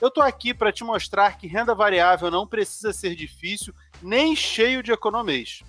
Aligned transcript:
Eu 0.00 0.10
tô 0.10 0.22
aqui 0.22 0.54
para 0.54 0.72
te 0.72 0.82
mostrar 0.82 1.36
que 1.36 1.46
renda 1.46 1.74
variável 1.74 2.30
não 2.30 2.46
precisa 2.46 2.92
ser 2.92 3.14
difícil 3.14 3.74
nem 4.02 4.34
cheio 4.34 4.82
de 4.82 4.90
economês. 4.90 5.62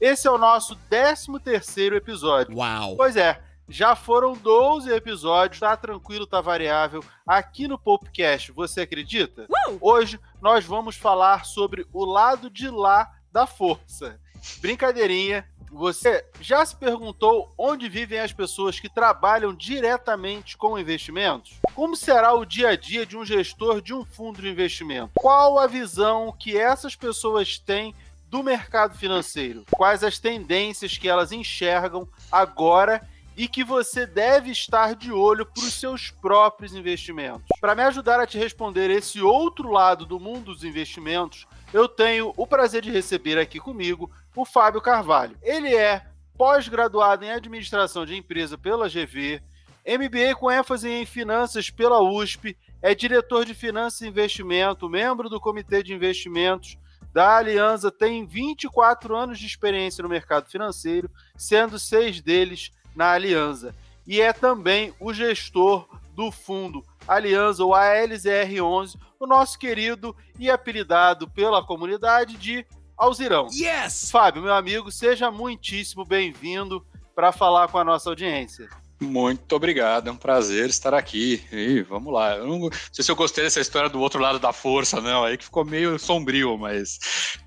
Esse 0.00 0.28
é 0.28 0.30
o 0.30 0.38
nosso 0.38 0.76
13 0.88 1.40
terceiro 1.42 1.96
episódio. 1.96 2.56
Uau! 2.56 2.94
Pois 2.96 3.16
é, 3.16 3.42
já 3.68 3.96
foram 3.96 4.34
12 4.34 4.92
episódios, 4.92 5.58
tá 5.58 5.76
tranquilo, 5.76 6.26
tá 6.26 6.40
variável, 6.40 7.02
aqui 7.26 7.66
no 7.66 7.76
Popcast. 7.76 8.52
Você 8.52 8.82
acredita? 8.82 9.46
Uh! 9.68 9.78
Hoje 9.80 10.20
nós 10.40 10.64
vamos 10.64 10.94
falar 10.94 11.44
sobre 11.44 11.84
o 11.92 12.04
lado 12.04 12.48
de 12.48 12.68
lá 12.68 13.10
da 13.32 13.44
força. 13.44 14.20
Brincadeirinha. 14.60 15.48
Você 15.74 16.24
já 16.40 16.64
se 16.64 16.76
perguntou 16.76 17.52
onde 17.58 17.88
vivem 17.88 18.20
as 18.20 18.32
pessoas 18.32 18.78
que 18.78 18.88
trabalham 18.88 19.52
diretamente 19.52 20.56
com 20.56 20.78
investimentos? 20.78 21.54
Como 21.74 21.96
será 21.96 22.32
o 22.32 22.44
dia 22.44 22.68
a 22.68 22.76
dia 22.76 23.04
de 23.04 23.16
um 23.16 23.24
gestor 23.24 23.82
de 23.82 23.92
um 23.92 24.04
fundo 24.04 24.40
de 24.40 24.48
investimento? 24.48 25.10
Qual 25.16 25.58
a 25.58 25.66
visão 25.66 26.32
que 26.38 26.56
essas 26.56 26.94
pessoas 26.94 27.58
têm 27.58 27.92
do 28.30 28.40
mercado 28.40 28.96
financeiro? 28.96 29.64
Quais 29.72 30.04
as 30.04 30.20
tendências 30.20 30.96
que 30.96 31.08
elas 31.08 31.32
enxergam 31.32 32.08
agora 32.30 33.02
e 33.36 33.48
que 33.48 33.64
você 33.64 34.06
deve 34.06 34.52
estar 34.52 34.94
de 34.94 35.10
olho 35.10 35.44
para 35.44 35.64
os 35.64 35.74
seus 35.74 36.08
próprios 36.08 36.72
investimentos. 36.72 37.42
Para 37.60 37.74
me 37.74 37.82
ajudar 37.82 38.20
a 38.20 38.26
te 38.28 38.38
responder 38.38 38.90
esse 38.90 39.20
outro 39.20 39.72
lado 39.72 40.06
do 40.06 40.20
mundo 40.20 40.52
dos 40.52 40.62
investimentos, 40.62 41.48
eu 41.72 41.88
tenho 41.88 42.32
o 42.36 42.46
prazer 42.46 42.82
de 42.82 42.92
receber 42.92 43.36
aqui 43.36 43.58
comigo 43.58 44.08
o 44.34 44.44
Fábio 44.44 44.80
Carvalho. 44.80 45.36
Ele 45.42 45.74
é 45.74 46.04
pós-graduado 46.36 47.24
em 47.24 47.30
administração 47.30 48.04
de 48.04 48.16
empresa 48.16 48.58
pela 48.58 48.88
GV, 48.88 49.40
MBA 49.86 50.34
com 50.38 50.50
ênfase 50.50 50.88
em 50.88 51.04
finanças 51.04 51.70
pela 51.70 52.00
USP, 52.00 52.56
é 52.80 52.94
diretor 52.94 53.44
de 53.44 53.54
finanças 53.54 54.00
e 54.00 54.08
investimento, 54.08 54.88
membro 54.88 55.28
do 55.28 55.40
comitê 55.40 55.82
de 55.82 55.92
investimentos 55.92 56.76
da 57.12 57.36
Aliança, 57.36 57.92
tem 57.92 58.26
24 58.26 59.14
anos 59.14 59.38
de 59.38 59.46
experiência 59.46 60.02
no 60.02 60.08
mercado 60.08 60.50
financeiro, 60.50 61.08
sendo 61.36 61.78
seis 61.78 62.20
deles 62.20 62.72
na 62.96 63.12
Aliança. 63.12 63.74
E 64.06 64.20
é 64.20 64.32
também 64.32 64.92
o 64.98 65.14
gestor 65.14 65.86
do 66.14 66.32
fundo 66.32 66.84
Aliança, 67.06 67.64
ou 67.64 67.72
ALZR11, 67.72 68.98
o 69.20 69.26
nosso 69.26 69.58
querido 69.58 70.16
e 70.38 70.50
apelidado 70.50 71.30
pela 71.30 71.64
comunidade 71.64 72.36
de 72.36 72.66
Alzirão. 72.96 73.48
Yes! 73.52 74.10
Fábio, 74.10 74.42
meu 74.42 74.54
amigo, 74.54 74.90
seja 74.90 75.30
muitíssimo 75.30 76.04
bem-vindo 76.04 76.84
para 77.14 77.32
falar 77.32 77.68
com 77.68 77.78
a 77.78 77.84
nossa 77.84 78.08
audiência. 78.08 78.68
Muito 79.04 79.54
obrigado, 79.54 80.08
é 80.08 80.12
um 80.12 80.16
prazer 80.16 80.68
estar 80.68 80.94
aqui. 80.94 81.44
E 81.52 81.82
vamos 81.82 82.12
lá. 82.12 82.36
Eu 82.36 82.46
não 82.46 82.70
sei 82.92 83.04
se 83.04 83.10
eu 83.10 83.16
gostei 83.16 83.44
dessa 83.44 83.60
história 83.60 83.88
do 83.88 84.00
outro 84.00 84.20
lado 84.20 84.38
da 84.38 84.52
força, 84.52 85.00
não. 85.00 85.24
Aí 85.24 85.36
que 85.36 85.44
ficou 85.44 85.64
meio 85.64 85.98
sombrio, 85.98 86.56
mas, 86.58 86.98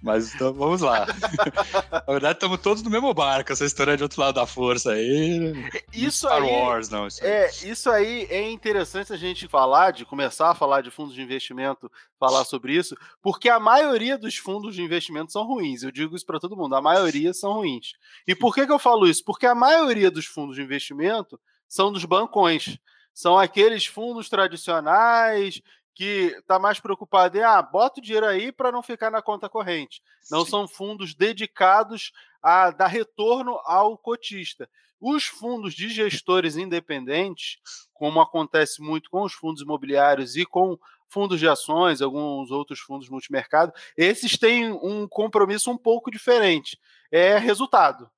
mas 0.02 0.33
então, 0.33 0.53
vamos 0.53 0.81
lá. 0.81 1.05
Na 1.91 2.14
verdade, 2.14 2.36
estamos 2.36 2.59
todos 2.59 2.83
no 2.83 2.89
mesmo 2.89 3.14
barco, 3.14 3.52
essa 3.52 3.66
história 3.66 3.97
de 3.97 4.03
outro 4.03 4.22
lado 4.22 4.36
da 4.36 4.45
força 4.45 4.92
aí. 4.92 5.54
Isso 5.93 6.27
Star 6.27 6.42
aí, 6.42 6.49
Wars, 6.49 6.89
não. 6.89 7.08
Isso 7.08 7.23
aí. 7.23 7.30
É, 7.30 7.49
isso 7.64 7.89
aí 7.89 8.27
é 8.30 8.49
interessante 8.49 9.11
a 9.11 9.17
gente 9.17 9.48
falar, 9.48 9.92
de 9.92 10.05
começar 10.05 10.52
a 10.52 10.55
falar 10.55 10.82
de 10.82 10.92
fundos 10.92 11.14
de 11.14 11.21
investimento, 11.21 11.92
falar 12.20 12.43
sobre 12.45 12.76
isso, 12.76 12.95
porque 13.21 13.49
a 13.49 13.59
maioria 13.59 14.17
dos 14.17 14.37
fundos 14.37 14.76
de 14.76 14.82
investimento 14.82 15.32
são 15.32 15.45
ruins. 15.45 15.83
Eu 15.83 15.92
digo 15.92 16.15
isso 16.15 16.26
para 16.26 16.39
todo 16.39 16.58
mundo, 16.58 16.76
a 16.76 16.82
maioria 16.82 17.33
são 17.33 17.53
ruins. 17.53 17.93
E 18.27 18.36
por 18.36 18.53
que, 18.53 18.65
que 18.65 18.71
eu 18.71 18.80
falo 18.80 19.08
isso? 19.08 19.23
Porque 19.23 19.45
a 19.45 19.55
maioria 19.55 20.11
dos 20.11 20.26
fundos 20.26 20.55
de 20.55 20.61
investimento 20.61 21.39
são 21.67 21.92
dos 21.92 22.05
bancões. 22.05 22.78
São 23.14 23.38
aqueles 23.38 23.86
fundos 23.86 24.30
tradicionais 24.30 25.61
que 25.94 26.36
está 26.38 26.60
mais 26.60 26.80
preocupado 26.80 27.38
em, 27.38 27.42
ah, 27.42 27.60
bota 27.60 28.00
o 28.00 28.04
dinheiro 28.04 28.28
aí 28.28 28.52
para 28.52 28.72
não 28.72 28.83
ficar 28.83 29.10
na 29.10 29.20
conta 29.20 29.50
corrente. 29.50 30.04
Não 30.30 30.45
Sim. 30.45 30.52
são 30.52 30.67
fundos 30.67 31.16
dedicados 31.16 32.11
a 32.42 32.70
dar 32.70 32.86
retorno 32.86 33.60
ao 33.66 33.98
cotista. 33.98 34.70
Os 35.02 35.26
fundos 35.26 35.73
de 35.73 35.89
gestores 35.89 36.56
independentes, 36.56 37.58
como 37.94 38.22
acontece 38.22 38.82
muito 38.82 39.10
com 39.10 39.23
os 39.23 39.33
fundos 39.33 39.64
imobiliários 39.64 40.36
e 40.36 40.45
com 40.45 40.77
fundos 41.10 41.39
de 41.39 41.48
ações, 41.48 42.02
alguns 42.02 42.52
outros 42.52 42.80
fundos 42.80 43.10
multimercado, 43.10 43.73
esses 43.95 44.38
têm 44.38 44.72
um 44.72 45.08
compromisso 45.08 45.72
um 45.72 45.77
pouco 45.77 46.11
diferente. 46.11 46.80
É 47.11 47.38
resultado. 47.38 48.10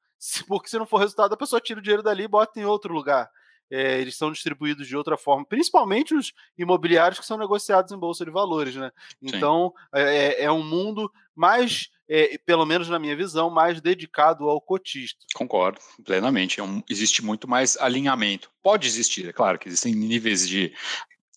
Porque 0.48 0.70
se 0.70 0.78
não 0.78 0.86
for 0.86 0.98
resultado, 0.98 1.34
a 1.34 1.38
pessoa 1.38 1.62
tira 1.62 1.80
o 1.80 1.84
dinheiro 1.84 2.04
dali 2.04 2.24
e 2.24 2.28
bota 2.28 2.60
em 2.60 2.66
outro 2.66 2.94
lugar. 2.94 3.30
É, 3.72 4.00
eles 4.00 4.16
são 4.16 4.32
distribuídos 4.32 4.88
de 4.88 4.96
outra 4.98 5.18
forma, 5.18 5.46
principalmente 5.46 6.14
os 6.16 6.34
imobiliários 6.58 7.20
que 7.20 7.26
são 7.26 7.38
negociados 7.38 7.92
em 7.92 7.98
bolsa 7.98 8.26
de 8.26 8.32
valores, 8.32 8.76
né? 8.76 8.92
Então 9.22 9.74
é, 9.94 10.44
é 10.46 10.52
um 10.52 10.64
mundo 10.64 11.12
mais, 11.36 11.90
é, 12.08 12.38
pelo 12.46 12.66
menos 12.66 12.90
na 12.90 13.00
minha 13.00 13.16
visão, 13.16 13.50
mais 13.50 13.80
dedicado 13.80 14.50
ao 14.50 14.60
cotista. 14.60 15.26
Concordo 15.34 15.80
plenamente. 16.04 16.60
É 16.60 16.64
um- 16.64 16.84
existe 16.90 17.24
muito 17.24 17.48
mais 17.48 17.78
alinhamento. 17.78 18.50
Pode 18.62 18.88
existir, 18.88 19.30
é 19.30 19.34
claro 19.34 19.58
que 19.60 19.68
existem 19.70 19.94
níveis 19.94 20.48
de 20.48 20.74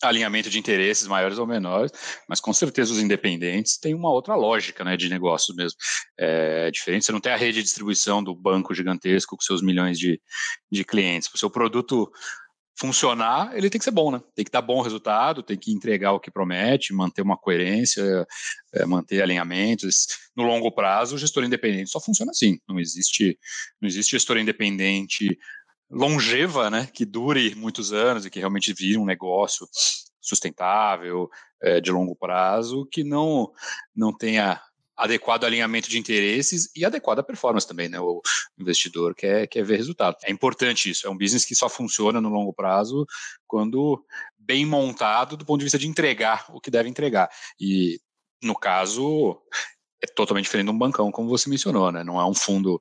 alinhamento 0.03 0.51
de 0.51 0.59
interesses 0.59 1.07
maiores 1.07 1.39
ou 1.39 1.47
menores, 1.47 1.93
mas 2.29 2.41
com 2.41 2.53
certeza 2.53 2.93
os 2.93 2.99
independentes 2.99 3.79
têm 3.79 3.95
uma 3.95 4.11
outra 4.11 4.35
lógica 4.35 4.85
né, 4.85 4.97
de 4.97 5.09
negócios 5.09 5.57
mesmo. 5.57 5.79
É 6.19 6.71
diferente, 6.71 7.05
você 7.05 7.13
não 7.13 7.21
tem 7.21 7.33
a 7.33 7.37
rede 7.37 7.59
de 7.59 7.63
distribuição 7.63 8.23
do 8.23 8.35
banco 8.35 8.75
gigantesco 8.75 9.37
com 9.37 9.43
seus 9.43 9.63
milhões 9.63 9.99
de, 9.99 10.21
de 10.71 10.85
clientes. 10.85 11.29
O 11.33 11.39
seu 11.39 11.51
produto 11.51 12.11
funcionar, 12.79 13.57
ele 13.57 13.71
tem 13.71 13.79
que 13.79 13.85
ser 13.85 13.91
bom, 13.91 14.11
né? 14.11 14.21
Tem 14.35 14.45
que 14.45 14.51
dar 14.51 14.63
bom 14.63 14.81
resultado, 14.81 15.43
tem 15.43 15.57
que 15.57 15.73
entregar 15.73 16.13
o 16.13 16.21
que 16.21 16.31
promete, 16.31 16.93
manter 16.93 17.23
uma 17.23 17.37
coerência, 17.37 18.27
é, 18.75 18.84
manter 18.84 19.23
alinhamentos. 19.23 20.07
No 20.34 20.43
longo 20.43 20.73
prazo, 20.73 21.15
o 21.15 21.19
gestor 21.19 21.45
independente 21.45 21.91
só 21.91 22.01
funciona 22.01 22.31
assim. 22.31 22.59
Não 22.69 22.81
existe, 22.81 23.39
não 23.81 23.89
existe 23.89 24.13
gestor 24.13 24.39
independente 24.39 25.39
longeva, 25.92 26.70
né, 26.70 26.88
que 26.92 27.04
dure 27.04 27.54
muitos 27.54 27.92
anos 27.92 28.25
e 28.25 28.30
que 28.30 28.38
realmente 28.38 28.72
vire 28.72 28.98
um 28.98 29.04
negócio 29.04 29.69
sustentável, 30.20 31.28
é, 31.60 31.80
de 31.80 31.91
longo 31.91 32.16
prazo, 32.16 32.86
que 32.91 33.04
não, 33.04 33.53
não 33.94 34.16
tenha 34.16 34.60
adequado 34.97 35.44
alinhamento 35.44 35.91
de 35.91 35.98
interesses 35.98 36.70
e 36.76 36.84
adequada 36.84 37.22
performance 37.22 37.66
também, 37.66 37.88
né? 37.88 37.98
O 38.00 38.22
investidor 38.58 39.14
quer, 39.14 39.47
quer 39.48 39.64
ver 39.64 39.76
resultado. 39.76 40.16
É 40.22 40.30
importante 40.30 40.91
isso, 40.91 41.06
é 41.06 41.10
um 41.10 41.16
business 41.16 41.44
que 41.44 41.54
só 41.54 41.69
funciona 41.69 42.20
no 42.20 42.28
longo 42.28 42.53
prazo 42.53 43.06
quando 43.47 44.04
bem 44.38 44.64
montado 44.64 45.36
do 45.36 45.44
ponto 45.44 45.59
de 45.59 45.64
vista 45.64 45.78
de 45.78 45.88
entregar 45.88 46.47
o 46.50 46.60
que 46.60 46.70
deve 46.70 46.88
entregar. 46.88 47.28
E, 47.60 48.00
no 48.42 48.54
caso, 48.54 49.41
é 50.03 50.06
totalmente 50.06 50.44
diferente 50.44 50.66
de 50.66 50.72
um 50.72 50.78
bancão, 50.78 51.10
como 51.10 51.28
você 51.28 51.48
mencionou, 51.48 51.91
né? 51.91 52.04
Não 52.04 52.20
é 52.20 52.26
um 52.26 52.34
fundo 52.34 52.80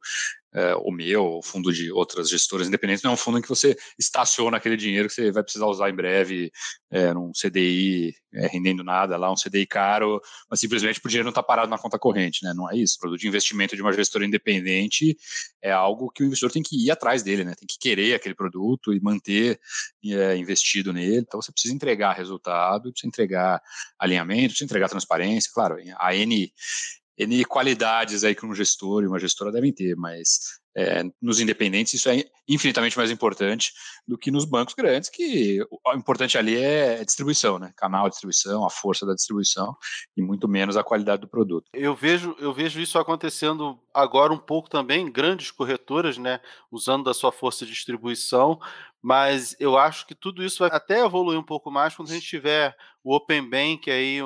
é, 0.54 0.76
o 0.76 0.92
meu, 0.92 1.26
o 1.38 1.42
fundo 1.42 1.72
de 1.72 1.92
outras 1.92 2.30
gestoras 2.30 2.68
independentes, 2.68 3.04
não 3.04 3.12
é 3.12 3.14
um 3.14 3.18
fundo 3.18 3.38
em 3.38 3.42
que 3.42 3.50
você 3.50 3.78
estaciona 3.98 4.58
aquele 4.58 4.76
dinheiro 4.76 5.08
que 5.08 5.14
você 5.14 5.32
vai 5.32 5.44
precisar 5.44 5.66
usar 5.66 5.90
em 5.90 5.96
breve 5.96 6.52
é, 6.90 7.14
num 7.14 7.32
CDI 7.32 8.14
é, 8.34 8.48
rendendo 8.48 8.84
nada 8.84 9.18
lá, 9.18 9.32
um 9.32 9.36
CDI 9.36 9.66
caro, 9.66 10.22
mas 10.50 10.60
simplesmente 10.60 11.02
o 11.04 11.08
dinheiro 11.08 11.26
não 11.26 11.32
está 11.32 11.44
parado 11.44 11.70
na 11.70 11.78
conta 11.78 12.00
corrente, 12.00 12.44
né? 12.44 12.54
Não 12.54 12.70
é 12.70 12.78
isso. 12.78 12.96
O 12.98 13.00
produto 13.00 13.20
de 13.20 13.28
investimento 13.28 13.76
de 13.76 13.82
uma 13.82 13.94
gestora 13.94 14.26
independente 14.26 15.18
é 15.62 15.72
algo 15.72 16.10
que 16.10 16.24
o 16.24 16.26
investidor 16.26 16.52
tem 16.52 16.64
que 16.64 16.86
ir 16.86 16.92
atrás 16.92 17.24
dele, 17.24 17.44
né? 17.44 17.54
Tem 17.56 17.68
que 17.68 17.78
querer 17.80 18.16
aquele 18.16 18.36
produto 18.36 18.94
e 18.94 19.02
manter 19.02 19.60
é, 20.06 20.38
investido 20.38 20.94
nele. 20.94 21.18
Então 21.18 21.42
você 21.42 21.52
precisa 21.52 21.74
entregar 21.74 22.14
resultado, 22.14 22.92
precisa 22.92 23.08
entregar 23.08 23.62
alinhamento, 24.00 24.50
precisa 24.50 24.66
entregar 24.66 24.90
transparência, 24.90 25.52
claro, 25.54 25.78
a 25.98 26.16
N 26.16 26.52
N 27.18 27.46
qualidades 27.46 28.24
aí 28.24 28.34
que 28.34 28.46
um 28.46 28.56
gestor 28.56 29.04
e 29.04 29.08
uma 29.08 29.20
gestora 29.20 29.52
devem 29.52 29.72
ter, 29.72 29.96
mas 29.96 30.62
é, 30.76 31.04
nos 31.22 31.40
independentes 31.40 31.94
isso 31.94 32.10
é 32.10 32.24
infinitamente 32.48 32.98
mais 32.98 33.12
importante 33.12 33.74
do 34.08 34.18
que 34.18 34.32
nos 34.32 34.46
bancos 34.46 34.74
grandes, 34.74 35.10
que 35.10 35.62
o 35.70 35.94
importante 35.94 36.38
ali 36.38 36.56
é 36.56 37.04
distribuição, 37.04 37.60
né? 37.60 37.74
Canal 37.76 38.06
de 38.06 38.12
distribuição, 38.12 38.66
a 38.66 38.70
força 38.70 39.06
da 39.06 39.14
distribuição 39.14 39.76
e 40.16 40.22
muito 40.22 40.48
menos 40.48 40.78
a 40.78 40.84
qualidade 40.84 41.22
do 41.22 41.28
produto. 41.28 41.70
Eu 41.74 41.94
vejo, 41.94 42.36
eu 42.40 42.54
vejo 42.54 42.80
isso 42.80 42.98
acontecendo 42.98 43.80
agora 43.94 44.32
um 44.32 44.38
pouco 44.38 44.70
também 44.70 45.12
grandes 45.12 45.52
corretoras, 45.52 46.18
né? 46.18 46.40
Usando 46.72 47.04
da 47.04 47.14
sua 47.14 47.32
força 47.32 47.66
de 47.66 47.74
distribuição, 47.74 48.60
mas 49.02 49.56
eu 49.60 49.78
acho 49.78 50.08
que 50.08 50.16
tudo 50.16 50.44
isso 50.44 50.60
vai 50.60 50.70
até 50.72 51.04
evoluir 51.04 51.38
um 51.38 51.44
pouco 51.44 51.70
mais 51.70 51.96
quando 51.96 52.10
a 52.10 52.14
gente 52.14 52.28
tiver 52.28 52.76
o 53.04 53.16
Open 53.16 53.50
Bank 53.50 53.92
aí, 53.92 54.20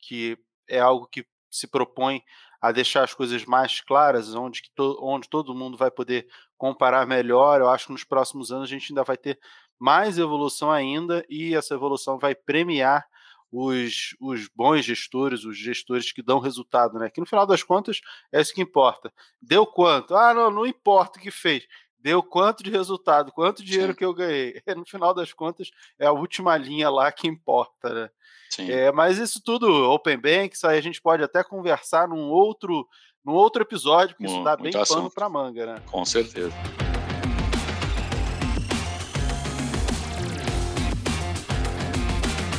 que 0.00 0.36
é 0.68 0.78
algo 0.78 1.06
que 1.06 1.24
se 1.58 1.66
propõe 1.66 2.22
a 2.60 2.72
deixar 2.72 3.04
as 3.04 3.14
coisas 3.14 3.44
mais 3.44 3.80
claras, 3.80 4.34
onde, 4.34 4.62
que 4.62 4.70
to, 4.74 4.98
onde 5.00 5.28
todo 5.28 5.54
mundo 5.54 5.76
vai 5.76 5.90
poder 5.90 6.26
comparar 6.56 7.06
melhor. 7.06 7.60
Eu 7.60 7.68
acho 7.68 7.86
que 7.86 7.92
nos 7.92 8.04
próximos 8.04 8.50
anos 8.50 8.64
a 8.64 8.72
gente 8.72 8.92
ainda 8.92 9.04
vai 9.04 9.16
ter 9.16 9.38
mais 9.78 10.18
evolução 10.18 10.70
ainda 10.70 11.24
e 11.28 11.54
essa 11.54 11.74
evolução 11.74 12.18
vai 12.18 12.34
premiar 12.34 13.06
os, 13.52 14.16
os 14.20 14.48
bons 14.48 14.84
gestores, 14.84 15.44
os 15.44 15.56
gestores 15.56 16.12
que 16.12 16.22
dão 16.22 16.38
resultado, 16.38 16.98
né? 16.98 17.08
Que 17.10 17.20
no 17.20 17.26
final 17.26 17.46
das 17.46 17.62
contas 17.62 18.00
é 18.32 18.40
isso 18.40 18.54
que 18.54 18.62
importa. 18.62 19.12
Deu 19.40 19.66
quanto? 19.66 20.14
Ah, 20.14 20.34
não, 20.34 20.50
não 20.50 20.66
importa 20.66 21.18
o 21.18 21.22
que 21.22 21.30
fez. 21.30 21.66
Deu 21.98 22.22
quanto 22.22 22.62
de 22.62 22.70
resultado, 22.70 23.32
quanto 23.32 23.64
dinheiro 23.64 23.92
Sim. 23.92 23.98
que 23.98 24.04
eu 24.04 24.14
ganhei. 24.14 24.60
No 24.76 24.84
final 24.84 25.14
das 25.14 25.32
contas, 25.32 25.70
é 25.98 26.06
a 26.06 26.12
última 26.12 26.56
linha 26.56 26.90
lá 26.90 27.10
que 27.10 27.26
importa, 27.26 27.92
né? 27.92 28.10
É, 28.58 28.90
mas 28.92 29.18
isso 29.18 29.40
tudo, 29.42 29.68
Open 29.90 30.16
Banks, 30.16 30.64
aí 30.64 30.78
a 30.78 30.82
gente 30.82 31.00
pode 31.00 31.22
até 31.22 31.42
conversar 31.44 32.08
num 32.08 32.28
outro, 32.30 32.86
num 33.24 33.34
outro 33.34 33.62
episódio, 33.62 34.16
porque 34.16 34.30
isso 34.30 34.42
dá 34.42 34.56
bem 34.56 34.72
pano 34.72 35.10
para 35.10 35.28
manga, 35.28 35.66
né? 35.66 35.82
Com 35.86 36.04
certeza. 36.04 36.52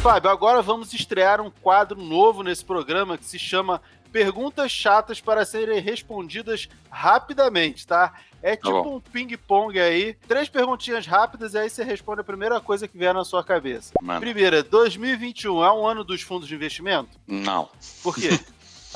Fábio, 0.02 0.30
agora 0.30 0.62
vamos 0.62 0.94
estrear 0.94 1.42
um 1.42 1.52
quadro 1.52 2.02
novo 2.02 2.42
nesse 2.42 2.64
programa 2.64 3.18
que 3.18 3.26
se 3.26 3.38
chama 3.38 3.82
Perguntas 4.12 4.72
Chatas 4.72 5.22
para 5.22 5.46
serem 5.46 5.80
respondidas 5.80 6.68
rapidamente, 6.90 7.86
tá? 7.86 8.14
É 8.42 8.56
tá 8.56 8.68
tipo 8.68 8.84
tá 8.84 8.90
um 8.90 9.00
ping-pong 9.00 9.80
aí. 9.80 10.14
Três 10.28 10.48
perguntinhas 10.50 11.06
rápidas 11.06 11.54
e 11.54 11.58
aí 11.60 11.70
você 11.70 11.84
responde 11.84 12.22
a 12.22 12.24
primeira 12.24 12.60
coisa 12.60 12.88
que 12.88 12.98
vier 12.98 13.14
na 13.14 13.26
sua 13.26 13.44
cabeça. 13.44 13.94
Mano. 14.02 14.20
Primeira, 14.20 14.64
2021 14.64 15.64
é 15.64 15.74
um 15.74 15.88
ano 15.88 16.04
dos 16.04 16.22
fundos 16.22 16.48
de 16.48 16.56
investimento? 16.56 17.20
Não. 17.28 17.70
Por 18.04 18.16
quê? 18.16 18.40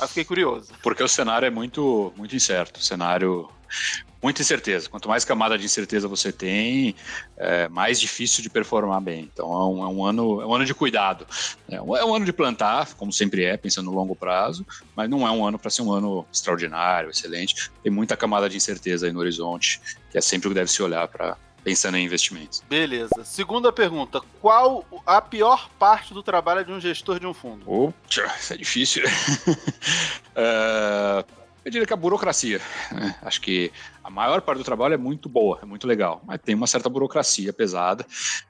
Eu 0.00 0.08
fiquei 0.08 0.24
curioso. 0.24 0.72
Porque 0.82 1.02
o 1.02 1.08
cenário 1.08 1.46
é 1.46 1.50
muito, 1.50 2.12
muito 2.16 2.34
incerto. 2.34 2.78
O 2.78 2.82
cenário 2.82 3.48
muita 4.22 4.40
incerteza. 4.40 4.88
Quanto 4.88 5.08
mais 5.08 5.24
camada 5.24 5.58
de 5.58 5.64
incerteza 5.64 6.06
você 6.06 6.30
tem, 6.30 6.94
é 7.36 7.68
mais 7.68 8.00
difícil 8.00 8.42
de 8.42 8.48
performar 8.48 9.00
bem. 9.00 9.28
Então 9.32 9.52
é 9.52 9.64
um, 9.66 9.84
é 9.84 9.88
um 9.88 10.04
ano, 10.04 10.40
é 10.40 10.46
um 10.46 10.54
ano 10.54 10.64
de 10.64 10.72
cuidado. 10.72 11.26
É 11.68 11.82
um, 11.82 11.96
é 11.96 12.04
um, 12.04 12.14
ano 12.14 12.24
de 12.24 12.32
plantar, 12.32 12.94
como 12.94 13.12
sempre 13.12 13.44
é, 13.44 13.56
pensando 13.56 13.86
no 13.86 13.96
longo 13.96 14.14
prazo, 14.14 14.64
mas 14.94 15.10
não 15.10 15.26
é 15.26 15.30
um 15.30 15.44
ano 15.44 15.58
para 15.58 15.70
ser 15.70 15.82
um 15.82 15.92
ano 15.92 16.24
extraordinário, 16.32 17.10
excelente. 17.10 17.70
Tem 17.82 17.90
muita 17.90 18.16
camada 18.16 18.48
de 18.48 18.56
incerteza 18.56 19.06
aí 19.06 19.12
no 19.12 19.18
horizonte, 19.18 19.80
que 20.10 20.16
é 20.16 20.20
sempre 20.20 20.46
o 20.46 20.50
que 20.50 20.54
deve 20.54 20.70
se 20.70 20.82
olhar 20.82 21.08
para 21.08 21.36
pensando 21.64 21.96
em 21.96 22.04
investimentos. 22.04 22.62
Beleza. 22.68 23.24
Segunda 23.24 23.72
pergunta: 23.72 24.20
qual 24.40 24.84
a 25.06 25.20
pior 25.20 25.68
parte 25.78 26.14
do 26.14 26.22
trabalho 26.22 26.64
de 26.64 26.72
um 26.72 26.80
gestor 26.80 27.18
de 27.18 27.26
um 27.26 27.34
fundo? 27.34 27.70
Opa, 27.70 27.94
isso 28.38 28.52
é 28.52 28.56
difícil. 28.56 29.04
uh, 30.36 31.24
Eu 31.64 31.70
diria 31.70 31.86
que 31.86 31.92
a 31.92 31.96
burocracia. 31.96 32.60
Né? 32.90 33.14
Acho 33.22 33.40
que 33.40 33.70
a 34.02 34.10
maior 34.10 34.40
parte 34.40 34.58
do 34.58 34.64
trabalho 34.64 34.94
é 34.94 34.96
muito 34.96 35.28
boa, 35.28 35.60
é 35.62 35.66
muito 35.66 35.86
legal, 35.86 36.20
mas 36.26 36.40
tem 36.40 36.54
uma 36.54 36.66
certa 36.66 36.88
burocracia 36.88 37.52
pesada. 37.52 38.04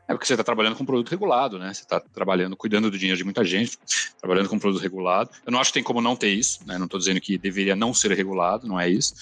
É 0.09 0.12
porque 0.12 0.26
você 0.26 0.32
está 0.32 0.44
trabalhando 0.44 0.76
com 0.76 0.82
um 0.82 0.87
produto 0.87 1.11
regulado, 1.11 1.59
né? 1.59 1.73
Você 1.75 1.82
está 1.82 2.00
trabalhando, 2.00 2.56
cuidando 2.56 2.91
do 2.91 2.99
dinheiro 2.99 3.19
de 3.19 3.25
muita 3.25 3.44
gente, 3.44 3.79
trabalhando 4.19 4.49
com 4.49 4.56
um 4.56 4.59
produto 4.59 4.81
regulado. 4.81 5.31
Eu 5.44 5.53
não 5.53 5.61
acho 5.61 5.70
que 5.70 5.75
tem 5.75 5.82
como 5.82 6.00
não 6.00 6.17
ter 6.17 6.31
isso, 6.31 6.67
né? 6.67 6.79
Não 6.79 6.87
estou 6.87 6.99
dizendo 6.99 7.20
que 7.20 7.37
deveria 7.37 7.76
não 7.76 7.93
ser 7.93 8.12
regulado, 8.12 8.67
não 8.67 8.81
é 8.81 8.88
isso. 8.88 9.14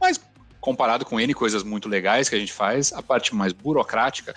Mas 0.00 0.20
comparado 0.60 1.04
com 1.04 1.20
N 1.20 1.34
coisas 1.34 1.62
muito 1.62 1.88
legais 1.88 2.28
que 2.28 2.34
a 2.34 2.38
gente 2.38 2.52
faz, 2.52 2.92
a 2.92 3.02
parte 3.02 3.34
mais 3.34 3.52
burocrática 3.52 4.34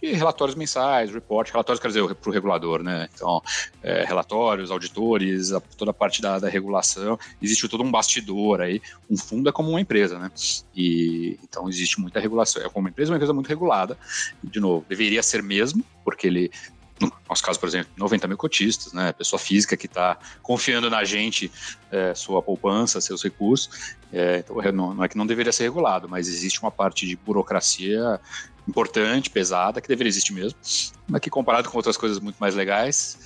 de 0.00 0.12
relatórios 0.12 0.56
mensais, 0.56 1.12
report, 1.12 1.50
relatórios, 1.50 1.80
quer 1.80 1.88
dizer, 1.88 2.14
para 2.14 2.30
o 2.30 2.32
regulador, 2.32 2.82
né? 2.82 3.08
Então, 3.12 3.42
é, 3.82 4.04
relatórios, 4.04 4.70
auditores, 4.70 5.52
a, 5.52 5.60
toda 5.60 5.90
a 5.90 5.94
parte 5.94 6.22
da, 6.22 6.38
da, 6.38 6.48
regulação, 6.48 7.18
existe 7.42 7.68
todo 7.68 7.82
um 7.82 7.90
bastidor 7.90 8.60
aí. 8.60 8.80
Um 9.10 9.16
fundo 9.16 9.48
é 9.48 9.52
como 9.52 9.70
uma 9.70 9.80
empresa, 9.80 10.18
né? 10.18 10.30
E 10.74 11.38
então 11.42 11.68
existe 11.68 12.00
muita 12.00 12.20
regulação. 12.20 12.62
É 12.62 12.68
como 12.68 12.80
uma 12.80 12.90
empresa, 12.90 13.10
uma 13.10 13.16
empresa 13.16 13.32
muito 13.32 13.48
regulada. 13.48 13.98
De 14.42 14.60
novo, 14.60 14.84
deveria 14.88 15.22
ser 15.22 15.42
mesmo, 15.42 15.84
porque 16.04 16.26
ele 16.26 16.50
no 17.00 17.12
nosso 17.28 17.44
caso, 17.44 17.60
por 17.60 17.68
exemplo, 17.68 17.90
90 17.96 18.26
mil 18.26 18.36
cotistas, 18.36 18.92
né? 18.92 19.12
Pessoa 19.12 19.38
física 19.38 19.76
que 19.76 19.86
está 19.86 20.18
confiando 20.42 20.90
na 20.90 21.04
gente, 21.04 21.50
é, 21.90 22.14
sua 22.14 22.42
poupança, 22.42 23.00
seus 23.00 23.22
recursos. 23.22 23.96
É, 24.12 24.38
então, 24.38 24.56
não, 24.72 24.94
não, 24.94 25.04
é 25.04 25.08
que 25.08 25.16
não 25.16 25.26
deveria 25.26 25.52
ser 25.52 25.64
regulado, 25.64 26.08
mas 26.08 26.28
existe 26.28 26.60
uma 26.60 26.70
parte 26.70 27.06
de 27.06 27.14
burocracia 27.16 28.20
importante, 28.68 29.30
pesada, 29.30 29.80
que 29.80 29.88
deveria 29.88 30.08
existir 30.08 30.32
mesmo, 30.32 30.58
mas 31.08 31.20
que 31.20 31.30
comparado 31.30 31.68
com 31.70 31.76
outras 31.76 31.96
coisas 31.96 32.20
muito 32.20 32.36
mais 32.36 32.54
legais, 32.54 33.18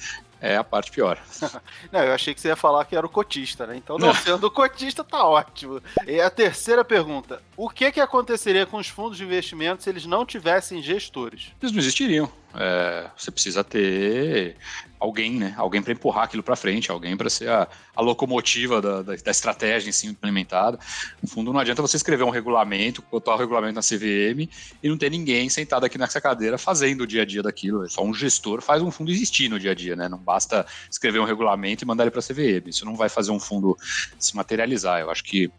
é 0.43 0.57
a 0.57 0.65
parte 0.65 0.91
pior. 0.91 1.19
não, 1.93 2.01
eu 2.01 2.13
achei 2.13 2.35
que 2.35 2.41
você 2.41 2.49
ia 2.49 2.57
falar 2.57 2.85
que 2.85 2.97
era 2.97 3.07
o 3.07 3.09
cotista, 3.09 3.65
né? 3.65 3.77
Então, 3.77 3.97
não 3.97 4.13
sendo 4.13 4.51
cotista, 4.51 5.05
tá 5.05 5.25
ótimo. 5.25 5.81
E 6.05 6.21
a 6.21 6.29
terceira 6.29 6.85
pergunta: 6.85 7.41
o 7.57 7.71
que, 7.71 7.93
que 7.93 8.01
aconteceria 8.01 8.67
com 8.67 8.77
os 8.79 8.89
fundos 8.89 9.17
de 9.17 9.25
investimento 9.25 9.85
se 9.85 9.89
eles 9.89 10.05
não 10.05 10.27
tivessem 10.27 10.83
gestores? 10.83 11.53
Eles 11.63 11.73
não 11.73 11.79
existiriam. 11.81 12.31
É, 12.55 13.11
você 13.17 13.31
precisa 13.31 13.65
ter 13.65 14.57
alguém, 15.03 15.33
né? 15.33 15.55
Alguém 15.57 15.83
para 15.83 15.93
empurrar 15.93 16.25
aquilo 16.25 16.43
para 16.43 16.55
frente, 16.55 16.91
alguém 16.91 17.17
para 17.17 17.29
ser 17.29 17.49
a, 17.49 17.67
a 17.95 18.01
locomotiva 18.01 18.81
da, 18.81 19.03
da, 19.03 19.17
da, 19.17 19.31
estratégia 19.31 19.89
em 19.89 19.93
si 19.93 20.07
implementada. 20.07 20.79
No 21.21 21.29
fundo, 21.29 21.53
não 21.53 21.59
adianta 21.59 21.83
você 21.83 21.97
escrever 21.97 22.23
um 22.23 22.31
regulamento, 22.31 23.03
botar 23.11 23.35
o 23.35 23.39
regulamento 23.39 23.75
na 23.75 23.81
CVM 23.81 24.49
e 24.83 24.89
não 24.89 24.97
ter 24.97 25.11
ninguém 25.11 25.49
sentado 25.49 25.85
aqui 25.85 25.99
nessa 25.99 26.21
cadeira 26.21 26.57
fazendo 26.57 27.03
o 27.03 27.07
dia 27.07 27.23
a 27.23 27.25
dia 27.25 27.43
daquilo. 27.43 27.89
Só 27.89 28.05
um 28.05 28.15
gestor 28.15 28.63
faz 28.63 28.81
um 28.81 28.91
fundo 28.91 29.11
existir 29.11 29.49
no 29.49 29.59
dia 29.59 29.73
a 29.73 29.75
dia, 29.75 29.97
né? 29.97 30.09
Não 30.09 30.19
basta 30.19 30.65
escrever 30.91 31.19
um 31.19 31.25
regulamento 31.25 31.83
e 31.83 31.87
mandar 31.87 32.05
ele 32.05 32.11
para 32.11 32.21
a 32.21 32.23
CVM. 32.23 32.69
Isso 32.69 32.85
não 32.85 32.95
vai 32.95 33.09
fazer 33.09 33.33
um 33.33 33.41
fundo 33.41 33.77
se 34.19 34.37
materializar. 34.37 35.01
Eu 35.01 35.11
acho 35.11 35.25
que 35.25 35.51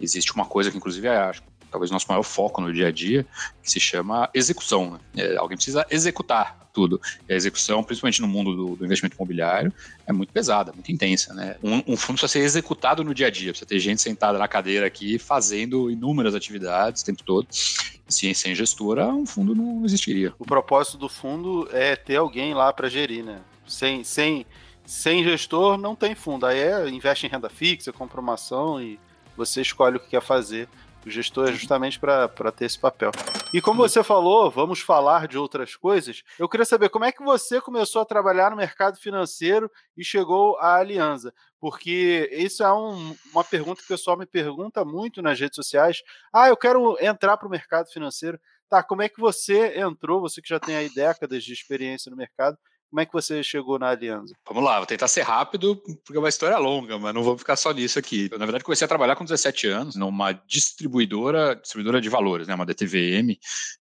existe 0.00 0.32
uma 0.32 0.44
coisa 0.44 0.70
que, 0.70 0.76
inclusive, 0.76 1.06
é, 1.06 1.16
acho 1.18 1.42
talvez 1.70 1.90
nosso 1.90 2.06
maior 2.08 2.22
foco 2.22 2.60
no 2.60 2.72
dia 2.72 2.88
a 2.88 2.92
dia, 2.92 3.26
que 3.62 3.70
se 3.70 3.80
chama 3.80 4.28
execução. 4.34 4.92
Né? 4.92 5.24
É, 5.24 5.36
alguém 5.36 5.56
precisa 5.56 5.86
executar 5.90 6.68
tudo. 6.72 7.00
E 7.28 7.32
a 7.32 7.36
execução, 7.36 7.82
principalmente 7.82 8.20
no 8.20 8.28
mundo 8.28 8.54
do, 8.54 8.76
do, 8.76 8.84
investimento 8.84 9.16
imobiliário, 9.16 9.72
é 10.06 10.12
muito 10.12 10.32
pesada, 10.32 10.72
muito 10.72 10.92
intensa. 10.92 11.34
Né? 11.34 11.56
Um, 11.62 11.76
um, 11.78 11.96
fundo 11.96 12.18
precisa 12.18 12.28
ser 12.28 12.40
executado 12.40 13.02
no 13.02 13.12
dia 13.12 13.26
a 13.26 13.30
dia, 13.30 13.50
precisa 13.50 13.68
ter 13.68 13.80
gente 13.80 14.00
sentada 14.00 14.38
na 14.38 14.46
cadeira 14.46 14.86
aqui 14.86 15.18
fazendo 15.18 15.90
inúmeras 15.90 16.34
atividades 16.34 17.02
o 17.02 17.04
tempo 17.04 17.24
todo. 17.24 17.48
Se 17.50 18.32
sem 18.34 18.54
gestora, 18.54 19.08
um 19.08 19.26
fundo 19.26 19.54
não 19.54 19.84
existiria. 19.84 20.32
O 20.38 20.44
propósito 20.44 20.96
do 20.96 21.08
fundo 21.08 21.68
é 21.72 21.96
ter 21.96 22.16
alguém 22.16 22.54
lá 22.54 22.72
para 22.72 22.88
gerir, 22.88 23.24
né? 23.24 23.40
Sem, 23.66 24.02
sem, 24.02 24.46
sem 24.86 25.24
gestor, 25.24 25.76
não 25.76 25.94
tem 25.94 26.14
fundo. 26.14 26.46
Aí 26.46 26.58
é 26.58 26.88
investe 26.88 27.26
em 27.26 27.28
renda 27.28 27.50
fixa, 27.50 27.92
compra 27.92 28.20
uma 28.20 28.34
ação 28.34 28.80
e 28.80 28.98
você 29.36 29.60
escolhe 29.60 29.96
o 29.96 30.00
que 30.00 30.08
quer 30.08 30.22
fazer. 30.22 30.68
O 31.08 31.10
gestor 31.10 31.48
é 31.48 31.52
justamente 31.52 31.98
para 31.98 32.52
ter 32.54 32.66
esse 32.66 32.78
papel. 32.78 33.10
E 33.54 33.62
como 33.62 33.78
você 33.78 34.04
falou, 34.04 34.50
vamos 34.50 34.80
falar 34.80 35.26
de 35.26 35.38
outras 35.38 35.74
coisas. 35.74 36.22
Eu 36.38 36.46
queria 36.46 36.66
saber 36.66 36.90
como 36.90 37.06
é 37.06 37.10
que 37.10 37.24
você 37.24 37.62
começou 37.62 38.02
a 38.02 38.04
trabalhar 38.04 38.50
no 38.50 38.58
mercado 38.58 38.98
financeiro 38.98 39.70
e 39.96 40.04
chegou 40.04 40.58
à 40.58 40.76
Aliança. 40.76 41.32
Porque 41.58 42.28
isso 42.30 42.62
é 42.62 42.70
um, 42.70 43.16
uma 43.32 43.42
pergunta 43.42 43.80
que 43.80 43.86
o 43.86 43.96
pessoal 43.96 44.18
me 44.18 44.26
pergunta 44.26 44.84
muito 44.84 45.22
nas 45.22 45.40
redes 45.40 45.56
sociais. 45.56 46.02
Ah, 46.30 46.48
eu 46.48 46.56
quero 46.58 46.98
entrar 47.00 47.38
para 47.38 47.48
o 47.48 47.50
mercado 47.50 47.88
financeiro. 47.90 48.38
Tá, 48.68 48.82
como 48.82 49.00
é 49.00 49.08
que 49.08 49.18
você 49.18 49.78
entrou? 49.80 50.20
Você 50.20 50.42
que 50.42 50.48
já 50.50 50.60
tem 50.60 50.76
aí 50.76 50.92
décadas 50.92 51.42
de 51.42 51.54
experiência 51.54 52.10
no 52.10 52.18
mercado, 52.18 52.58
como 52.90 53.00
é 53.00 53.06
que 53.06 53.12
você 53.12 53.42
chegou 53.42 53.78
na 53.78 53.90
Aliança? 53.90 54.34
Vamos 54.46 54.64
lá, 54.64 54.78
vou 54.78 54.86
tentar 54.86 55.08
ser 55.08 55.22
rápido, 55.22 55.76
porque 56.04 56.16
é 56.16 56.18
uma 56.18 56.28
história 56.28 56.56
longa, 56.56 56.98
mas 56.98 57.14
não 57.14 57.22
vou 57.22 57.36
ficar 57.36 57.56
só 57.56 57.72
nisso 57.72 57.98
aqui. 57.98 58.28
Eu, 58.32 58.38
na 58.38 58.46
verdade, 58.46 58.64
comecei 58.64 58.84
a 58.84 58.88
trabalhar 58.88 59.16
com 59.16 59.24
17 59.24 59.66
anos 59.68 59.96
numa 59.96 60.32
distribuidora, 60.32 61.54
distribuidora 61.56 62.00
de 62.00 62.08
valores, 62.08 62.48
né, 62.48 62.54
uma 62.54 62.66
DTVM, 62.66 63.38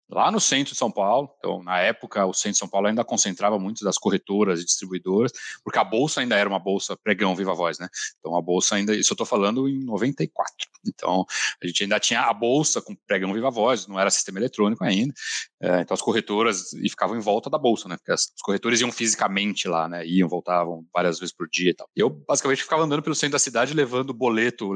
lá 0.09 0.31
no 0.31 0.41
centro 0.41 0.73
de 0.73 0.79
São 0.79 0.91
Paulo. 0.91 1.31
Então, 1.39 1.63
na 1.63 1.79
época, 1.79 2.25
o 2.25 2.33
centro 2.33 2.53
de 2.53 2.59
São 2.59 2.69
Paulo 2.69 2.87
ainda 2.87 3.05
concentrava 3.05 3.59
muitas 3.59 3.83
das 3.83 3.99
corretoras 3.99 4.61
e 4.61 4.65
distribuidoras, 4.65 5.33
porque 5.65 5.79
a 5.79 5.85
bolsa 5.85 6.21
ainda 6.21 6.37
era 6.37 6.49
uma 6.49 6.59
bolsa 6.59 6.97
pregão 6.97 7.35
viva 7.35 7.55
voz, 7.55 7.79
né? 7.79 7.89
Então, 8.19 8.37
a 8.37 8.43
bolsa 8.43 8.77
ainda, 8.77 8.95
isso 8.95 9.13
eu 9.13 9.15
estou 9.15 9.27
falando 9.27 9.69
em 9.69 9.85
94. 9.85 10.55
Então, 10.87 11.27
a 11.63 11.67
gente 11.67 11.83
ainda 11.83 11.99
tinha 11.99 12.21
a 12.21 12.33
bolsa 12.33 12.81
com 12.81 12.95
pregão 13.07 13.33
viva 13.33 13.51
voz, 13.51 13.87
não 13.87 13.99
era 13.99 14.11
sistema 14.11 14.39
eletrônico 14.39 14.85
ainda. 14.85 15.13
É, 15.61 15.81
então, 15.81 15.95
as 15.95 16.03
corretoras 16.03 16.73
e 16.75 16.89
ficavam 16.89 17.17
em 17.17 17.21
volta 17.21 17.51
da 17.51 17.59
bolsa, 17.59 17.89
né? 17.89 17.97
Porque 17.97 18.13
as, 18.13 18.33
os 18.37 18.43
corretores 18.43 18.81
iam 18.81 18.93
fisicamente 18.93 19.67
lá, 19.67 19.89
né? 19.89 20.07
Iam, 20.07 20.29
voltavam 20.29 20.87
várias 20.93 21.19
vezes 21.19 21.35
por 21.35 21.49
dia 21.49 21.71
e 21.71 21.75
tal. 21.75 21.89
E 21.97 22.01
eu, 22.01 22.11
basicamente, 22.11 22.63
ficava 22.63 22.83
andando 22.83 23.03
pelo 23.03 23.15
centro 23.15 23.33
da 23.33 23.39
cidade 23.39 23.75
levando 23.75 24.15
boleto 24.15 24.73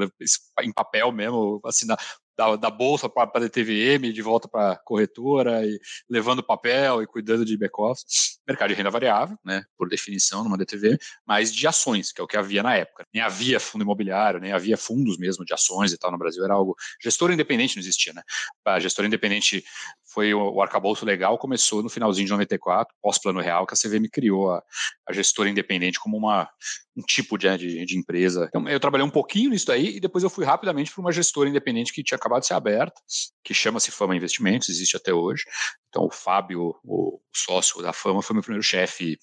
em 0.61 0.73
papel 0.73 1.11
mesmo, 1.11 1.61
assinar, 1.65 1.97
da, 2.37 2.55
da 2.55 2.69
bolsa 2.69 3.09
para 3.09 3.29
a 3.33 3.39
DTVM, 3.39 4.11
de 4.11 4.21
volta 4.21 4.47
para 4.47 4.73
a 4.73 4.75
corretora, 4.77 5.65
e 5.65 5.79
levando 6.09 6.43
papel 6.43 7.01
e 7.01 7.07
cuidando 7.07 7.45
de 7.45 7.57
back-office. 7.57 8.39
Mercado 8.47 8.69
de 8.69 8.75
renda 8.75 8.89
variável, 8.89 9.37
né, 9.45 9.63
por 9.77 9.87
definição, 9.87 10.43
numa 10.43 10.57
DTVM, 10.57 10.97
mas 11.25 11.53
de 11.53 11.67
ações, 11.67 12.11
que 12.11 12.19
é 12.19 12.23
o 12.23 12.27
que 12.27 12.37
havia 12.37 12.63
na 12.63 12.75
época. 12.75 13.05
Nem 13.13 13.21
havia 13.21 13.59
fundo 13.59 13.83
imobiliário, 13.83 14.39
nem 14.39 14.51
havia 14.51 14.77
fundos 14.77 15.17
mesmo 15.17 15.45
de 15.45 15.53
ações 15.53 15.91
e 15.91 15.97
tal 15.97 16.11
no 16.11 16.17
Brasil, 16.17 16.43
era 16.43 16.53
algo. 16.53 16.75
Gestor 17.01 17.31
independente 17.31 17.75
não 17.75 17.81
existia, 17.81 18.13
né? 18.13 18.23
A 18.65 18.79
gestora 18.79 19.07
independente 19.07 19.63
foi 20.13 20.33
o, 20.33 20.55
o 20.55 20.61
arcabouço 20.61 21.05
legal, 21.05 21.37
começou 21.37 21.81
no 21.81 21.89
finalzinho 21.89 22.25
de 22.25 22.31
94, 22.31 22.93
pós-plano 23.01 23.39
real, 23.39 23.65
que 23.65 23.73
a 23.73 23.77
CVM 23.77 24.09
criou 24.11 24.51
a, 24.51 24.61
a 25.07 25.13
gestora 25.13 25.49
independente 25.49 25.99
como 25.99 26.17
uma, 26.17 26.49
um 26.95 27.01
tipo 27.01 27.37
de, 27.37 27.57
de, 27.57 27.85
de, 27.85 27.97
empresa. 27.97 28.45
Então, 28.49 28.67
eu 28.67 28.79
trabalhei 28.79 29.05
um 29.05 29.09
pouquinho 29.09 29.51
nisso 29.51 29.71
aí 29.71 29.95
e 29.95 29.99
depois 29.99 30.23
eu 30.23 30.29
fui 30.29 30.43
rapidamente 30.43 30.91
para 30.91 31.01
uma 31.01 31.11
gestora 31.11 31.49
independente 31.49 31.93
que 31.93 32.03
tinha 32.03 32.17
acabado 32.17 32.41
de 32.41 32.47
ser 32.47 32.53
aberta, 32.53 32.99
que 33.43 33.53
chama-se 33.53 33.91
Fama 33.91 34.15
Investimentos, 34.15 34.69
existe 34.69 34.97
até 34.97 35.13
hoje. 35.13 35.45
Então, 35.89 36.05
o 36.05 36.11
Fábio, 36.11 36.75
o 36.83 37.19
sócio 37.33 37.81
da 37.81 37.93
Fama, 37.93 38.21
foi 38.21 38.33
meu 38.33 38.43
primeiro 38.43 38.63
chefe 38.63 39.17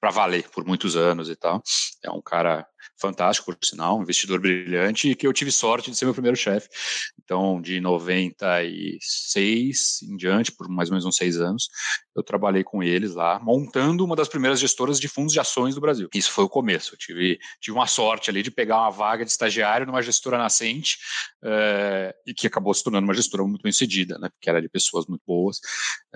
para 0.00 0.10
valer 0.10 0.48
por 0.50 0.64
muitos 0.64 0.96
anos 0.96 1.28
e 1.28 1.36
tal. 1.36 1.62
É 2.02 2.10
um 2.10 2.22
cara 2.22 2.66
fantástico, 3.00 3.56
por 3.56 3.66
sinal, 3.66 3.98
um 3.98 4.02
investidor 4.02 4.38
brilhante 4.40 5.10
e 5.10 5.14
que 5.14 5.26
eu 5.26 5.32
tive 5.32 5.50
sorte 5.50 5.90
de 5.90 5.96
ser 5.96 6.04
meu 6.04 6.12
primeiro 6.12 6.36
chefe. 6.36 6.68
Então, 7.22 7.58
de 7.60 7.80
96 7.80 10.02
em 10.02 10.16
diante, 10.16 10.52
por 10.52 10.68
mais 10.68 10.90
ou 10.90 10.94
menos 10.94 11.06
uns 11.06 11.16
seis 11.16 11.40
anos, 11.40 11.70
eu 12.14 12.22
trabalhei 12.22 12.62
com 12.62 12.82
eles 12.82 13.14
lá, 13.14 13.40
montando 13.40 14.04
uma 14.04 14.14
das 14.14 14.28
primeiras 14.28 14.60
gestoras 14.60 15.00
de 15.00 15.08
fundos 15.08 15.32
de 15.32 15.40
ações 15.40 15.74
do 15.74 15.80
Brasil. 15.80 16.10
Isso 16.14 16.30
foi 16.30 16.44
o 16.44 16.48
começo. 16.48 16.92
Eu 16.94 16.98
tive, 16.98 17.38
tive 17.60 17.76
uma 17.76 17.86
sorte 17.86 18.28
ali 18.28 18.42
de 18.42 18.50
pegar 18.50 18.80
uma 18.80 18.90
vaga 18.90 19.24
de 19.24 19.30
estagiário 19.30 19.86
numa 19.86 20.02
gestora 20.02 20.36
nascente 20.36 20.98
é, 21.42 22.14
e 22.26 22.34
que 22.34 22.46
acabou 22.46 22.74
se 22.74 22.84
tornando 22.84 23.04
uma 23.04 23.14
gestora 23.14 23.44
muito 23.44 23.62
bem 23.62 23.72
sucedida, 23.72 24.18
né? 24.18 24.28
Porque 24.28 24.50
era 24.50 24.60
de 24.60 24.68
pessoas 24.68 25.06
muito 25.06 25.22
boas. 25.26 25.58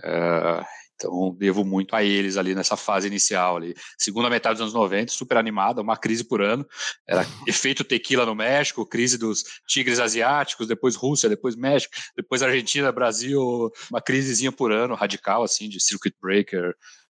É, 0.02 0.62
então, 0.96 1.34
devo 1.36 1.64
muito 1.64 1.94
a 1.96 2.02
eles 2.02 2.36
ali 2.36 2.54
nessa 2.54 2.76
fase 2.76 3.06
inicial 3.06 3.56
ali. 3.56 3.74
Segunda 3.98 4.30
metade 4.30 4.54
dos 4.54 4.62
anos 4.62 4.74
90, 4.74 5.12
super 5.12 5.36
animada, 5.36 5.82
uma 5.82 5.96
crise 5.96 6.24
por 6.24 6.40
ano. 6.40 6.66
Era 7.06 7.22
efeito 7.48 7.84
tequila 7.84 8.24
no 8.24 8.34
México, 8.34 8.86
crise 8.86 9.18
dos 9.18 9.42
tigres 9.66 9.98
asiáticos, 9.98 10.68
depois 10.68 10.94
Rússia, 10.94 11.28
depois 11.28 11.56
México, 11.56 11.94
depois 12.16 12.42
Argentina, 12.42 12.92
Brasil, 12.92 13.70
uma 13.90 14.00
crisezinha 14.00 14.52
por 14.52 14.70
ano, 14.72 14.94
radical, 14.94 15.42
assim, 15.42 15.68
de 15.68 15.80
circuit 15.80 16.14
breaker, 16.20 16.74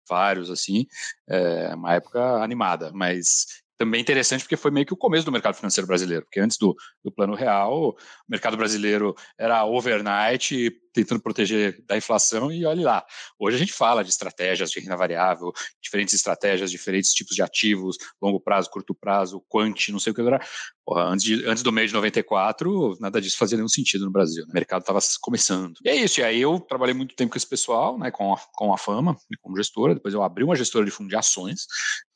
vários, 0.09 0.51
assim. 0.51 0.87
É 1.29 1.75
uma 1.75 1.95
época 1.95 2.21
animada, 2.43 2.91
mas 2.93 3.47
também 3.79 4.01
interessante 4.01 4.43
porque 4.43 4.57
foi 4.57 4.73
meio 4.73 4.85
que 4.85 4.93
o 4.93 4.97
começo 4.97 5.25
do 5.25 5.33
mercado 5.33 5.55
financeiro 5.55 5.87
brasileiro, 5.87 6.25
porque 6.25 6.41
antes 6.41 6.59
do, 6.59 6.75
do 7.03 7.13
plano 7.13 7.35
real, 7.35 7.91
o 7.91 7.97
mercado 8.29 8.57
brasileiro 8.57 9.15
era 9.39 9.65
overnight, 9.65 10.71
tentando 10.93 11.23
proteger 11.23 11.81
da 11.87 11.97
inflação 11.97 12.51
e 12.51 12.67
olhe 12.67 12.83
lá. 12.83 13.07
Hoje 13.39 13.57
a 13.57 13.59
gente 13.59 13.73
fala 13.73 14.03
de 14.03 14.11
estratégias 14.11 14.71
de 14.71 14.81
renda 14.81 14.97
variável, 14.97 15.53
diferentes 15.81 16.13
estratégias, 16.13 16.73
diferentes 16.73 17.13
tipos 17.13 17.37
de 17.37 17.43
ativos, 17.43 17.97
longo 18.21 18.41
prazo, 18.41 18.69
curto 18.69 18.95
prazo, 18.95 19.45
quant, 19.49 19.91
não 19.91 20.01
sei 20.01 20.11
o 20.11 20.15
que 20.15 20.21
era. 20.23 20.41
Porra, 20.85 21.05
antes, 21.05 21.25
de, 21.25 21.47
antes 21.47 21.63
do 21.63 21.71
mês 21.71 21.91
de 21.91 21.95
94, 21.95 22.97
nada 22.99 23.21
disso 23.21 23.39
fazia 23.39 23.57
nenhum 23.57 23.69
sentido 23.69 24.07
no 24.07 24.11
Brasil. 24.11 24.45
Né? 24.45 24.51
O 24.51 24.55
mercado 24.55 24.81
estava 24.81 24.99
começando. 25.21 25.75
E 25.85 25.89
é 25.89 25.95
isso. 25.95 26.21
E 26.21 26.25
aí 26.25 26.41
eu 26.41 26.59
trabalhei 26.59 26.95
muito 26.95 27.15
tempo 27.15 27.31
com 27.31 27.39
esse 27.39 27.47
pessoal, 27.47 27.97
né, 27.97 28.11
com 28.11 28.35
a, 28.35 28.41
com 28.55 28.73
a 28.73 28.79
fama, 28.79 29.17
como 29.41 29.57
gestora. 29.57 29.95
Depois 29.95 30.15
eu 30.15 30.23
abri 30.23 30.43
uma 30.43 30.57
gestora 30.57 30.85
de 30.85 30.91
fundo 30.91 31.09
de 31.09 31.17
ações, 31.17 31.67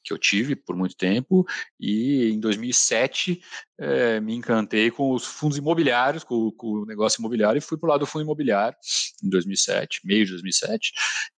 que 0.03 0.13
eu 0.13 0.19
tive 0.19 0.57
por 0.57 0.77
muito 0.77 0.97
tempo, 0.97 1.47
e 1.79 2.31
em 2.31 2.41
2007 2.41 3.43
é, 3.79 4.21
me 4.21 4.35
encantei 4.35 4.91
com 4.91 5.13
os 5.13 5.25
fundos 5.25 5.59
imobiliários, 5.59 6.25
com, 6.25 6.51
com 6.53 6.69
o 6.69 6.87
negócio 6.87 7.21
imobiliário, 7.21 7.59
e 7.59 7.63
fui 7.63 7.79
para 7.79 7.87
o 7.87 7.91
lado 7.91 8.01
do 8.01 8.07
fundo 8.07 8.23
imobiliário 8.23 8.77
em 9.23 9.29
2007, 9.29 10.01
meio 10.05 10.25
de 10.25 10.33
2007, 10.33 10.93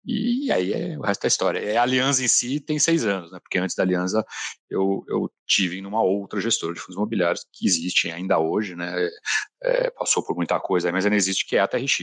e 0.05 0.51
aí 0.51 0.73
é, 0.73 0.99
o 0.99 1.03
resto 1.03 1.23
da 1.23 1.29
história. 1.29 1.59
É, 1.61 1.77
a 1.77 1.83
Aliança 1.83 2.25
em 2.25 2.29
si 2.29 2.59
tem 2.59 2.79
seis 2.79 3.07
anos, 3.07 3.31
né? 3.31 3.39
Porque 3.41 3.59
antes 3.59 3.77
da 3.77 3.85
Aliança 3.85 4.25
eu, 4.69 5.05
eu 5.09 5.31
tive 5.47 5.81
numa 5.81 6.03
outra 6.03 6.41
gestora 6.41 6.75
de 6.75 6.81
fundos 6.81 6.97
imobiliários 6.97 7.47
que 7.53 7.67
existe 7.67 8.11
ainda 8.11 8.39
hoje, 8.39 8.75
né? 8.75 8.93
É, 9.63 9.91
passou 9.91 10.25
por 10.25 10.35
muita 10.35 10.59
coisa, 10.59 10.91
mas 10.91 11.05
ainda 11.05 11.17
existe, 11.17 11.47
que 11.47 11.57
é 11.57 11.61
a 11.61 11.69
TRX, 11.69 12.01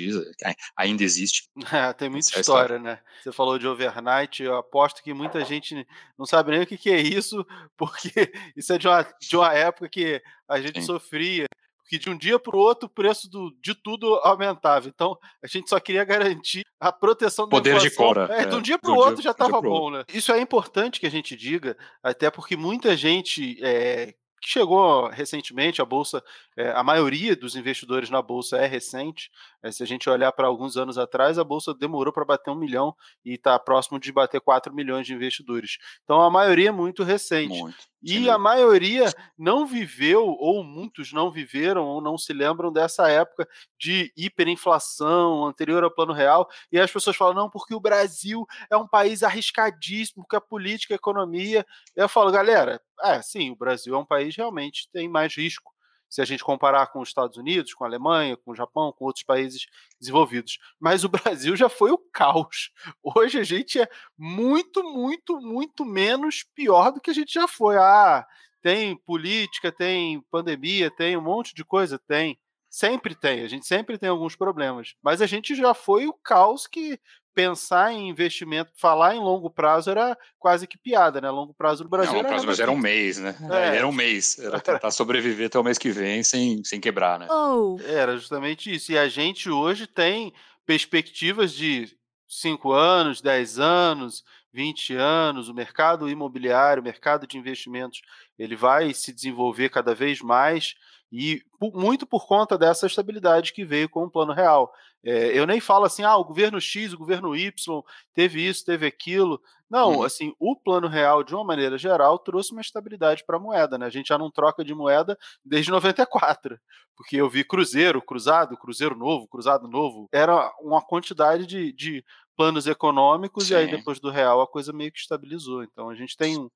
ainda 0.77 1.03
existe. 1.03 1.49
É, 1.71 1.93
tem 1.93 2.09
muita 2.09 2.37
é 2.37 2.39
história, 2.39 2.75
história, 2.75 2.79
né? 2.79 2.99
Você 3.21 3.31
falou 3.31 3.59
de 3.59 3.67
overnight, 3.67 4.41
eu 4.41 4.55
aposto 4.55 5.03
que 5.03 5.13
muita 5.13 5.43
gente 5.43 5.85
não 6.17 6.25
sabe 6.25 6.51
nem 6.51 6.61
o 6.61 6.67
que, 6.67 6.77
que 6.77 6.89
é 6.89 7.01
isso, 7.01 7.45
porque 7.77 8.31
isso 8.55 8.71
é 8.71 8.77
de 8.77 8.87
uma, 8.87 9.03
de 9.03 9.35
uma 9.35 9.53
época 9.53 9.89
que 9.89 10.21
a 10.47 10.59
gente 10.61 10.79
Sim. 10.79 10.85
sofria 10.85 11.45
que 11.89 11.97
de 11.97 12.07
um 12.07 12.15
dia 12.15 12.37
para 12.37 12.55
o 12.55 12.59
outro 12.59 12.85
o 12.85 12.89
preço 12.89 13.27
do, 13.27 13.51
de 13.59 13.73
tudo 13.73 14.13
aumentava. 14.23 14.87
Então, 14.87 15.17
a 15.43 15.47
gente 15.47 15.67
só 15.67 15.79
queria 15.79 16.05
garantir 16.05 16.63
a 16.79 16.91
proteção 16.91 17.45
da 17.45 17.49
Poder 17.49 17.71
inflação. 17.71 17.89
de 17.89 17.95
cora. 17.95 18.27
É, 18.31 18.43
é, 18.43 18.45
de 18.45 18.55
um 18.55 18.61
dia 18.61 18.77
para 18.77 18.91
o 18.91 18.95
outro 18.95 19.23
já 19.23 19.31
estava 19.31 19.59
bom, 19.59 19.89
né? 19.89 20.03
Isso 20.13 20.31
é 20.31 20.39
importante 20.39 20.99
que 20.99 21.07
a 21.07 21.11
gente 21.11 21.35
diga, 21.35 21.75
até 22.03 22.29
porque 22.29 22.55
muita 22.55 22.95
gente 22.95 23.57
é, 23.63 24.13
que 24.39 24.49
chegou 24.49 25.07
recentemente, 25.09 25.81
a 25.81 25.85
bolsa, 25.85 26.23
é, 26.55 26.71
a 26.71 26.83
maioria 26.83 27.35
dos 27.35 27.55
investidores 27.55 28.09
na 28.09 28.21
bolsa 28.21 28.57
é 28.57 28.65
recente. 28.65 29.29
É, 29.61 29.71
se 29.71 29.83
a 29.83 29.85
gente 29.85 30.09
olhar 30.09 30.31
para 30.31 30.47
alguns 30.47 30.77
anos 30.77 30.97
atrás, 30.97 31.37
a 31.37 31.43
bolsa 31.43 31.73
demorou 31.73 32.13
para 32.13 32.25
bater 32.25 32.49
um 32.49 32.55
milhão 32.55 32.95
e 33.25 33.33
está 33.33 33.57
próximo 33.59 33.99
de 33.99 34.11
bater 34.11 34.39
4 34.39 34.73
milhões 34.73 35.05
de 35.05 35.13
investidores. 35.13 35.77
Então 36.03 36.21
a 36.21 36.29
maioria 36.29 36.69
é 36.69 36.71
muito 36.71 37.03
recente. 37.03 37.59
Muito. 37.59 37.77
E 38.01 38.29
a 38.29 38.37
maioria 38.37 39.13
não 39.37 39.65
viveu, 39.65 40.25
ou 40.25 40.63
muitos 40.63 41.11
não 41.11 41.29
viveram, 41.29 41.85
ou 41.85 41.99
não 42.01 42.17
se 42.17 42.31
lembram 42.31 42.71
dessa 42.71 43.09
época 43.09 43.47
de 43.77 44.11
hiperinflação 44.15 45.45
anterior 45.45 45.83
ao 45.83 45.91
plano 45.91 46.13
real. 46.13 46.47
E 46.71 46.79
as 46.79 46.91
pessoas 46.91 47.17
falam, 47.17 47.33
não, 47.33 47.49
porque 47.49 47.75
o 47.75 47.79
Brasil 47.79 48.45
é 48.71 48.77
um 48.77 48.87
país 48.87 49.21
arriscadíssimo, 49.21 50.23
porque 50.23 50.37
a 50.37 50.41
política, 50.41 50.93
a 50.93 50.95
economia. 50.95 51.65
Eu 51.95 52.07
falo, 52.07 52.31
galera, 52.31 52.81
é, 53.03 53.21
sim, 53.21 53.51
o 53.51 53.55
Brasil 53.55 53.93
é 53.93 53.97
um 53.97 54.05
país 54.05 54.35
realmente 54.35 54.89
tem 54.93 55.09
mais 55.09 55.35
risco 55.35 55.71
se 56.09 56.21
a 56.21 56.25
gente 56.25 56.43
comparar 56.43 56.87
com 56.87 56.99
os 56.99 57.09
Estados 57.09 57.37
Unidos, 57.37 57.73
com 57.73 57.83
a 57.83 57.87
Alemanha, 57.87 58.35
com 58.35 58.51
o 58.51 58.55
Japão, 58.55 58.91
com 58.91 59.05
outros 59.05 59.23
países 59.23 59.67
desenvolvidos. 59.99 60.57
Mas 60.79 61.03
o 61.03 61.09
Brasil 61.09 61.55
já 61.55 61.69
foi 61.69 61.91
o 61.91 61.97
caos. 61.97 62.71
Hoje 63.03 63.39
a 63.39 63.43
gente 63.43 63.79
é 63.79 63.87
muito, 64.17 64.83
muito, 64.83 65.39
muito 65.39 65.85
menos 65.85 66.43
pior 66.55 66.91
do 66.91 66.99
que 66.99 67.11
a 67.11 67.13
gente 67.13 67.33
já 67.33 67.47
foi. 67.47 67.77
Ah, 67.77 68.25
tem 68.61 68.97
política, 68.97 69.71
tem 69.71 70.21
pandemia, 70.31 70.91
tem 70.91 71.15
um 71.15 71.21
monte 71.21 71.53
de 71.53 71.63
coisa, 71.63 71.99
tem. 71.99 72.37
Sempre 72.71 73.15
tem, 73.15 73.41
a 73.41 73.47
gente 73.47 73.65
sempre 73.65 73.97
tem 73.97 74.09
alguns 74.09 74.35
problemas. 74.35 74.93
Mas 75.01 75.23
a 75.23 75.25
gente 75.25 75.55
já 75.55 75.73
foi 75.73 76.05
o 76.05 76.13
caos 76.13 76.67
que 76.67 76.99
pensar 77.39 77.93
em 77.93 78.09
investimento, 78.09 78.71
falar 78.75 79.15
em 79.15 79.19
longo 79.19 79.49
prazo 79.49 79.89
era 79.89 80.17
quase 80.37 80.67
que 80.67 80.77
piada, 80.77 81.21
né? 81.21 81.29
Longo 81.29 81.53
prazo 81.53 81.85
no 81.85 81.89
Brasil. 81.89 82.11
Não, 82.11 82.19
era, 82.19 82.27
prazo, 82.27 82.45
mas 82.45 82.59
era 82.59 82.69
um 82.69 82.77
mês, 82.77 83.17
né? 83.17 83.33
É. 83.49 83.77
Era 83.77 83.87
um 83.87 83.93
mês. 83.93 84.37
Era 84.37 84.59
tentar 84.59 84.91
sobreviver 84.91 85.47
até 85.47 85.57
o 85.57 85.63
mês 85.63 85.77
que 85.77 85.89
vem 85.89 86.21
sem, 86.21 86.61
sem 86.65 86.81
quebrar, 86.81 87.17
né? 87.17 87.27
Oh. 87.31 87.79
Era 87.85 88.17
justamente 88.17 88.75
isso. 88.75 88.91
E 88.91 88.97
a 88.97 89.07
gente 89.07 89.49
hoje 89.49 89.87
tem 89.87 90.33
perspectivas 90.65 91.53
de 91.53 91.89
5 92.27 92.73
anos, 92.73 93.21
10 93.21 93.57
anos, 93.57 94.25
20 94.51 94.95
anos, 94.95 95.47
o 95.47 95.53
mercado 95.53 96.09
imobiliário, 96.09 96.81
o 96.81 96.83
mercado 96.83 97.25
de 97.25 97.37
investimentos, 97.37 98.01
ele 98.37 98.55
vai 98.55 98.93
se 98.93 99.13
desenvolver 99.13 99.69
cada 99.69 99.95
vez 99.95 100.21
mais 100.21 100.75
e 101.11 101.41
muito 101.61 102.05
por 102.05 102.27
conta 102.27 102.57
dessa 102.57 102.85
estabilidade 102.85 103.53
que 103.53 103.65
veio 103.65 103.89
com 103.89 104.03
o 104.03 104.11
plano 104.11 104.33
real. 104.33 104.71
É, 105.03 105.37
eu 105.37 105.47
nem 105.47 105.59
falo 105.59 105.85
assim, 105.85 106.03
ah, 106.03 106.17
o 106.17 106.23
governo 106.23 106.59
X, 106.59 106.93
o 106.93 106.97
governo 106.97 107.35
Y 107.35 107.81
teve 108.13 108.45
isso, 108.45 108.65
teve 108.65 108.85
aquilo. 108.85 109.41
Não, 109.69 109.99
hum. 109.99 110.03
assim, 110.03 110.33
o 110.39 110.55
plano 110.55 110.87
real, 110.87 111.23
de 111.23 111.33
uma 111.33 111.43
maneira 111.43 111.77
geral, 111.77 112.19
trouxe 112.19 112.51
uma 112.51 112.61
estabilidade 112.61 113.23
para 113.25 113.37
a 113.37 113.39
moeda, 113.39 113.77
né? 113.77 113.85
A 113.85 113.89
gente 113.89 114.07
já 114.07 114.17
não 114.17 114.31
troca 114.31 114.63
de 114.63 114.73
moeda 114.73 115.17
desde 115.45 115.71
94, 115.71 116.59
porque 116.95 117.15
eu 117.15 117.29
vi 117.29 117.43
Cruzeiro, 117.43 118.01
Cruzado, 118.01 118.57
Cruzeiro 118.57 118.95
Novo, 118.95 119.27
Cruzado 119.27 119.67
Novo, 119.67 120.09
era 120.11 120.51
uma 120.59 120.81
quantidade 120.81 121.45
de, 121.45 121.71
de 121.71 122.03
planos 122.35 122.67
econômicos, 122.67 123.47
Sim. 123.47 123.53
e 123.53 123.55
aí 123.57 123.71
depois 123.71 123.99
do 123.99 124.09
real 124.09 124.41
a 124.41 124.47
coisa 124.47 124.73
meio 124.73 124.91
que 124.91 124.99
estabilizou. 124.99 125.63
Então 125.63 125.89
a 125.89 125.95
gente 125.95 126.17
tem 126.17 126.49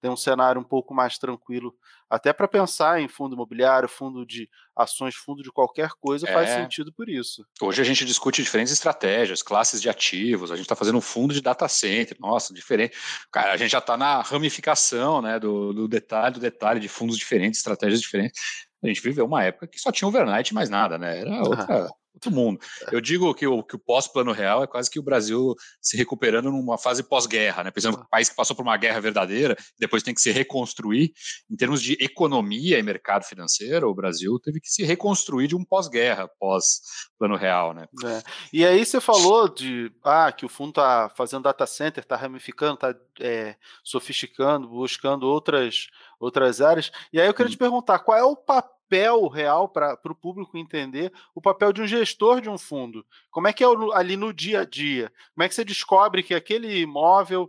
tem 0.00 0.10
um 0.10 0.16
cenário 0.16 0.60
um 0.60 0.64
pouco 0.64 0.94
mais 0.94 1.18
tranquilo, 1.18 1.74
até 2.08 2.32
para 2.32 2.48
pensar 2.48 3.00
em 3.00 3.08
fundo 3.08 3.34
imobiliário, 3.34 3.88
fundo 3.88 4.24
de 4.24 4.48
ações, 4.74 5.14
fundo 5.14 5.42
de 5.42 5.52
qualquer 5.52 5.90
coisa, 6.00 6.28
é. 6.28 6.32
faz 6.32 6.50
sentido 6.50 6.92
por 6.92 7.08
isso. 7.08 7.44
Hoje 7.60 7.80
a 7.80 7.84
gente 7.84 8.04
discute 8.04 8.42
diferentes 8.42 8.72
estratégias, 8.72 9.42
classes 9.42 9.80
de 9.80 9.88
ativos, 9.88 10.50
a 10.50 10.56
gente 10.56 10.64
está 10.64 10.74
fazendo 10.74 10.98
um 10.98 11.02
fundo 11.02 11.34
de 11.34 11.40
data 11.40 11.68
center, 11.68 12.16
nossa, 12.18 12.54
diferente. 12.54 12.96
Cara, 13.30 13.52
a 13.52 13.56
gente 13.56 13.70
já 13.70 13.78
está 13.78 13.96
na 13.96 14.22
ramificação 14.22 15.20
né, 15.20 15.38
do, 15.38 15.72
do 15.72 15.86
detalhe, 15.86 16.34
do 16.34 16.40
detalhe 16.40 16.80
de 16.80 16.88
fundos 16.88 17.16
diferentes, 17.16 17.60
estratégias 17.60 18.00
diferentes. 18.00 18.40
A 18.82 18.86
gente 18.86 19.02
viveu 19.02 19.26
uma 19.26 19.44
época 19.44 19.66
que 19.66 19.78
só 19.78 19.92
tinha 19.92 20.08
overnight 20.08 20.50
e 20.50 20.54
mais 20.54 20.70
nada, 20.70 20.96
né? 20.96 21.20
Era 21.20 21.42
outra, 21.42 21.90
outro 22.14 22.30
mundo. 22.30 22.60
Eu 22.90 23.00
digo 23.00 23.32
que 23.34 23.46
o, 23.46 23.62
que 23.62 23.76
o 23.76 23.78
pós-plano 23.78 24.32
real 24.32 24.62
é 24.62 24.66
quase 24.66 24.90
que 24.90 24.98
o 24.98 25.02
Brasil 25.02 25.54
se 25.80 25.96
recuperando 25.96 26.50
numa 26.50 26.76
fase 26.76 27.02
pós-guerra, 27.02 27.64
né? 27.64 27.70
Por 27.70 27.78
exemplo, 27.78 28.00
um 28.00 28.08
país 28.08 28.28
que 28.28 28.36
passou 28.36 28.54
por 28.54 28.62
uma 28.62 28.76
guerra 28.76 29.00
verdadeira, 29.00 29.56
depois 29.78 30.02
tem 30.02 30.14
que 30.14 30.20
se 30.20 30.30
reconstruir. 30.30 31.12
Em 31.50 31.56
termos 31.56 31.82
de 31.82 31.96
economia 32.00 32.78
e 32.78 32.82
mercado 32.82 33.24
financeiro, 33.24 33.88
o 33.88 33.94
Brasil 33.94 34.38
teve 34.40 34.60
que 34.60 34.68
se 34.68 34.82
reconstruir 34.84 35.48
de 35.48 35.56
um 35.56 35.64
pós-guerra, 35.64 36.28
pós-plano 36.38 37.36
real, 37.36 37.72
né? 37.72 37.86
É. 38.04 38.22
E 38.52 38.66
aí 38.66 38.84
você 38.84 39.00
falou 39.00 39.48
de 39.48 39.92
ah, 40.04 40.32
que 40.32 40.44
o 40.44 40.48
fundo 40.48 40.70
está 40.70 41.10
fazendo 41.16 41.44
data 41.44 41.66
center, 41.66 42.02
está 42.02 42.16
ramificando, 42.16 42.74
está 42.74 42.94
é, 43.20 43.56
sofisticando, 43.84 44.68
buscando 44.68 45.26
outras, 45.26 45.88
outras 46.18 46.60
áreas. 46.60 46.90
E 47.12 47.20
aí 47.20 47.26
eu 47.26 47.34
queria 47.34 47.48
hum. 47.48 47.52
te 47.52 47.58
perguntar, 47.58 48.00
qual 48.00 48.18
é 48.18 48.24
o 48.24 48.36
papel 48.36 48.79
papel 48.90 49.28
real 49.28 49.68
para 49.68 49.96
o 50.04 50.14
público 50.14 50.58
entender 50.58 51.12
o 51.32 51.40
papel 51.40 51.72
de 51.72 51.80
um 51.80 51.86
gestor 51.86 52.40
de 52.40 52.50
um 52.50 52.58
fundo. 52.58 53.06
Como 53.30 53.46
é 53.46 53.52
que 53.52 53.62
é 53.62 53.66
ali 53.94 54.16
no 54.16 54.34
dia 54.34 54.62
a 54.62 54.64
dia? 54.64 55.12
Como 55.32 55.44
é 55.44 55.48
que 55.48 55.54
você 55.54 55.64
descobre 55.64 56.24
que 56.24 56.34
aquele 56.34 56.80
imóvel, 56.80 57.48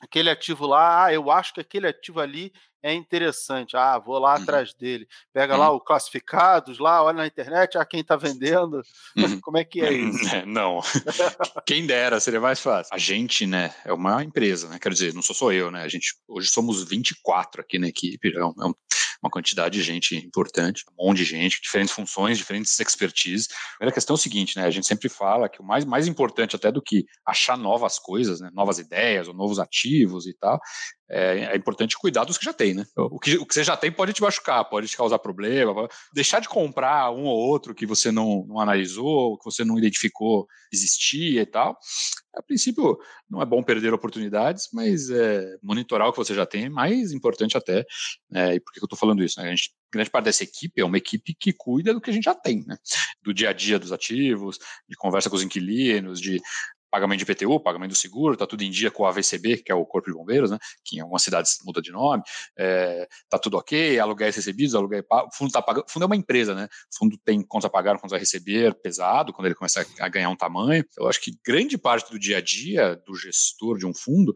aquele 0.00 0.30
ativo 0.30 0.66
lá, 0.66 1.04
ah, 1.04 1.12
eu 1.12 1.30
acho 1.30 1.52
que 1.52 1.60
aquele 1.60 1.86
ativo 1.86 2.18
ali 2.18 2.50
é 2.84 2.92
interessante. 2.92 3.76
Ah, 3.78 3.98
vou 3.98 4.18
lá 4.18 4.36
uhum. 4.36 4.42
atrás 4.42 4.74
dele. 4.74 5.08
Pega 5.32 5.54
uhum. 5.54 5.60
lá 5.60 5.70
o 5.70 5.80
classificados, 5.80 6.78
lá, 6.78 7.02
olha 7.02 7.16
na 7.16 7.26
internet, 7.26 7.78
ah, 7.78 7.84
quem 7.84 8.00
está 8.00 8.14
vendendo. 8.14 8.82
Uhum. 9.16 9.40
Como 9.40 9.56
é 9.56 9.64
que 9.64 9.80
é 9.80 9.90
isso? 9.90 10.34
É, 10.34 10.44
não. 10.44 10.80
quem 11.66 11.86
dera, 11.86 12.20
seria 12.20 12.40
mais 12.40 12.60
fácil. 12.60 12.94
A 12.94 12.98
gente, 12.98 13.46
né, 13.46 13.74
é 13.86 13.92
uma 13.92 14.22
empresa, 14.22 14.68
né? 14.68 14.78
Quero 14.78 14.94
dizer, 14.94 15.14
não 15.14 15.22
sou 15.22 15.34
só 15.34 15.50
eu, 15.50 15.70
né? 15.70 15.82
A 15.82 15.88
gente, 15.88 16.14
hoje 16.28 16.48
somos 16.48 16.84
24 16.84 17.62
aqui 17.62 17.78
na 17.78 17.88
equipe, 17.88 18.36
é, 18.36 18.44
um, 18.44 18.50
é 18.50 18.66
uma 19.22 19.30
quantidade 19.30 19.78
de 19.78 19.82
gente 19.82 20.14
importante, 20.16 20.84
um 20.92 21.06
monte 21.06 21.18
de 21.18 21.24
gente, 21.24 21.62
diferentes 21.62 21.94
funções, 21.94 22.36
diferentes 22.36 22.78
expertise. 22.78 23.48
A 23.50 23.78
primeira 23.78 23.94
questão 23.94 24.12
é 24.12 24.18
o 24.18 24.20
seguinte, 24.20 24.56
né? 24.56 24.66
A 24.66 24.70
gente 24.70 24.86
sempre 24.86 25.08
fala 25.08 25.48
que 25.48 25.62
o 25.62 25.64
mais, 25.64 25.86
mais 25.86 26.06
importante 26.06 26.54
até 26.54 26.70
do 26.70 26.82
que 26.82 27.06
achar 27.26 27.56
novas 27.56 27.98
coisas, 27.98 28.40
né, 28.40 28.50
novas 28.52 28.78
ideias 28.78 29.26
ou 29.26 29.32
novos 29.32 29.58
ativos 29.58 30.26
e 30.26 30.34
tal, 30.34 30.60
é, 31.08 31.52
é, 31.52 31.56
importante 31.56 31.98
cuidar 31.98 32.24
dos 32.24 32.38
que 32.38 32.44
já 32.44 32.52
tem, 32.52 32.74
né? 32.74 32.84
O 32.96 33.18
que, 33.18 33.36
o 33.36 33.46
que 33.46 33.54
você 33.54 33.62
já 33.62 33.76
tem 33.76 33.92
pode 33.92 34.12
te 34.12 34.22
machucar, 34.22 34.64
pode 34.64 34.88
te 34.88 34.96
causar 34.96 35.18
problema. 35.18 35.88
Deixar 36.14 36.40
de 36.40 36.48
comprar 36.48 37.10
um 37.10 37.24
ou 37.24 37.36
outro 37.36 37.74
que 37.74 37.86
você 37.86 38.10
não, 38.10 38.44
não 38.46 38.58
analisou, 38.58 39.38
que 39.38 39.44
você 39.44 39.64
não 39.64 39.78
identificou 39.78 40.46
existia 40.72 41.42
e 41.42 41.46
tal. 41.46 41.78
A 42.34 42.42
princípio, 42.42 42.98
não 43.30 43.40
é 43.40 43.46
bom 43.46 43.62
perder 43.62 43.94
oportunidades, 43.94 44.68
mas 44.72 45.08
é, 45.08 45.56
monitorar 45.62 46.08
o 46.08 46.12
que 46.12 46.18
você 46.18 46.34
já 46.34 46.44
tem 46.44 46.64
é 46.64 46.68
mais 46.68 47.12
importante 47.12 47.56
até. 47.56 47.84
Né? 48.28 48.56
E 48.56 48.60
por 48.60 48.72
que 48.72 48.80
eu 48.80 48.84
estou 48.84 48.98
falando 48.98 49.22
isso? 49.22 49.40
Né? 49.40 49.46
A 49.46 49.50
gente, 49.50 49.72
grande 49.92 50.10
parte 50.10 50.24
dessa 50.24 50.42
equipe 50.42 50.80
é 50.80 50.84
uma 50.84 50.98
equipe 50.98 51.34
que 51.38 51.52
cuida 51.52 51.94
do 51.94 52.00
que 52.00 52.10
a 52.10 52.12
gente 52.12 52.24
já 52.24 52.34
tem, 52.34 52.64
né? 52.66 52.76
do 53.22 53.32
dia 53.32 53.50
a 53.50 53.52
dia 53.52 53.78
dos 53.78 53.92
ativos, 53.92 54.58
de 54.88 54.96
conversa 54.96 55.30
com 55.30 55.36
os 55.36 55.42
inquilinos, 55.42 56.20
de 56.20 56.40
pagamento 56.94 57.24
de 57.24 57.24
IPTU, 57.24 57.58
pagamento 57.58 57.90
do 57.90 57.96
seguro, 57.96 58.34
está 58.34 58.46
tudo 58.46 58.62
em 58.62 58.70
dia 58.70 58.88
com 58.88 59.02
o 59.02 59.06
AVCB, 59.06 59.64
que 59.64 59.72
é 59.72 59.74
o 59.74 59.84
Corpo 59.84 60.08
de 60.08 60.16
Bombeiros, 60.16 60.52
né, 60.52 60.58
que 60.84 60.96
em 60.96 61.00
algumas 61.00 61.24
cidades 61.24 61.58
muda 61.64 61.82
de 61.82 61.90
nome, 61.90 62.22
está 62.22 62.52
é, 62.56 63.08
tá 63.28 63.36
tudo 63.36 63.56
ok, 63.56 63.98
aluguéis 63.98 64.36
recebidos, 64.36 64.76
aluguel 64.76 65.02
o 65.10 65.36
fundo 65.36 65.48
está 65.48 65.60
pagando, 65.60 65.86
fundo 65.88 66.04
é 66.04 66.06
uma 66.06 66.14
empresa, 66.14 66.54
né, 66.54 66.66
o 66.66 66.96
fundo 66.96 67.18
tem 67.24 67.42
contas 67.42 67.66
a 67.66 67.70
pagar, 67.70 67.98
contas 67.98 68.12
a 68.12 68.18
receber, 68.18 68.74
pesado, 68.80 69.32
quando 69.32 69.46
ele 69.46 69.56
começa 69.56 69.84
a 69.98 70.08
ganhar 70.08 70.30
um 70.30 70.36
tamanho, 70.36 70.84
eu 70.96 71.08
acho 71.08 71.20
que 71.20 71.36
grande 71.44 71.76
parte 71.76 72.12
do 72.12 72.18
dia 72.18 72.38
a 72.38 72.40
dia 72.40 72.94
do 73.04 73.16
gestor 73.16 73.76
de 73.76 73.86
um 73.86 73.92
fundo 73.92 74.32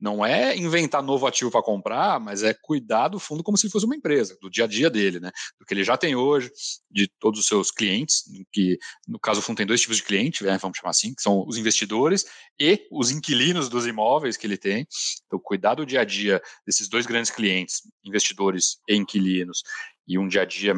não 0.00 0.24
é 0.24 0.56
inventar 0.56 1.02
novo 1.02 1.26
ativo 1.26 1.50
para 1.50 1.62
comprar, 1.62 2.20
mas 2.20 2.42
é 2.42 2.54
cuidar 2.54 3.08
do 3.08 3.18
fundo 3.18 3.42
como 3.42 3.56
se 3.56 3.68
fosse 3.68 3.84
uma 3.84 3.96
empresa, 3.96 4.36
do 4.40 4.48
dia 4.48 4.64
a 4.64 4.66
dia 4.68 4.88
dele, 4.88 5.18
né? 5.18 5.30
Do 5.58 5.66
que 5.66 5.74
ele 5.74 5.82
já 5.82 5.96
tem 5.96 6.14
hoje, 6.14 6.50
de 6.90 7.08
todos 7.18 7.40
os 7.40 7.46
seus 7.46 7.70
clientes, 7.70 8.22
que 8.52 8.78
no 9.06 9.18
caso 9.18 9.40
o 9.40 9.42
fundo 9.42 9.56
tem 9.56 9.66
dois 9.66 9.80
tipos 9.80 9.96
de 9.96 10.04
cliente, 10.04 10.44
né, 10.44 10.56
vamos 10.58 10.78
chamar 10.78 10.90
assim, 10.90 11.14
que 11.14 11.22
são 11.22 11.44
os 11.46 11.56
investidores 11.56 12.24
e 12.58 12.86
os 12.90 13.10
inquilinos 13.10 13.68
dos 13.68 13.86
imóveis 13.86 14.36
que 14.36 14.46
ele 14.46 14.56
tem. 14.56 14.86
Então, 15.26 15.40
cuidar 15.42 15.74
do 15.74 15.86
dia 15.86 16.00
a 16.00 16.04
dia 16.04 16.40
desses 16.66 16.88
dois 16.88 17.06
grandes 17.06 17.30
clientes, 17.30 17.82
investidores 18.04 18.78
e 18.88 18.94
inquilinos, 18.94 19.62
e 20.06 20.18
um 20.18 20.28
dia 20.28 20.42
a 20.42 20.44
dia 20.44 20.74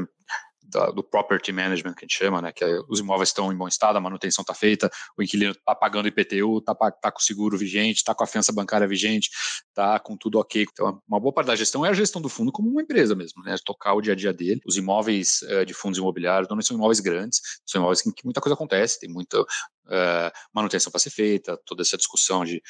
da, 0.71 0.91
do 0.91 1.03
property 1.03 1.53
management 1.53 1.95
que 1.95 2.05
a 2.05 2.07
gente 2.07 2.17
chama, 2.17 2.41
né? 2.41 2.53
Que 2.53 2.65
é, 2.65 2.81
os 2.89 3.01
imóveis 3.01 3.31
estão 3.31 3.53
em 3.53 3.57
bom 3.57 3.69
estado, 3.69 3.97
a 3.97 4.01
manutenção 4.01 4.43
está 4.43 4.55
feita, 4.55 4.91
o 5.17 5.23
inquilino 5.23 5.53
está 5.53 5.75
pagando 5.75 6.09
IPTU, 6.09 6.59
está 6.59 6.75
tá 6.75 7.11
com 7.11 7.19
o 7.19 7.23
seguro 7.23 7.59
vigente, 7.59 7.99
está 7.99 8.15
com 8.15 8.25
a 8.25 8.27
fiança 8.27 8.53
bancária 8.53 8.87
vigente, 8.87 9.31
está 9.69 9.99
com 9.99 10.17
tudo 10.17 10.39
ok. 10.39 10.67
Então, 10.71 11.03
uma 11.09 11.21
boa 11.21 11.33
parte 11.33 11.49
da 11.49 11.57
gestão 11.57 11.85
é 11.85 11.91
a 11.91 11.93
gestão 11.93 12.23
do 12.23 12.29
fundo 12.29 12.53
como 12.53 12.71
uma 12.71 12.83
empresa 12.83 13.15
mesmo, 13.15 13.43
né? 13.43 13.57
Tocar 13.65 13.95
o 13.95 14.01
dia 14.01 14.13
a 14.13 14.17
dia 14.17 14.33
dele. 14.33 14.61
Os 14.67 14.77
imóveis 14.77 15.41
uh, 15.43 15.65
de 15.67 15.75
fundos 15.75 15.99
imobiliários 15.99 16.49
não 16.49 16.61
são 16.63 16.77
imóveis 16.77 17.01
grandes, 17.01 17.41
são 17.67 17.81
imóveis 17.81 18.07
em 18.07 18.13
que 18.13 18.25
muita 18.25 18.41
coisa 18.41 18.55
acontece, 18.55 19.01
tem 19.01 19.11
muita 19.11 19.45
uh, 19.91 20.31
manutenção 20.55 20.91
para 20.91 21.01
ser 21.01 21.11
feita, 21.11 21.59
toda 21.67 21.83
essa 21.83 21.97
discussão 21.97 22.45
de, 22.45 22.63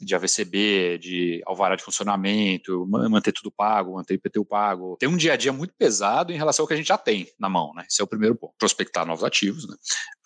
de 0.00 0.14
AVCB, 0.14 0.98
de 0.98 1.42
alvará 1.46 1.74
de 1.74 1.82
funcionamento, 1.82 2.86
manter 2.86 3.32
tudo 3.32 3.50
pago, 3.50 3.94
manter 3.94 4.14
IPTU 4.14 4.44
pago. 4.44 4.96
Tem 4.98 5.08
um 5.08 5.16
dia 5.16 5.32
a 5.32 5.36
dia 5.36 5.52
muito 5.52 5.74
pesado 5.76 6.32
em 6.32 6.36
relação 6.36 6.62
ao 6.62 6.68
que 6.68 6.74
a 6.74 6.76
gente 6.76 6.88
já 6.88 6.98
tem 6.98 7.26
na 7.38 7.48
mão, 7.48 7.72
né? 7.74 7.84
Esse 7.90 8.00
é 8.00 8.04
o 8.04 8.08
primeiro 8.08 8.36
ponto. 8.36 8.54
Prospectar 8.58 9.06
novos 9.06 9.24
ativos, 9.24 9.66
né? 9.66 9.74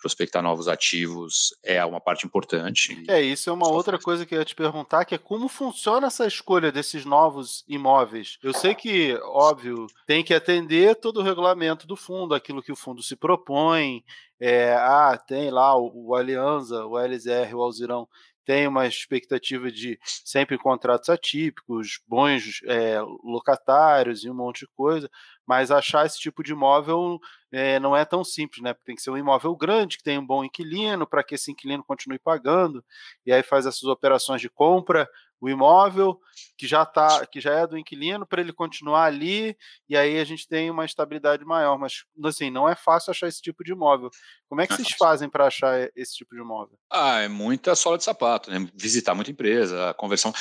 Prospectar 0.03 0.43
novos 0.43 0.67
ativos 0.67 1.55
é 1.63 1.83
uma 1.85 2.01
parte 2.01 2.25
importante. 2.25 3.05
É, 3.07 3.21
isso 3.21 3.49
é 3.49 3.53
uma 3.53 3.69
outra 3.69 3.97
coisa 3.97 4.25
que 4.25 4.35
eu 4.35 4.39
ia 4.39 4.43
te 4.43 4.53
perguntar, 4.53 5.05
que 5.05 5.15
é 5.15 5.17
como 5.17 5.47
funciona 5.47 6.07
essa 6.07 6.27
escolha 6.27 6.73
desses 6.73 7.05
novos 7.05 7.63
imóveis. 7.69 8.37
Eu 8.43 8.53
sei 8.53 8.75
que, 8.75 9.17
óbvio, 9.23 9.87
tem 10.05 10.21
que 10.21 10.33
atender 10.33 10.97
todo 10.97 11.21
o 11.21 11.23
regulamento 11.23 11.87
do 11.87 11.95
fundo, 11.95 12.35
aquilo 12.35 12.61
que 12.61 12.73
o 12.73 12.75
fundo 12.75 13.01
se 13.01 13.15
propõe, 13.15 14.03
é, 14.41 14.73
ah, 14.73 15.17
tem 15.17 15.49
lá 15.49 15.73
o, 15.77 16.09
o 16.09 16.15
Alianza, 16.15 16.85
o 16.85 16.99
LZR, 16.99 17.55
o 17.55 17.61
Alzirão, 17.61 18.05
tem 18.45 18.67
uma 18.67 18.85
expectativa 18.85 19.71
de 19.71 19.99
sempre 20.03 20.57
contratos 20.57 21.09
atípicos, 21.09 21.99
bons 22.07 22.61
é, 22.65 22.99
locatários 23.23 24.23
e 24.23 24.29
um 24.29 24.33
monte 24.33 24.61
de 24.61 24.67
coisa, 24.75 25.09
mas 25.45 25.71
achar 25.71 26.05
esse 26.05 26.19
tipo 26.19 26.43
de 26.43 26.51
imóvel 26.51 27.19
é, 27.51 27.79
não 27.79 27.95
é 27.95 28.05
tão 28.05 28.23
simples, 28.23 28.61
né? 28.61 28.73
Porque 28.73 28.85
tem 28.85 28.95
que 28.95 29.01
ser 29.01 29.11
um 29.11 29.17
imóvel 29.17 29.55
grande, 29.55 29.97
que 29.97 30.03
tenha 30.03 30.19
um 30.19 30.25
bom 30.25 30.43
inquilino, 30.43 31.07
para 31.07 31.23
que 31.23 31.35
esse 31.35 31.51
inquilino 31.51 31.83
continue 31.83 32.19
pagando, 32.19 32.83
e 33.25 33.31
aí 33.31 33.43
faz 33.43 33.65
essas 33.65 33.83
operações 33.83 34.41
de 34.41 34.49
compra 34.49 35.07
o 35.43 35.49
imóvel 35.49 36.17
que 36.57 36.65
já 36.65 36.85
tá, 36.85 37.25
que 37.25 37.41
já 37.41 37.51
é 37.53 37.67
do 37.67 37.77
inquilino 37.77 38.25
para 38.25 38.41
ele 38.41 38.53
continuar 38.53 39.03
ali 39.03 39.57
e 39.89 39.97
aí 39.97 40.17
a 40.17 40.23
gente 40.23 40.47
tem 40.47 40.71
uma 40.71 40.85
estabilidade 40.85 41.43
maior, 41.43 41.77
mas 41.77 42.05
assim, 42.23 42.49
não 42.49 42.67
é 42.67 42.75
fácil 42.75 43.11
achar 43.11 43.27
esse 43.27 43.41
tipo 43.41 43.61
de 43.61 43.73
imóvel. 43.73 44.09
Como 44.47 44.61
é 44.61 44.67
que 44.67 44.73
vocês 44.73 44.93
fazem 44.97 45.29
para 45.29 45.47
achar 45.47 45.89
esse 45.95 46.15
tipo 46.15 46.33
de 46.33 46.41
imóvel? 46.41 46.77
Ah, 46.89 47.19
é 47.19 47.27
muita 47.27 47.75
sola 47.75 47.97
de 47.97 48.03
sapato, 48.05 48.49
né? 48.49 48.69
Visitar 48.73 49.13
muita 49.13 49.31
empresa, 49.31 49.93
conversão. 49.97 50.33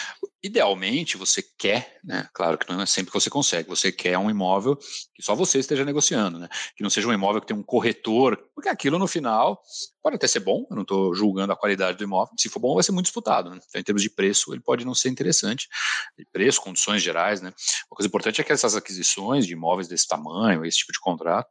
Idealmente, 0.42 1.16
você 1.16 1.42
quer, 1.58 1.98
né? 2.04 2.28
Claro 2.32 2.58
que 2.58 2.70
não 2.70 2.80
é 2.80 2.86
sempre 2.86 3.10
que 3.10 3.18
você 3.18 3.30
consegue. 3.30 3.68
Você 3.68 3.90
quer 3.90 4.18
um 4.18 4.30
imóvel 4.30 4.76
que 5.14 5.22
só 5.22 5.34
você 5.34 5.58
esteja 5.58 5.84
negociando, 5.84 6.38
né? 6.38 6.48
Que 6.76 6.82
não 6.82 6.90
seja 6.90 7.08
um 7.08 7.12
imóvel 7.12 7.40
que 7.40 7.46
tem 7.46 7.56
um 7.56 7.62
corretor, 7.62 8.38
porque 8.54 8.68
aquilo 8.68 8.98
no 8.98 9.06
final 9.08 9.60
pode 10.02 10.16
até 10.16 10.26
ser 10.26 10.40
bom. 10.40 10.66
Eu 10.70 10.76
não 10.76 10.82
estou 10.82 11.14
julgando 11.14 11.52
a 11.52 11.56
qualidade 11.56 11.96
do 11.96 12.04
imóvel. 12.04 12.34
Se 12.38 12.48
for 12.48 12.60
bom, 12.60 12.74
vai 12.74 12.82
ser 12.82 12.92
muito 12.92 13.06
disputado, 13.06 13.50
né? 13.50 13.58
Então, 13.68 13.80
em 13.80 13.84
termos 13.84 14.02
de 14.02 14.10
preço, 14.10 14.52
ele 14.52 14.60
pode 14.60 14.84
não 14.84 14.91
ser 14.94 15.08
interessante. 15.08 15.68
De 16.18 16.24
preço, 16.26 16.60
condições 16.60 17.02
gerais, 17.02 17.40
né? 17.40 17.52
Uma 17.90 17.96
coisa 17.96 18.08
importante 18.08 18.40
é 18.40 18.44
que 18.44 18.52
essas 18.52 18.74
aquisições 18.74 19.46
de 19.46 19.52
imóveis 19.52 19.88
desse 19.88 20.06
tamanho, 20.06 20.64
esse 20.64 20.78
tipo 20.78 20.92
de 20.92 21.00
contrato, 21.00 21.48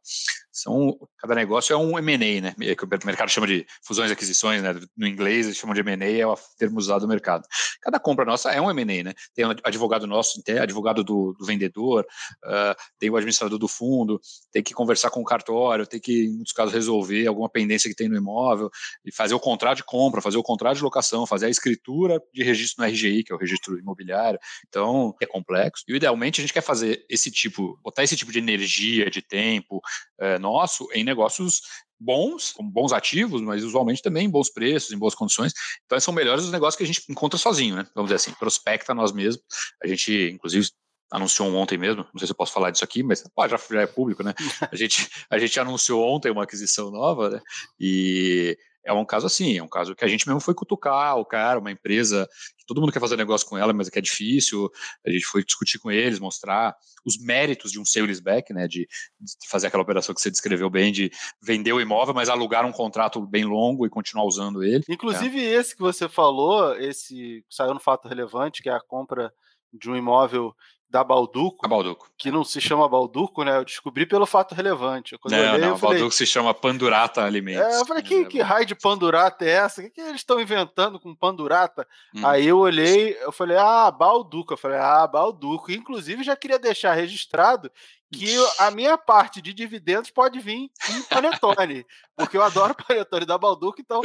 são 0.52 0.96
cada 1.18 1.34
negócio 1.34 1.72
é 1.72 1.76
um 1.76 1.98
M&A, 1.98 2.40
né? 2.40 2.54
Que 2.74 2.84
o 2.84 2.88
mercado 3.06 3.30
chama 3.30 3.46
de 3.46 3.66
fusões 3.82 4.10
e 4.10 4.12
aquisições, 4.12 4.62
né? 4.62 4.74
No 4.96 5.06
inglês 5.06 5.46
eles 5.46 5.56
chamam 5.56 5.74
de 5.74 5.80
M&A, 5.80 6.18
é 6.18 6.26
o 6.26 6.36
termo 6.58 6.78
usado 6.78 7.02
no 7.02 7.08
mercado. 7.08 7.46
Cada 7.80 7.98
compra 7.98 8.24
nossa 8.24 8.50
é 8.50 8.60
um 8.60 8.70
M&A, 8.70 9.04
né? 9.04 9.14
Tem 9.34 9.46
um 9.46 9.54
advogado 9.64 10.06
nosso, 10.06 10.42
tem 10.42 10.58
advogado 10.58 11.02
do, 11.02 11.34
do 11.38 11.46
vendedor, 11.46 12.04
uh, 12.44 12.74
tem 12.98 13.08
o 13.08 13.16
administrador 13.16 13.58
do 13.58 13.66
fundo, 13.66 14.20
tem 14.52 14.62
que 14.62 14.74
conversar 14.74 15.10
com 15.10 15.20
o 15.20 15.24
cartório, 15.24 15.86
tem 15.86 16.00
que, 16.00 16.26
em 16.26 16.34
muitos 16.34 16.52
casos, 16.52 16.74
resolver 16.74 17.26
alguma 17.26 17.48
pendência 17.48 17.88
que 17.88 17.96
tem 17.96 18.08
no 18.08 18.16
imóvel 18.16 18.70
e 19.04 19.12
fazer 19.12 19.34
o 19.34 19.40
contrato 19.40 19.78
de 19.78 19.84
compra, 19.84 20.20
fazer 20.20 20.36
o 20.36 20.42
contrato 20.42 20.76
de 20.76 20.82
locação, 20.82 21.26
fazer 21.26 21.46
a 21.46 21.50
escritura 21.50 22.20
de 22.32 22.42
registro 22.42 22.84
no 22.84 22.90
RGI, 22.90 23.24
que 23.24 23.32
é 23.32 23.36
o 23.36 23.38
registro 23.38 23.78
imobiliário. 23.78 24.38
Então, 24.68 25.14
é 25.20 25.26
complexo. 25.26 25.84
E, 25.88 25.96
idealmente, 25.96 26.40
a 26.40 26.42
gente 26.42 26.52
quer 26.52 26.62
fazer 26.62 27.04
esse 27.08 27.30
tipo, 27.30 27.78
botar 27.82 28.04
esse 28.04 28.16
tipo 28.16 28.32
de 28.32 28.38
energia, 28.38 29.10
de 29.10 29.22
tempo, 29.22 29.80
uh, 30.20 30.41
nosso 30.42 30.86
em 30.92 31.02
negócios 31.02 31.62
bons, 31.98 32.52
com 32.52 32.68
bons 32.68 32.92
ativos, 32.92 33.40
mas 33.40 33.64
usualmente 33.64 34.02
também 34.02 34.26
em 34.26 34.30
bons 34.30 34.50
preços, 34.50 34.92
em 34.92 34.98
boas 34.98 35.14
condições. 35.14 35.52
Então, 35.86 35.98
são 36.00 36.12
melhores 36.12 36.44
os 36.44 36.52
negócios 36.52 36.76
que 36.76 36.82
a 36.82 36.86
gente 36.86 37.02
encontra 37.08 37.38
sozinho, 37.38 37.76
né? 37.76 37.86
Vamos 37.94 38.08
dizer 38.08 38.16
assim, 38.16 38.32
prospecta 38.38 38.92
nós 38.92 39.12
mesmos. 39.12 39.42
A 39.82 39.86
gente, 39.86 40.30
inclusive, 40.34 40.68
anunciou 41.12 41.54
ontem 41.54 41.78
mesmo, 41.78 42.06
não 42.12 42.18
sei 42.18 42.26
se 42.26 42.32
eu 42.32 42.36
posso 42.36 42.52
falar 42.52 42.70
disso 42.70 42.84
aqui, 42.84 43.02
mas 43.02 43.22
pô, 43.34 43.46
já, 43.46 43.56
já 43.56 43.82
é 43.82 43.86
público, 43.86 44.22
né? 44.22 44.34
A 44.70 44.74
gente, 44.74 45.08
a 45.30 45.38
gente 45.38 45.60
anunciou 45.60 46.02
ontem 46.02 46.30
uma 46.30 46.44
aquisição 46.44 46.90
nova, 46.90 47.30
né? 47.30 47.40
E 47.78 48.58
é 48.84 48.92
um 48.92 49.04
caso 49.04 49.26
assim, 49.26 49.58
é 49.58 49.62
um 49.62 49.68
caso 49.68 49.94
que 49.94 50.04
a 50.04 50.08
gente 50.08 50.26
mesmo 50.26 50.40
foi 50.40 50.54
cutucar 50.54 51.16
o 51.16 51.24
cara, 51.24 51.58
uma 51.58 51.70
empresa 51.70 52.28
que 52.58 52.66
todo 52.66 52.80
mundo 52.80 52.92
quer 52.92 53.00
fazer 53.00 53.16
negócio 53.16 53.46
com 53.46 53.56
ela, 53.56 53.72
mas 53.72 53.88
que 53.88 53.98
é 53.98 54.02
difícil. 54.02 54.70
A 55.06 55.10
gente 55.10 55.24
foi 55.24 55.44
discutir 55.44 55.78
com 55.78 55.90
eles, 55.90 56.18
mostrar 56.18 56.74
os 57.04 57.18
méritos 57.18 57.70
de 57.72 57.80
um 57.80 57.84
sales 57.84 58.20
back, 58.20 58.52
né, 58.52 58.66
de, 58.66 58.86
de, 59.20 59.48
fazer 59.48 59.66
aquela 59.68 59.82
operação 59.82 60.14
que 60.14 60.20
você 60.20 60.30
descreveu 60.30 60.70
bem, 60.70 60.92
de 60.92 61.10
vender 61.42 61.72
o 61.72 61.80
imóvel, 61.80 62.14
mas 62.14 62.28
alugar 62.28 62.64
um 62.64 62.72
contrato 62.72 63.24
bem 63.26 63.44
longo 63.44 63.86
e 63.86 63.90
continuar 63.90 64.24
usando 64.24 64.62
ele. 64.62 64.84
Inclusive 64.88 65.38
é. 65.38 65.54
esse 65.54 65.74
que 65.74 65.82
você 65.82 66.08
falou, 66.08 66.74
esse 66.78 67.44
saiu 67.50 67.74
no 67.74 67.80
fato 67.80 68.08
relevante, 68.08 68.62
que 68.62 68.68
é 68.68 68.72
a 68.72 68.80
compra 68.80 69.32
de 69.72 69.90
um 69.90 69.96
imóvel 69.96 70.54
da 70.92 71.02
Balduco, 71.02 71.66
Balduco, 71.66 72.10
que 72.18 72.30
não 72.30 72.44
se 72.44 72.60
chama 72.60 72.86
Balduco, 72.86 73.42
né? 73.42 73.56
Eu 73.56 73.64
descobri 73.64 74.04
pelo 74.04 74.26
fato 74.26 74.54
relevante. 74.54 75.16
Quando 75.16 75.32
não, 75.32 75.38
eu 75.38 75.48
olhei, 75.48 75.60
não, 75.62 75.68
eu 75.68 75.78
falei, 75.78 75.98
Balduco 76.00 76.14
se 76.14 76.26
chama 76.26 76.52
Pandurata 76.52 77.24
Alimentos. 77.24 77.64
É, 77.64 77.80
eu 77.80 77.86
falei, 77.86 78.02
que, 78.02 78.14
é, 78.14 78.24
que 78.26 78.40
raio 78.42 78.66
de 78.66 78.74
Pandurata 78.74 79.42
é 79.42 79.48
essa? 79.48 79.80
O 79.80 79.84
que, 79.84 79.90
que 79.90 80.00
eles 80.02 80.16
estão 80.16 80.38
inventando 80.38 81.00
com 81.00 81.14
Pandurata? 81.14 81.88
Hum. 82.14 82.26
Aí 82.26 82.46
eu 82.46 82.58
olhei, 82.58 83.16
eu 83.22 83.32
falei, 83.32 83.56
ah, 83.56 83.90
Balduco. 83.90 84.52
Eu 84.52 84.58
falei, 84.58 84.76
ah, 84.76 85.06
Balduco. 85.06 85.72
Inclusive, 85.72 86.22
já 86.22 86.36
queria 86.36 86.58
deixar 86.58 86.92
registrado 86.92 87.72
que 88.12 88.36
a 88.58 88.70
minha 88.70 88.98
parte 88.98 89.40
de 89.40 89.54
dividendos 89.54 90.10
pode 90.10 90.38
vir 90.38 90.70
em 90.90 91.02
panetone, 91.08 91.86
porque 92.14 92.36
eu 92.36 92.42
adoro 92.42 92.74
panetone 92.86 93.24
da 93.24 93.38
Balduco, 93.38 93.80
então 93.80 94.02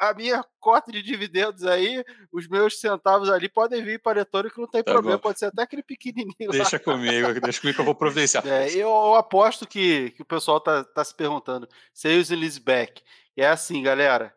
a 0.00 0.12
minha 0.12 0.44
cota 0.58 0.90
de 0.90 1.00
dividendos 1.00 1.64
aí, 1.64 2.04
os 2.32 2.48
meus 2.48 2.80
centavos 2.80 3.30
ali 3.30 3.48
podem 3.48 3.82
vir 3.82 3.94
em 3.94 4.02
panetone 4.02 4.50
que 4.50 4.60
não 4.60 4.66
tem 4.66 4.82
tá 4.82 4.92
problema, 4.92 5.16
bom. 5.18 5.22
pode 5.22 5.38
ser 5.38 5.46
até 5.46 5.62
aquele 5.62 5.82
pequenininho 5.82 6.50
Deixa 6.50 6.76
lá. 6.76 6.82
comigo, 6.82 7.40
deixa 7.40 7.60
comigo 7.60 7.76
que 7.76 7.80
eu 7.80 7.84
vou 7.84 7.94
providenciar. 7.94 8.44
É, 8.46 8.68
eu, 8.70 8.88
eu, 8.88 9.14
aposto 9.14 9.66
que, 9.66 10.10
que 10.10 10.22
o 10.22 10.26
pessoal 10.26 10.60
tá, 10.60 10.82
tá 10.82 11.04
se 11.04 11.14
perguntando, 11.14 11.68
sales 11.92 12.30
e 12.30 12.36
leaseback, 12.36 13.02
e 13.36 13.42
é 13.42 13.48
assim, 13.48 13.82
galera, 13.82 14.34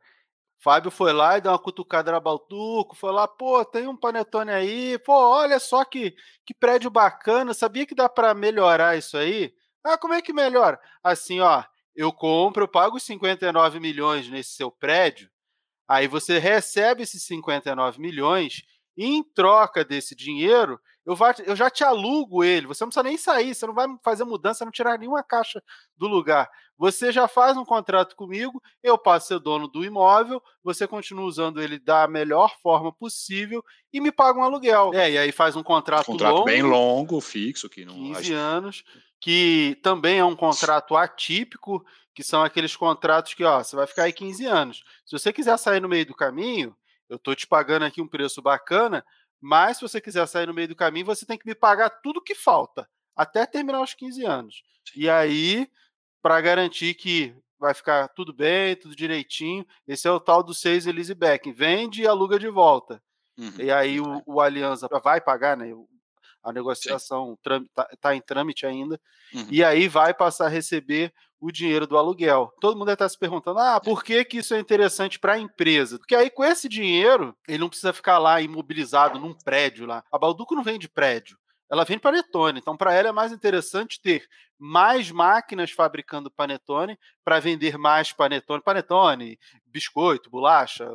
Fábio 0.60 0.90
foi 0.90 1.14
lá 1.14 1.38
e 1.38 1.42
deu 1.42 1.52
uma 1.52 1.60
cutucada 1.60 2.12
na 2.12 2.20
Baltuco, 2.20 2.96
foi 2.96 3.12
lá, 3.12 3.28
pô, 3.28 3.64
tem 3.64 3.88
um 3.88 3.96
panetone 3.96 4.52
aí, 4.52 4.98
pô, 5.00 5.14
olha 5.14 5.60
só 5.60 5.86
que, 5.86 6.16
que 6.46 6.54
prédio 6.54 6.90
bacana, 6.90 7.54
sabia 7.54 7.86
que 7.86 7.94
dá 7.94 8.10
para 8.10 8.34
melhorar 8.34 8.98
isso 8.98 9.18
aí? 9.18 9.54
Ah, 9.84 9.98
como 9.98 10.14
é 10.14 10.22
que 10.22 10.34
melhora? 10.34 10.80
Assim, 11.04 11.40
ó, 11.40 11.64
eu 11.96 12.12
compro, 12.12 12.64
eu 12.64 12.68
pago 12.68 13.00
59 13.00 13.80
milhões 13.80 14.28
nesse 14.30 14.52
seu 14.52 14.72
prédio, 14.72 15.30
aí 15.88 16.08
você 16.08 16.40
recebe 16.40 17.04
esses 17.04 17.24
59 17.24 18.02
milhões 18.02 18.64
e 18.98 19.06
em 19.06 19.24
troca 19.24 19.86
desse 19.86 20.16
dinheiro, 20.16 20.80
eu, 21.08 21.18
eu 21.46 21.56
já 21.56 21.70
te 21.70 21.86
alugo 21.86 22.44
ele. 22.44 22.68
Você 22.68 22.84
não 22.84 22.90
precisa 22.90 23.04
nem 23.04 23.18
sair, 23.18 23.56
você 23.56 23.66
não 23.66 23.74
vai 23.74 23.88
fazer 24.04 24.26
mudança, 24.26 24.66
não 24.66 24.72
tirar 24.72 25.00
nenhuma 25.00 25.24
caixa 25.24 25.64
do 25.96 26.06
lugar. 26.06 26.50
Você 26.78 27.14
já 27.14 27.30
faz 27.30 27.56
um 27.56 27.64
contrato 27.64 28.14
comigo, 28.14 28.62
eu 28.84 28.98
passo 28.98 29.34
a 29.34 29.38
ser 29.38 29.44
dono 29.44 29.70
do 29.70 29.86
imóvel, 29.86 30.44
você 30.62 30.86
continua 30.86 31.26
usando 31.26 31.62
ele 31.62 31.80
da 31.80 32.08
melhor 32.10 32.54
forma 32.62 32.92
possível 32.92 33.64
e 33.92 34.02
me 34.02 34.12
paga 34.12 34.38
um 34.38 34.44
aluguel. 34.44 34.94
É, 34.94 35.10
e 35.10 35.18
aí 35.18 35.32
faz 35.32 35.56
um 35.56 35.64
contrato, 35.64 36.08
contrato 36.08 36.34
longo. 36.34 36.46
bem 36.46 36.62
longo, 36.62 37.22
fixo, 37.22 37.70
que 37.70 37.86
não. 37.86 37.96
15 37.96 38.34
anos, 38.34 38.84
que 39.20 39.80
também 39.82 40.20
é 40.20 40.26
um 40.26 40.36
contrato 40.36 40.96
atípico, 40.98 41.84
que 42.14 42.22
são 42.22 42.44
aqueles 42.44 42.76
contratos 42.76 43.34
que, 43.34 43.46
ó, 43.46 43.64
você 43.64 43.78
vai 43.78 43.88
ficar 43.88 44.04
aí 44.04 44.14
15 44.14 44.46
anos. 44.46 44.84
Se 45.06 45.18
você 45.18 45.32
quiser 45.32 45.58
sair 45.58 45.80
no 45.80 45.88
meio 45.88 46.06
do 46.06 46.14
caminho, 46.14 46.76
eu 47.10 47.16
estou 47.16 47.34
te 47.34 47.48
pagando 47.48 47.86
aqui 47.86 48.02
um 48.02 48.08
preço 48.08 48.42
bacana, 48.42 49.06
mas 49.42 49.78
se 49.78 49.84
você 49.84 50.02
quiser 50.02 50.28
sair 50.28 50.48
no 50.48 50.54
meio 50.54 50.68
do 50.68 50.76
caminho, 50.76 51.06
você 51.06 51.26
tem 51.26 51.38
que 51.38 51.46
me 51.48 51.56
pagar 51.56 51.90
tudo 51.90 52.22
que 52.22 52.36
falta, 52.36 52.90
até 53.16 53.46
terminar 53.46 53.82
os 53.82 53.94
15 53.94 54.26
anos. 54.26 54.64
E 54.96 55.10
aí, 55.10 55.70
para 56.22 56.40
garantir 56.42 56.94
que 56.94 57.36
vai 57.60 57.74
ficar 57.74 58.08
tudo 58.10 58.34
bem, 58.34 58.76
tudo 58.76 58.96
direitinho, 58.96 59.66
esse 59.88 60.08
é 60.08 60.12
o 60.12 60.20
tal 60.20 60.44
do 60.44 60.54
seis 60.54 60.86
Elise 60.86 61.14
Beck. 61.14 61.52
Vende 61.52 62.04
e 62.04 62.08
aluga 62.08 62.38
de 62.38 62.50
volta. 62.50 63.02
Uhum. 63.38 63.54
E 63.60 63.72
aí 63.72 64.00
o, 64.00 64.22
o 64.26 64.42
Aliança 64.42 64.88
vai 65.04 65.22
pagar, 65.22 65.58
né? 65.58 65.74
A 66.44 66.52
negociação 66.54 67.34
está 67.34 67.90
tá 68.00 68.16
em 68.16 68.22
trâmite 68.22 68.66
ainda. 68.66 69.00
Uhum. 69.34 69.48
E 69.52 69.64
aí 69.64 69.88
vai 69.88 70.14
passar 70.14 70.46
a 70.46 70.50
receber 70.50 71.14
o 71.40 71.52
dinheiro 71.52 71.86
do 71.86 71.98
aluguel. 71.98 72.54
Todo 72.60 72.78
mundo 72.78 72.92
está 72.92 73.08
se 73.08 73.18
perguntando: 73.18 73.60
ah, 73.60 73.80
por 73.80 74.04
que, 74.04 74.24
que 74.26 74.38
isso 74.38 74.54
é 74.54 74.60
interessante 74.60 75.20
para 75.20 75.34
a 75.34 75.40
empresa? 75.40 75.98
Porque 75.98 76.16
aí, 76.16 76.30
com 76.30 76.44
esse 76.44 76.68
dinheiro, 76.68 77.36
ele 77.48 77.60
não 77.60 77.70
precisa 77.70 77.94
ficar 77.94 78.18
lá 78.18 78.42
imobilizado 78.42 79.20
num 79.20 79.34
prédio 79.34 79.86
lá. 79.86 80.04
A 80.12 80.18
Balduco 80.18 80.56
não 80.56 80.64
vende 80.64 80.90
prédio. 80.90 81.38
Ela 81.70 81.84
vende 81.84 82.00
panetone. 82.00 82.60
Então, 82.60 82.78
para 82.78 82.94
ela 82.94 83.10
é 83.10 83.12
mais 83.12 83.32
interessante 83.32 84.02
ter 84.02 84.26
mais 84.58 85.12
máquinas 85.12 85.72
fabricando 85.72 86.32
panetone 86.32 86.98
para 87.24 87.40
vender 87.40 87.78
mais 87.78 88.14
panetone. 88.14 88.64
Panetone, 88.64 89.40
biscoito, 89.66 90.30
bolacha, 90.30 90.90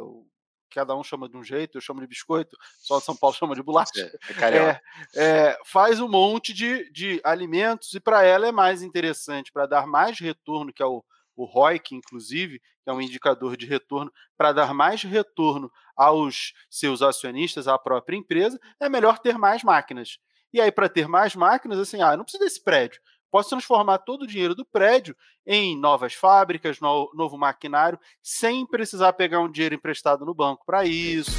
cada 0.73 0.97
um 0.97 1.05
chama 1.05 1.29
de 1.29 1.37
um 1.37 1.45
jeito, 1.45 1.77
eu 1.77 1.83
chamo 1.83 2.01
de 2.01 2.07
biscoito, 2.07 2.57
só 2.79 3.01
São 3.01 3.17
Paulo 3.17 3.37
chama 3.37 3.55
de 3.55 3.63
bolacha. 3.63 3.91
É, 3.97 4.11
é, 4.59 4.81
é, 5.17 5.59
faz 5.65 6.01
um 6.01 6.09
monte 6.09 6.53
de, 6.53 6.91
de 6.91 7.21
alimentos 7.25 7.93
e 7.95 8.01
para 8.01 8.25
ela 8.25 8.47
é 8.47 8.53
mais 8.53 8.83
interessante, 8.83 9.53
para 9.53 9.67
dar 9.67 9.87
mais 9.87 10.19
retorno, 10.19 10.73
que 10.73 10.83
é 10.83 10.87
o, 10.87 11.05
o 11.37 11.45
ROIC, 11.45 11.95
inclusive, 11.95 12.59
que 12.59 12.91
é 12.91 12.93
um 12.93 13.01
indicador 13.01 13.57
de 13.57 13.67
retorno, 13.67 14.13
para 14.37 14.53
dar 14.53 14.75
mais 14.75 15.03
retorno 15.03 15.71
aos 15.97 16.53
seus 16.69 17.03
acionistas, 17.03 17.69
à 17.69 17.79
própria 17.79 18.17
empresa, 18.17 18.59
é 18.81 18.89
melhor 18.89 19.19
ter 19.19 19.39
mais 19.39 19.63
máquinas. 19.63 20.19
E 20.53 20.61
aí, 20.61 20.71
para 20.71 20.89
ter 20.89 21.09
mais 21.09 21.35
máquinas, 21.35 21.79
assim, 21.79 22.03
ah, 22.03 22.17
não 22.17 22.25
precisa 22.25 22.45
desse 22.45 22.63
prédio. 22.63 23.01
Posso 23.33 23.49
transformar 23.49 23.97
todo 23.97 24.25
o 24.25 24.27
dinheiro 24.27 24.55
do 24.55 24.63
prédio 24.63 25.17
em 25.47 25.75
novas 25.75 26.13
fábricas, 26.13 26.79
no, 26.81 27.11
novo 27.15 27.39
maquinário, 27.39 27.99
sem 28.23 28.67
precisar 28.67 29.15
pegar 29.15 29.41
um 29.41 29.51
dinheiro 29.51 29.75
emprestado 29.75 30.27
no 30.27 30.35
banco 30.35 30.67
para 30.67 30.85
isso. 30.85 31.33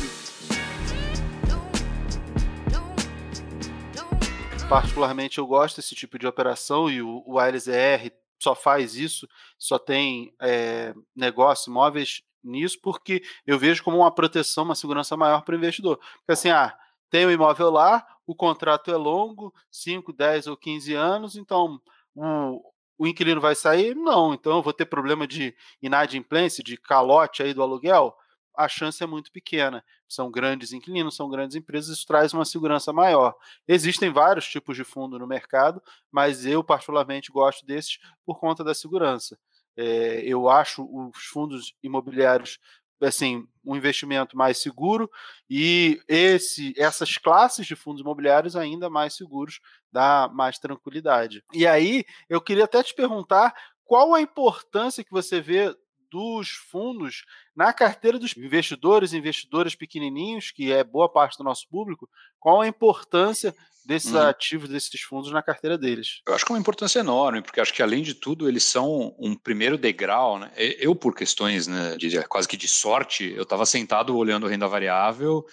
Particularmente 4.67 5.37
eu 5.37 5.45
gosto 5.45 5.75
desse 5.75 5.93
tipo 5.93 6.17
de 6.17 6.25
operação 6.25 6.89
e 6.89 6.99
o, 6.99 7.23
o 7.27 7.37
ALZR 7.37 8.11
só 8.41 8.55
faz 8.55 8.95
isso, 8.95 9.29
só 9.59 9.77
tem 9.77 10.33
é, 10.41 10.95
negócio, 11.15 11.69
imóveis 11.69 12.23
nisso, 12.43 12.79
porque 12.81 13.21
eu 13.45 13.59
vejo 13.59 13.83
como 13.83 13.97
uma 13.97 14.11
proteção, 14.11 14.63
uma 14.63 14.73
segurança 14.73 15.15
maior 15.15 15.43
para 15.43 15.53
o 15.53 15.57
investidor. 15.59 15.97
Porque 15.97 16.31
assim, 16.31 16.49
ah, 16.49 16.75
tem 17.13 17.27
o 17.27 17.27
um 17.27 17.31
imóvel 17.31 17.69
lá, 17.69 18.03
o 18.25 18.33
contrato 18.33 18.89
é 18.89 18.97
longo, 18.97 19.53
5, 19.69 20.11
10 20.11 20.47
ou 20.47 20.57
15 20.57 20.95
anos, 20.95 21.35
então 21.35 21.79
o, 22.15 22.59
o 22.97 23.05
inquilino 23.05 23.39
vai 23.39 23.53
sair? 23.53 23.95
Não, 23.95 24.33
então 24.33 24.57
eu 24.57 24.63
vou 24.63 24.73
ter 24.73 24.87
problema 24.87 25.27
de 25.27 25.55
inadimplência, 25.79 26.63
de 26.63 26.75
calote 26.75 27.43
aí 27.43 27.53
do 27.53 27.61
aluguel? 27.61 28.15
A 28.57 28.67
chance 28.67 29.03
é 29.03 29.05
muito 29.05 29.31
pequena. 29.31 29.85
São 30.09 30.31
grandes 30.31 30.73
inquilinos, 30.73 31.15
são 31.15 31.29
grandes 31.29 31.55
empresas, 31.55 31.97
isso 31.97 32.07
traz 32.07 32.33
uma 32.33 32.45
segurança 32.45 32.91
maior. 32.91 33.35
Existem 33.67 34.11
vários 34.11 34.47
tipos 34.47 34.75
de 34.75 34.83
fundo 34.83 35.19
no 35.19 35.27
mercado, 35.27 35.83
mas 36.11 36.47
eu 36.47 36.63
particularmente 36.63 37.31
gosto 37.31 37.63
desses 37.63 37.99
por 38.25 38.39
conta 38.39 38.63
da 38.63 38.73
segurança. 38.73 39.37
É, 39.77 40.23
eu 40.25 40.49
acho 40.49 40.83
os 40.83 41.25
fundos 41.25 41.75
imobiliários 41.83 42.57
assim, 43.05 43.47
um 43.65 43.75
investimento 43.75 44.37
mais 44.37 44.57
seguro 44.61 45.09
e 45.49 46.01
esse, 46.07 46.73
essas 46.77 47.17
classes 47.17 47.65
de 47.65 47.75
fundos 47.75 48.01
imobiliários 48.01 48.55
ainda 48.55 48.89
mais 48.89 49.15
seguros 49.15 49.59
dá 49.91 50.29
mais 50.33 50.59
tranquilidade. 50.59 51.43
E 51.53 51.65
aí, 51.67 52.03
eu 52.29 52.41
queria 52.41 52.65
até 52.65 52.81
te 52.81 52.93
perguntar 52.93 53.53
qual 53.85 54.13
a 54.13 54.21
importância 54.21 55.03
que 55.03 55.11
você 55.11 55.39
vê 55.39 55.75
dos 56.13 56.49
fundos 56.49 57.25
na 57.55 57.73
carteira 57.73 58.19
dos 58.19 58.37
investidores 58.37 59.13
investidoras 59.13 59.73
pequenininhos, 59.73 60.51
que 60.51 60.71
é 60.71 60.83
boa 60.83 61.11
parte 61.11 61.39
do 61.39 61.43
nosso 61.43 61.67
público, 61.67 62.07
qual 62.39 62.61
a 62.61 62.67
importância 62.67 63.55
desses 63.83 64.13
uhum. 64.13 64.21
ativos, 64.21 64.69
desses 64.69 65.01
fundos 65.01 65.31
na 65.31 65.41
carteira 65.41 65.75
deles? 65.75 66.21
Eu 66.27 66.35
acho 66.35 66.45
que 66.45 66.51
é 66.51 66.55
uma 66.55 66.61
importância 66.61 66.99
enorme, 66.99 67.41
porque 67.41 67.59
acho 67.59 67.73
que 67.73 67.81
além 67.81 68.03
de 68.03 68.13
tudo 68.13 68.47
eles 68.47 68.63
são 68.63 69.15
um 69.17 69.35
primeiro 69.35 69.75
degrau, 69.75 70.37
né? 70.37 70.51
Eu 70.55 70.95
por 70.95 71.15
questões, 71.15 71.65
né, 71.65 71.97
de, 71.97 72.21
quase 72.27 72.47
que 72.47 72.55
de 72.55 72.67
sorte, 72.67 73.33
eu 73.35 73.43
estava 73.43 73.65
sentado 73.65 74.15
olhando 74.15 74.47
renda 74.47 74.67
variável 74.67 75.43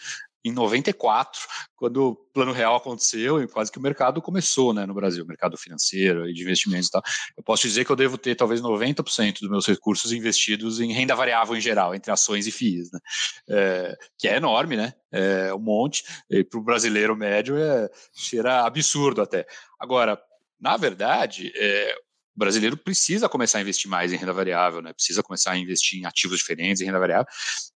em 0.44 0.52
94, 0.52 1.40
quando 1.76 2.08
o 2.08 2.14
plano 2.14 2.52
real 2.52 2.76
aconteceu 2.76 3.42
e 3.42 3.48
quase 3.48 3.70
que 3.70 3.78
o 3.78 3.82
mercado 3.82 4.22
começou 4.22 4.72
né, 4.72 4.86
no 4.86 4.94
Brasil, 4.94 5.24
o 5.24 5.26
mercado 5.26 5.56
financeiro 5.56 6.28
e 6.28 6.32
de 6.32 6.42
investimentos 6.42 6.88
e 6.88 6.90
tal. 6.90 7.02
Eu 7.36 7.42
posso 7.42 7.62
dizer 7.62 7.84
que 7.84 7.92
eu 7.92 7.96
devo 7.96 8.16
ter 8.16 8.34
talvez 8.34 8.60
90% 8.60 9.40
dos 9.40 9.50
meus 9.50 9.66
recursos 9.66 10.12
investidos 10.12 10.80
em 10.80 10.92
renda 10.92 11.14
variável 11.14 11.56
em 11.56 11.60
geral, 11.60 11.94
entre 11.94 12.10
ações 12.10 12.46
e 12.46 12.52
FIIs, 12.52 12.90
né? 12.92 13.00
É, 13.48 13.96
que 14.18 14.28
é 14.28 14.36
enorme, 14.36 14.76
né? 14.76 14.94
É 15.12 15.52
um 15.52 15.58
monte. 15.58 16.04
Para 16.48 16.58
o 16.58 16.62
brasileiro 16.62 17.16
médio 17.16 17.56
é 17.58 17.88
cheira 18.14 18.64
absurdo 18.64 19.20
até. 19.20 19.46
Agora, 19.78 20.20
na 20.60 20.76
verdade, 20.76 21.52
é, 21.56 21.94
o 22.34 22.38
brasileiro 22.38 22.76
precisa 22.76 23.28
começar 23.28 23.58
a 23.58 23.60
investir 23.60 23.90
mais 23.90 24.12
em 24.12 24.16
renda 24.16 24.32
variável, 24.32 24.80
né? 24.80 24.92
precisa 24.92 25.22
começar 25.22 25.52
a 25.52 25.56
investir 25.58 26.00
em 26.00 26.06
ativos 26.06 26.38
diferentes 26.38 26.80
em 26.80 26.86
renda 26.86 26.98
variável. 26.98 27.26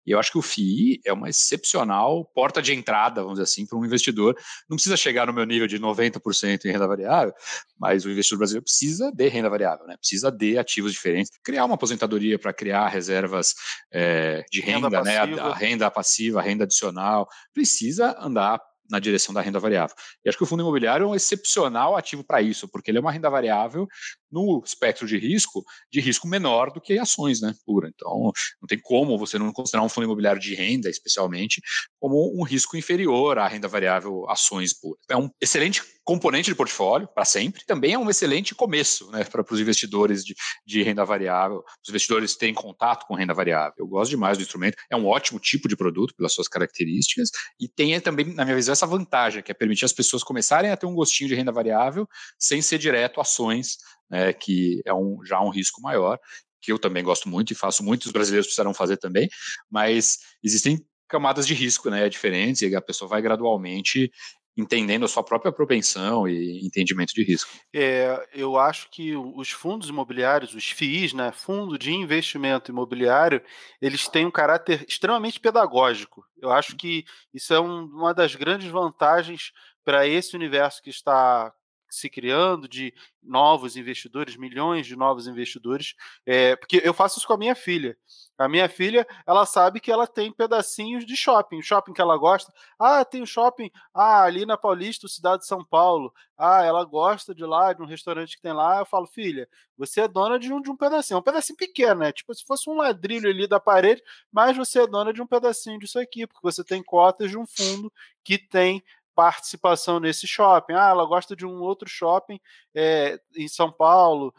E 0.06 0.10
eu 0.10 0.18
acho 0.18 0.32
que 0.32 0.38
o 0.38 0.42
FII 0.42 1.00
é 1.04 1.12
uma 1.12 1.28
excepcional 1.28 2.24
porta 2.34 2.60
de 2.60 2.74
entrada, 2.74 3.22
vamos 3.22 3.38
dizer 3.38 3.44
assim, 3.44 3.66
para 3.66 3.78
um 3.78 3.84
investidor. 3.84 4.36
Não 4.68 4.76
precisa 4.76 4.96
chegar 4.96 5.26
no 5.26 5.32
meu 5.32 5.44
nível 5.44 5.66
de 5.66 5.78
90% 5.78 6.64
em 6.64 6.72
renda 6.72 6.86
variável, 6.86 7.32
mas 7.78 8.04
o 8.04 8.10
investidor 8.10 8.38
brasileiro 8.38 8.64
precisa 8.64 9.10
de 9.12 9.28
renda 9.28 9.48
variável, 9.48 9.86
né? 9.86 9.96
precisa 9.96 10.30
de 10.30 10.58
ativos 10.58 10.92
diferentes, 10.92 11.30
criar 11.42 11.64
uma 11.64 11.74
aposentadoria 11.74 12.38
para 12.38 12.52
criar 12.52 12.88
reservas 12.88 13.54
é, 13.92 14.44
de 14.50 14.60
renda, 14.60 14.88
renda 14.88 15.02
né? 15.02 15.18
A, 15.18 15.46
a 15.46 15.54
renda 15.54 15.90
passiva, 15.90 16.40
a 16.40 16.42
renda 16.42 16.64
adicional, 16.64 17.28
precisa 17.54 18.16
andar 18.18 18.60
na 18.92 18.98
direção 18.98 19.34
da 19.34 19.40
renda 19.40 19.58
variável. 19.58 19.96
E 20.22 20.28
acho 20.28 20.36
que 20.36 20.44
o 20.44 20.46
fundo 20.46 20.62
imobiliário 20.62 21.04
é 21.04 21.06
um 21.08 21.14
excepcional 21.14 21.96
ativo 21.96 22.22
para 22.22 22.42
isso, 22.42 22.68
porque 22.68 22.90
ele 22.90 22.98
é 22.98 23.00
uma 23.00 23.10
renda 23.10 23.30
variável 23.30 23.88
no 24.30 24.62
espectro 24.64 25.06
de 25.06 25.18
risco, 25.18 25.64
de 25.90 26.00
risco 26.00 26.28
menor 26.28 26.70
do 26.70 26.80
que 26.80 26.98
ações, 26.98 27.40
né, 27.40 27.54
pura. 27.64 27.88
Então, 27.88 28.30
não 28.60 28.66
tem 28.68 28.78
como 28.80 29.18
você 29.18 29.38
não 29.38 29.50
considerar 29.50 29.82
um 29.82 29.88
fundo 29.88 30.04
imobiliário 30.04 30.40
de 30.40 30.54
renda, 30.54 30.90
especialmente, 30.90 31.60
como 31.98 32.38
um 32.38 32.44
risco 32.44 32.76
inferior 32.76 33.38
à 33.38 33.48
renda 33.48 33.66
variável 33.66 34.28
ações 34.28 34.78
pura. 34.78 34.98
É 35.08 35.16
um 35.16 35.30
excelente 35.40 35.82
componente 36.04 36.50
de 36.50 36.54
portfólio 36.54 37.08
para 37.08 37.24
sempre. 37.24 37.64
Também 37.64 37.92
é 37.94 37.98
um 37.98 38.10
excelente 38.10 38.54
começo 38.54 39.10
né, 39.10 39.24
para 39.24 39.44
os 39.48 39.60
investidores 39.60 40.24
de, 40.24 40.34
de, 40.66 40.82
renda 40.82 41.04
variável. 41.04 41.62
Os 41.82 41.88
investidores 41.88 42.36
têm 42.36 42.52
contato 42.52 43.06
com 43.06 43.14
renda 43.14 43.34
variável. 43.34 43.74
Eu 43.78 43.86
gosto 43.86 44.10
demais 44.10 44.36
do 44.36 44.42
instrumento. 44.42 44.76
É 44.90 44.96
um 44.96 45.06
ótimo 45.06 45.38
tipo 45.38 45.68
de 45.68 45.76
produto 45.76 46.14
pelas 46.16 46.32
suas 46.32 46.48
características 46.48 47.30
e 47.60 47.68
tem 47.68 47.98
também, 48.00 48.34
na 48.34 48.44
minha 48.44 48.56
visão, 48.56 48.72
essa 48.72 48.86
vantagem 48.86 49.42
que 49.42 49.50
é 49.50 49.54
permitir 49.54 49.84
as 49.84 49.92
pessoas 49.92 50.22
começarem 50.24 50.70
a 50.70 50.76
ter 50.76 50.86
um 50.86 50.94
gostinho 50.94 51.28
de 51.28 51.34
renda 51.34 51.52
variável 51.52 52.08
sem 52.38 52.60
ser 52.60 52.78
direto 52.78 53.20
ações, 53.20 53.76
né, 54.10 54.32
que 54.32 54.82
é 54.84 54.92
um, 54.92 55.18
já 55.24 55.40
um 55.40 55.50
risco 55.50 55.80
maior 55.80 56.18
que 56.62 56.70
eu 56.70 56.78
também 56.78 57.02
gosto 57.02 57.28
muito 57.28 57.52
e 57.52 57.56
faço, 57.56 57.82
muitos 57.82 58.12
brasileiros 58.12 58.46
precisarão 58.46 58.72
fazer 58.72 58.96
também, 58.96 59.28
mas 59.68 60.18
existem 60.44 60.78
camadas 61.08 61.46
de 61.46 61.52
risco 61.52 61.90
né, 61.90 62.08
diferentes 62.08 62.62
e 62.62 62.74
a 62.74 62.80
pessoa 62.80 63.08
vai 63.08 63.20
gradualmente 63.20 64.10
entendendo 64.56 65.04
a 65.04 65.08
sua 65.08 65.22
própria 65.22 65.52
propensão 65.52 66.28
e 66.28 66.64
entendimento 66.64 67.14
de 67.14 67.24
risco. 67.24 67.50
É, 67.74 68.28
eu 68.34 68.58
acho 68.58 68.90
que 68.90 69.16
os 69.16 69.50
fundos 69.50 69.88
imobiliários, 69.88 70.54
os 70.54 70.70
FIIs, 70.70 71.12
né, 71.12 71.32
Fundo 71.32 71.78
de 71.78 71.92
Investimento 71.92 72.70
Imobiliário, 72.70 73.42
eles 73.80 74.08
têm 74.08 74.26
um 74.26 74.30
caráter 74.30 74.84
extremamente 74.86 75.40
pedagógico. 75.40 76.24
Eu 76.40 76.50
acho 76.50 76.76
que 76.76 77.04
isso 77.32 77.54
é 77.54 77.60
um, 77.60 77.84
uma 77.84 78.12
das 78.12 78.34
grandes 78.34 78.68
vantagens 78.68 79.52
para 79.84 80.06
esse 80.06 80.36
universo 80.36 80.82
que 80.82 80.90
está 80.90 81.52
se 81.92 82.08
criando 82.08 82.66
de 82.66 82.94
novos 83.22 83.76
investidores, 83.76 84.36
milhões 84.36 84.86
de 84.86 84.96
novos 84.96 85.26
investidores, 85.26 85.94
é, 86.24 86.56
porque 86.56 86.80
eu 86.82 86.94
faço 86.94 87.18
isso 87.18 87.26
com 87.26 87.34
a 87.34 87.38
minha 87.38 87.54
filha. 87.54 87.96
A 88.38 88.48
minha 88.48 88.68
filha, 88.68 89.06
ela 89.26 89.44
sabe 89.44 89.78
que 89.78 89.92
ela 89.92 90.06
tem 90.06 90.32
pedacinhos 90.32 91.04
de 91.04 91.14
shopping, 91.16 91.62
shopping 91.62 91.92
que 91.92 92.00
ela 92.00 92.16
gosta. 92.16 92.52
Ah, 92.78 93.04
tem 93.04 93.22
um 93.22 93.26
shopping 93.26 93.70
ah, 93.94 94.22
ali 94.24 94.46
na 94.46 94.56
Paulista, 94.56 95.06
cidade 95.06 95.42
de 95.42 95.46
São 95.46 95.62
Paulo. 95.62 96.12
Ah, 96.36 96.64
ela 96.64 96.82
gosta 96.82 97.34
de 97.34 97.44
lá, 97.44 97.72
de 97.72 97.82
um 97.82 97.86
restaurante 97.86 98.36
que 98.36 98.42
tem 98.42 98.52
lá. 98.52 98.80
Eu 98.80 98.86
falo, 98.86 99.06
filha, 99.06 99.46
você 99.76 100.00
é 100.00 100.08
dona 100.08 100.38
de 100.38 100.52
um, 100.52 100.60
de 100.60 100.70
um 100.70 100.76
pedacinho, 100.76 101.20
um 101.20 101.22
pedacinho 101.22 101.56
pequeno, 101.56 102.00
né? 102.00 102.10
Tipo, 102.10 102.34
se 102.34 102.44
fosse 102.44 102.68
um 102.68 102.74
ladrilho 102.74 103.28
ali 103.28 103.46
da 103.46 103.60
parede, 103.60 104.02
mas 104.32 104.56
você 104.56 104.80
é 104.80 104.86
dona 104.86 105.12
de 105.12 105.22
um 105.22 105.26
pedacinho 105.26 105.78
disso 105.78 105.98
aqui, 105.98 106.26
porque 106.26 106.42
você 106.42 106.64
tem 106.64 106.82
cotas 106.82 107.30
de 107.30 107.38
um 107.38 107.46
fundo 107.46 107.92
que 108.24 108.38
tem 108.38 108.82
participação 109.14 110.00
nesse 110.00 110.26
shopping. 110.26 110.74
Ah, 110.74 110.90
ela 110.90 111.04
gosta 111.04 111.36
de 111.36 111.46
um 111.46 111.60
outro 111.60 111.88
shopping 111.88 112.40
é, 112.74 113.20
em 113.36 113.48
São 113.48 113.70
Paulo, 113.70 114.34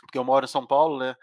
porque 0.00 0.18
eu 0.18 0.24
moro 0.24 0.44
em 0.44 0.48
São 0.48 0.66
Paulo, 0.66 0.98
né? 0.98 1.14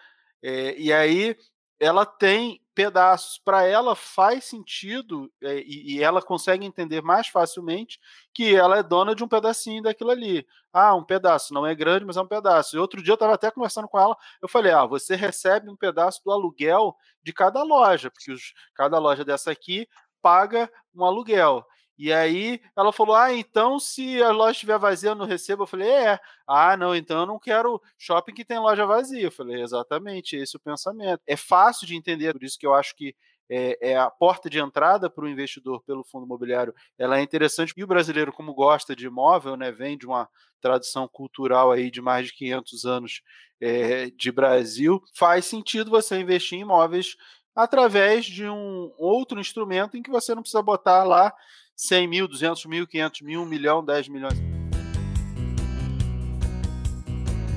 É, 0.42 0.78
e 0.78 0.94
aí 0.94 1.36
ela 1.80 2.06
tem 2.06 2.62
pedaços. 2.78 3.40
Para 3.44 3.64
ela 3.64 3.96
faz 3.96 4.46
sentido 4.46 5.32
é, 5.42 5.60
e, 5.60 5.96
e, 5.96 6.04
ela 6.04 6.22
consegue 6.22 6.66
entender 6.66 7.02
mais 7.02 7.28
facilmente 7.28 8.00
que 8.34 8.56
ela 8.56 8.78
é 8.78 8.84
dona 8.84 9.16
de 9.16 9.24
um 9.24 9.28
pedacinho 9.28 9.82
daquilo 9.82 10.12
ali. 10.12 10.46
Ah, 10.72 10.96
um 10.96 11.04
pedaço, 11.04 11.54
não 11.54 11.66
é 11.66 11.74
grande, 11.74 12.06
mas 12.06 12.18
é 12.18 12.22
um 12.22 12.28
pedaço. 12.28 12.76
E 12.76 12.80
outro 12.80 13.02
dia 13.02 13.14
eu 13.14 13.16
estava 13.16 13.34
até 13.34 13.50
conversando 13.50 13.88
com 13.88 14.00
ela, 14.00 14.16
eu 14.42 14.48
falei: 14.48 14.72
ah, 14.72 14.86
você 14.86 15.16
recebe 15.16 15.70
um 15.70 15.76
pedaço 15.76 16.22
do 16.24 16.32
aluguel 16.32 16.96
de 17.24 17.34
cada 17.34 17.64
loja, 17.64 18.12
porque 18.12 18.32
os, 18.32 18.54
cada 18.76 19.00
loja 19.00 19.26
dessa 19.26 19.52
aqui 19.52 19.88
paga 20.22 20.72
um 20.96 21.04
aluguel. 21.04 21.66
E 21.98 22.14
aí 22.14 22.62
ela 22.76 22.94
falou: 22.94 23.16
Ah, 23.16 23.34
então 23.34 23.80
se 23.80 24.22
a 24.22 24.32
loja 24.32 24.52
estiver 24.52 24.78
vazia, 24.78 25.10
eu 25.12 25.16
não 25.16 25.26
recebo. 25.26 25.64
Eu 25.64 25.68
falei: 25.68 25.90
É. 25.90 26.20
Ah, 26.48 26.78
não, 26.78 26.96
então 26.96 27.22
eu 27.22 27.26
não 27.26 27.40
quero 27.40 27.82
shopping 27.98 28.34
que 28.34 28.46
tem 28.46 28.60
loja 28.60 28.86
vazia. 28.86 29.24
Eu 29.24 29.32
falei: 29.32 29.62
Exatamente, 29.62 30.36
esse 30.36 30.56
é 30.56 30.58
o 30.58 30.62
pensamento. 30.62 31.22
É 31.26 31.36
fácil 31.36 31.88
de 31.88 31.96
entender, 31.96 32.34
por 32.34 32.44
isso 32.44 32.58
que 32.60 32.68
eu 32.68 32.74
acho 32.74 32.96
que 32.96 33.16
é, 33.50 33.92
é 33.92 33.98
a 33.98 34.10
porta 34.10 34.50
de 34.50 34.60
entrada 34.60 35.10
para 35.10 35.24
o 35.24 35.30
investidor 35.30 35.82
pelo 35.84 36.04
fundo 36.04 36.26
imobiliário. 36.26 36.74
Ela 36.98 37.18
é 37.20 37.22
interessante. 37.22 37.74
E 37.76 37.84
o 37.84 37.88
brasileiro, 37.88 38.34
como 38.34 38.54
gosta 38.54 38.96
de 38.96 39.08
imóvel, 39.08 39.56
né, 39.56 39.72
vem 39.72 39.98
de 39.98 40.06
uma 40.06 40.28
tradição 40.62 41.08
cultural 41.08 41.72
aí 41.72 41.90
de 41.90 42.02
mais 42.02 42.28
de 42.28 42.34
500 42.34 42.86
anos 42.86 43.22
é, 43.62 44.10
de 44.10 44.32
Brasil, 44.32 45.02
faz 45.16 45.46
sentido 45.46 45.90
você 45.90 46.20
investir 46.20 46.58
em 46.58 46.62
imóveis 46.62 47.16
através 47.56 48.26
de 48.26 48.48
um 48.48 48.94
outro 48.98 49.40
instrumento 49.40 49.98
em 49.98 50.04
que 50.04 50.12
você 50.12 50.36
não 50.36 50.44
precisa 50.44 50.62
botar 50.62 51.04
lá 51.04 51.34
100 51.78 52.08
mil, 52.08 52.28
200 52.28 52.66
mil, 52.66 52.88
500 52.88 53.22
mil, 53.22 53.42
1 53.44 53.46
milhão, 53.46 53.86
10 53.86 54.10
milhões. 54.10 54.34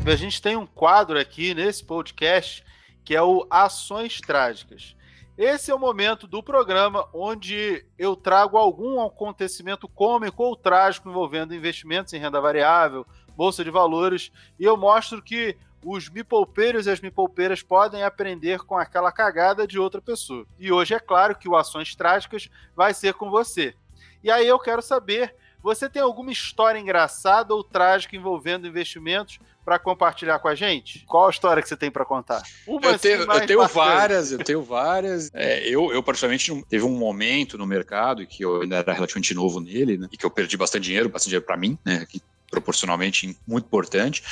A 0.07 0.17
gente 0.17 0.43
tem 0.43 0.57
um 0.57 0.67
quadro 0.67 1.19
aqui 1.19 1.55
nesse 1.55 1.83
podcast 1.83 2.63
que 3.03 3.17
é 3.17 3.23
o 3.23 3.47
Ações 3.49 4.21
Trágicas. 4.21 4.95
Esse 5.39 5.71
é 5.71 5.75
o 5.75 5.79
momento 5.79 6.27
do 6.27 6.43
programa 6.43 7.09
onde 7.15 7.85
eu 7.99 8.15
trago 8.15 8.59
algum 8.59 9.03
acontecimento 9.03 9.89
cômico 9.89 10.43
ou 10.43 10.55
trágico 10.55 11.09
envolvendo 11.09 11.55
investimentos 11.55 12.13
em 12.13 12.19
renda 12.19 12.41
variável, 12.43 13.07
bolsa 13.35 13.65
de 13.65 13.71
valores, 13.71 14.31
e 14.59 14.65
eu 14.65 14.77
mostro 14.77 15.23
que 15.23 15.57
os 15.83 16.11
mipolpeiros 16.11 16.87
e 16.87 16.91
as 16.91 17.01
mipolpeiras 17.01 17.63
podem 17.63 18.03
aprender 18.03 18.59
com 18.61 18.77
aquela 18.77 19.11
cagada 19.11 19.67
de 19.67 19.79
outra 19.79 20.03
pessoa. 20.03 20.45
E 20.59 20.71
hoje 20.71 20.93
é 20.93 21.01
claro 21.01 21.35
que 21.35 21.49
o 21.49 21.57
Ações 21.57 21.95
Trágicas 21.95 22.51
vai 22.77 22.93
ser 22.93 23.15
com 23.15 23.31
você. 23.31 23.75
E 24.23 24.31
aí 24.31 24.47
eu 24.47 24.59
quero 24.59 24.83
saber, 24.83 25.35
você 25.63 25.89
tem 25.89 26.03
alguma 26.03 26.33
história 26.33 26.79
engraçada 26.79 27.55
ou 27.55 27.63
trágica 27.63 28.17
envolvendo 28.17 28.67
investimentos 28.67 29.39
para 29.65 29.79
compartilhar 29.79 30.39
com 30.39 30.49
a 30.49 30.55
gente? 30.55 31.05
Qual 31.07 31.27
a 31.27 31.31
história 31.31 31.63
que 31.63 31.69
você 31.69 31.77
tem 31.77 31.91
para 31.91 32.05
contar? 32.05 32.43
Uma 32.67 32.89
eu 32.89 32.99
tenho, 32.99 33.23
eu 33.23 33.47
tenho 33.47 33.69
várias, 33.69 34.33
eu 34.33 34.39
tenho 34.39 34.63
várias. 34.63 35.31
É, 35.35 35.69
eu, 35.69 35.93
eu, 35.93 36.03
particularmente, 36.03 36.65
teve 36.69 36.85
um 36.85 36.97
momento 36.97 37.59
no 37.59 37.67
mercado 37.67 38.27
que 38.27 38.45
eu 38.45 38.63
ainda 38.63 38.77
era 38.77 38.93
relativamente 38.93 39.35
novo 39.35 39.61
nele, 39.61 39.99
né, 39.99 40.09
e 40.11 40.17
que 40.17 40.25
eu 40.25 40.31
perdi 40.31 40.57
bastante 40.57 40.85
dinheiro, 40.85 41.09
bastante 41.09 41.31
dinheiro 41.31 41.47
para 41.47 41.57
mim, 41.57 41.79
né, 41.85 42.07
que 42.09 42.23
proporcionalmente 42.51 43.37
muito 43.47 43.67
importante, 43.67 44.23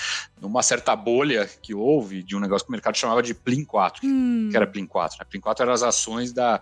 numa 0.41 0.63
certa 0.63 0.95
bolha 0.97 1.49
que 1.63 1.75
houve 1.75 2.23
de 2.23 2.37
um 2.37 2.41
negócio 2.41 2.67
que 2.67 2.71
o 2.71 2.73
mercado 2.73 2.97
chamava 2.97 3.23
de 3.23 3.33
Plin 3.33 3.65
4. 3.65 4.05
Hum. 4.05 4.49
que 4.51 4.57
era 4.57 4.67
Plin 4.67 4.87
4? 4.87 5.19
Né? 5.21 5.27
Plin 5.31 5.41
4 5.41 5.63
eram 5.63 5.73
as 5.73 5.83
ações 5.83 6.33
da, 6.33 6.61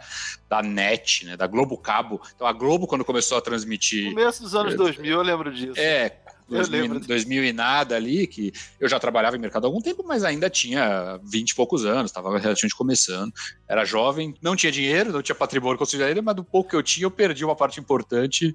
da 0.49 0.63
NET, 0.63 1.25
né? 1.25 1.37
da 1.37 1.47
Globo 1.47 1.79
Cabo. 1.79 2.21
Então 2.35 2.47
a 2.47 2.53
Globo, 2.53 2.87
quando 2.87 3.05
começou 3.05 3.39
a 3.39 3.41
transmitir... 3.41 4.11
Começo 4.11 4.43
dos 4.43 4.55
anos 4.55 4.75
2000, 4.75 5.13
eu 5.13 5.23
lembro 5.23 5.53
disso. 5.53 5.81
É, 5.81 6.19
2000, 6.49 7.01
2000 7.01 7.45
e 7.45 7.53
nada 7.53 7.97
ali, 7.97 8.27
que 8.27 8.53
eu 8.79 8.89
já 8.89 9.01
trabalhava 9.01 9.37
em 9.37 9.41
mercado 9.41 9.65
há 9.65 9.69
algum 9.69 9.81
tempo, 9.81 10.05
mas 10.07 10.23
ainda 10.23 10.49
tinha 10.49 11.19
20 11.25 11.51
e 11.51 11.55
poucos 11.55 11.85
anos, 11.85 12.11
estava 12.11 12.29
relativamente 12.29 12.77
começando, 12.77 13.33
era 13.69 13.85
jovem, 13.85 14.35
não 14.41 14.55
tinha 14.55 14.71
dinheiro, 14.71 15.13
não 15.13 15.23
tinha 15.23 15.35
patrimônio 15.35 15.79
considerado, 15.79 16.23
mas 16.23 16.37
do 16.37 16.45
pouco 16.45 16.71
que 16.71 16.77
eu 16.77 16.83
tinha, 16.83 17.05
eu 17.05 17.11
perdi 17.11 17.45
uma 17.45 17.57
parte 17.57 17.81
importante, 17.81 18.55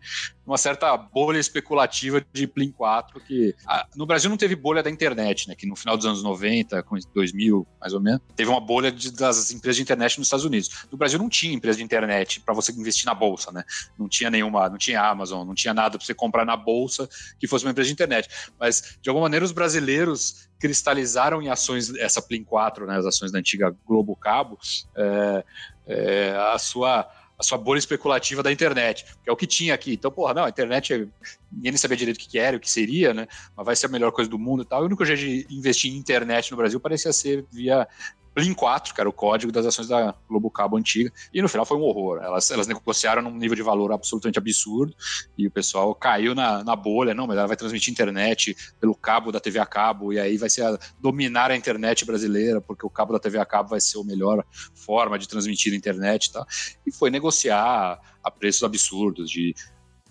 uma 0.51 0.57
certa 0.57 0.95
bolha 0.97 1.39
especulativa 1.39 2.21
de 2.33 2.45
Plin 2.45 2.71
4, 2.71 3.21
que 3.21 3.55
a, 3.65 3.87
no 3.95 4.05
Brasil 4.05 4.29
não 4.29 4.35
teve 4.35 4.53
bolha 4.53 4.83
da 4.83 4.89
internet, 4.89 5.47
né, 5.47 5.55
que 5.55 5.65
no 5.65 5.77
final 5.77 5.95
dos 5.95 6.05
anos 6.05 6.21
90, 6.21 6.83
com 6.83 6.97
2000, 7.15 7.65
mais 7.79 7.93
ou 7.93 8.01
menos, 8.01 8.19
teve 8.35 8.49
uma 8.49 8.59
bolha 8.59 8.91
de, 8.91 9.11
das 9.13 9.51
empresas 9.51 9.77
de 9.77 9.81
internet 9.81 10.17
nos 10.17 10.27
Estados 10.27 10.43
Unidos. 10.43 10.85
No 10.91 10.97
Brasil 10.97 11.17
não 11.17 11.29
tinha 11.29 11.53
empresa 11.53 11.77
de 11.77 11.83
internet 11.85 12.41
para 12.41 12.53
você 12.53 12.73
investir 12.73 13.05
na 13.05 13.13
bolsa, 13.13 13.49
né, 13.49 13.63
não 13.97 14.09
tinha 14.09 14.29
nenhuma, 14.29 14.67
não 14.67 14.77
tinha 14.77 15.01
Amazon, 15.01 15.47
não 15.47 15.55
tinha 15.55 15.73
nada 15.73 15.97
para 15.97 16.05
você 16.05 16.13
comprar 16.13 16.45
na 16.45 16.57
bolsa 16.57 17.07
que 17.39 17.47
fosse 17.47 17.63
uma 17.63 17.71
empresa 17.71 17.87
de 17.87 17.93
internet. 17.93 18.27
Mas, 18.59 18.97
de 19.01 19.09
alguma 19.09 19.25
maneira, 19.25 19.45
os 19.45 19.53
brasileiros 19.53 20.49
cristalizaram 20.59 21.41
em 21.41 21.49
ações, 21.49 21.95
essa 21.95 22.21
Plin 22.21 22.43
4, 22.43 22.85
né, 22.85 22.97
as 22.97 23.05
ações 23.05 23.31
da 23.31 23.39
antiga 23.39 23.73
Globo 23.87 24.17
Cabo, 24.17 24.59
é, 24.97 25.45
é, 25.87 26.35
a 26.53 26.59
sua 26.59 27.09
a 27.41 27.43
sua 27.43 27.57
bolha 27.57 27.79
especulativa 27.79 28.43
da 28.43 28.51
internet, 28.51 29.03
que 29.23 29.29
é 29.29 29.33
o 29.33 29.35
que 29.35 29.47
tinha 29.47 29.73
aqui. 29.73 29.93
Então, 29.93 30.11
porra, 30.11 30.33
não, 30.35 30.45
a 30.45 30.49
internet, 30.49 31.09
ninguém 31.51 31.75
sabia 31.75 31.97
direito 31.97 32.17
o 32.17 32.19
que 32.19 32.37
era, 32.37 32.55
o 32.55 32.59
que 32.59 32.69
seria, 32.69 33.13
né? 33.13 33.27
Mas 33.57 33.65
vai 33.65 33.75
ser 33.75 33.87
a 33.87 33.89
melhor 33.89 34.11
coisa 34.11 34.29
do 34.29 34.37
mundo 34.37 34.61
e 34.61 34.65
tal. 34.65 34.83
O 34.83 34.85
único 34.85 35.03
jeito 35.03 35.19
de 35.19 35.47
investir 35.49 35.91
em 35.91 35.97
internet 35.97 36.51
no 36.51 36.57
Brasil 36.57 36.79
parecia 36.79 37.11
ser 37.11 37.43
via 37.51 37.87
Plin 38.33 38.53
4, 38.53 38.93
que 38.93 39.01
era 39.01 39.09
o 39.09 39.13
código 39.13 39.51
das 39.51 39.65
ações 39.65 39.87
da 39.87 40.15
Globo 40.27 40.49
Cabo 40.49 40.77
antiga, 40.77 41.11
e 41.33 41.41
no 41.41 41.49
final 41.49 41.65
foi 41.65 41.77
um 41.77 41.81
horror. 41.81 42.19
Elas, 42.21 42.49
elas 42.49 42.67
negociaram 42.67 43.21
num 43.21 43.35
nível 43.35 43.55
de 43.55 43.61
valor 43.61 43.91
absolutamente 43.91 44.39
absurdo, 44.39 44.95
e 45.37 45.47
o 45.47 45.51
pessoal 45.51 45.93
caiu 45.93 46.33
na, 46.33 46.63
na 46.63 46.75
bolha, 46.75 47.13
não, 47.13 47.27
mas 47.27 47.37
ela 47.37 47.47
vai 47.47 47.57
transmitir 47.57 47.91
internet 47.91 48.55
pelo 48.79 48.95
cabo 48.95 49.31
da 49.31 49.39
TV 49.39 49.59
a 49.59 49.65
cabo, 49.65 50.13
e 50.13 50.19
aí 50.19 50.37
vai 50.37 50.49
ser 50.49 50.63
a, 50.63 50.79
dominar 50.99 51.51
a 51.51 51.55
internet 51.55 52.05
brasileira, 52.05 52.61
porque 52.61 52.85
o 52.85 52.89
cabo 52.89 53.13
da 53.13 53.19
TV 53.19 53.37
a 53.37 53.45
cabo 53.45 53.69
vai 53.69 53.81
ser 53.81 53.99
a 53.99 54.03
melhor 54.03 54.45
forma 54.73 55.19
de 55.19 55.27
transmitir 55.27 55.73
a 55.73 55.75
internet 55.75 56.27
e 56.27 56.31
tal. 56.31 56.45
E 56.85 56.91
foi 56.91 57.09
negociar 57.09 57.99
a 58.23 58.31
preços 58.31 58.63
absurdos, 58.63 59.29
de 59.29 59.53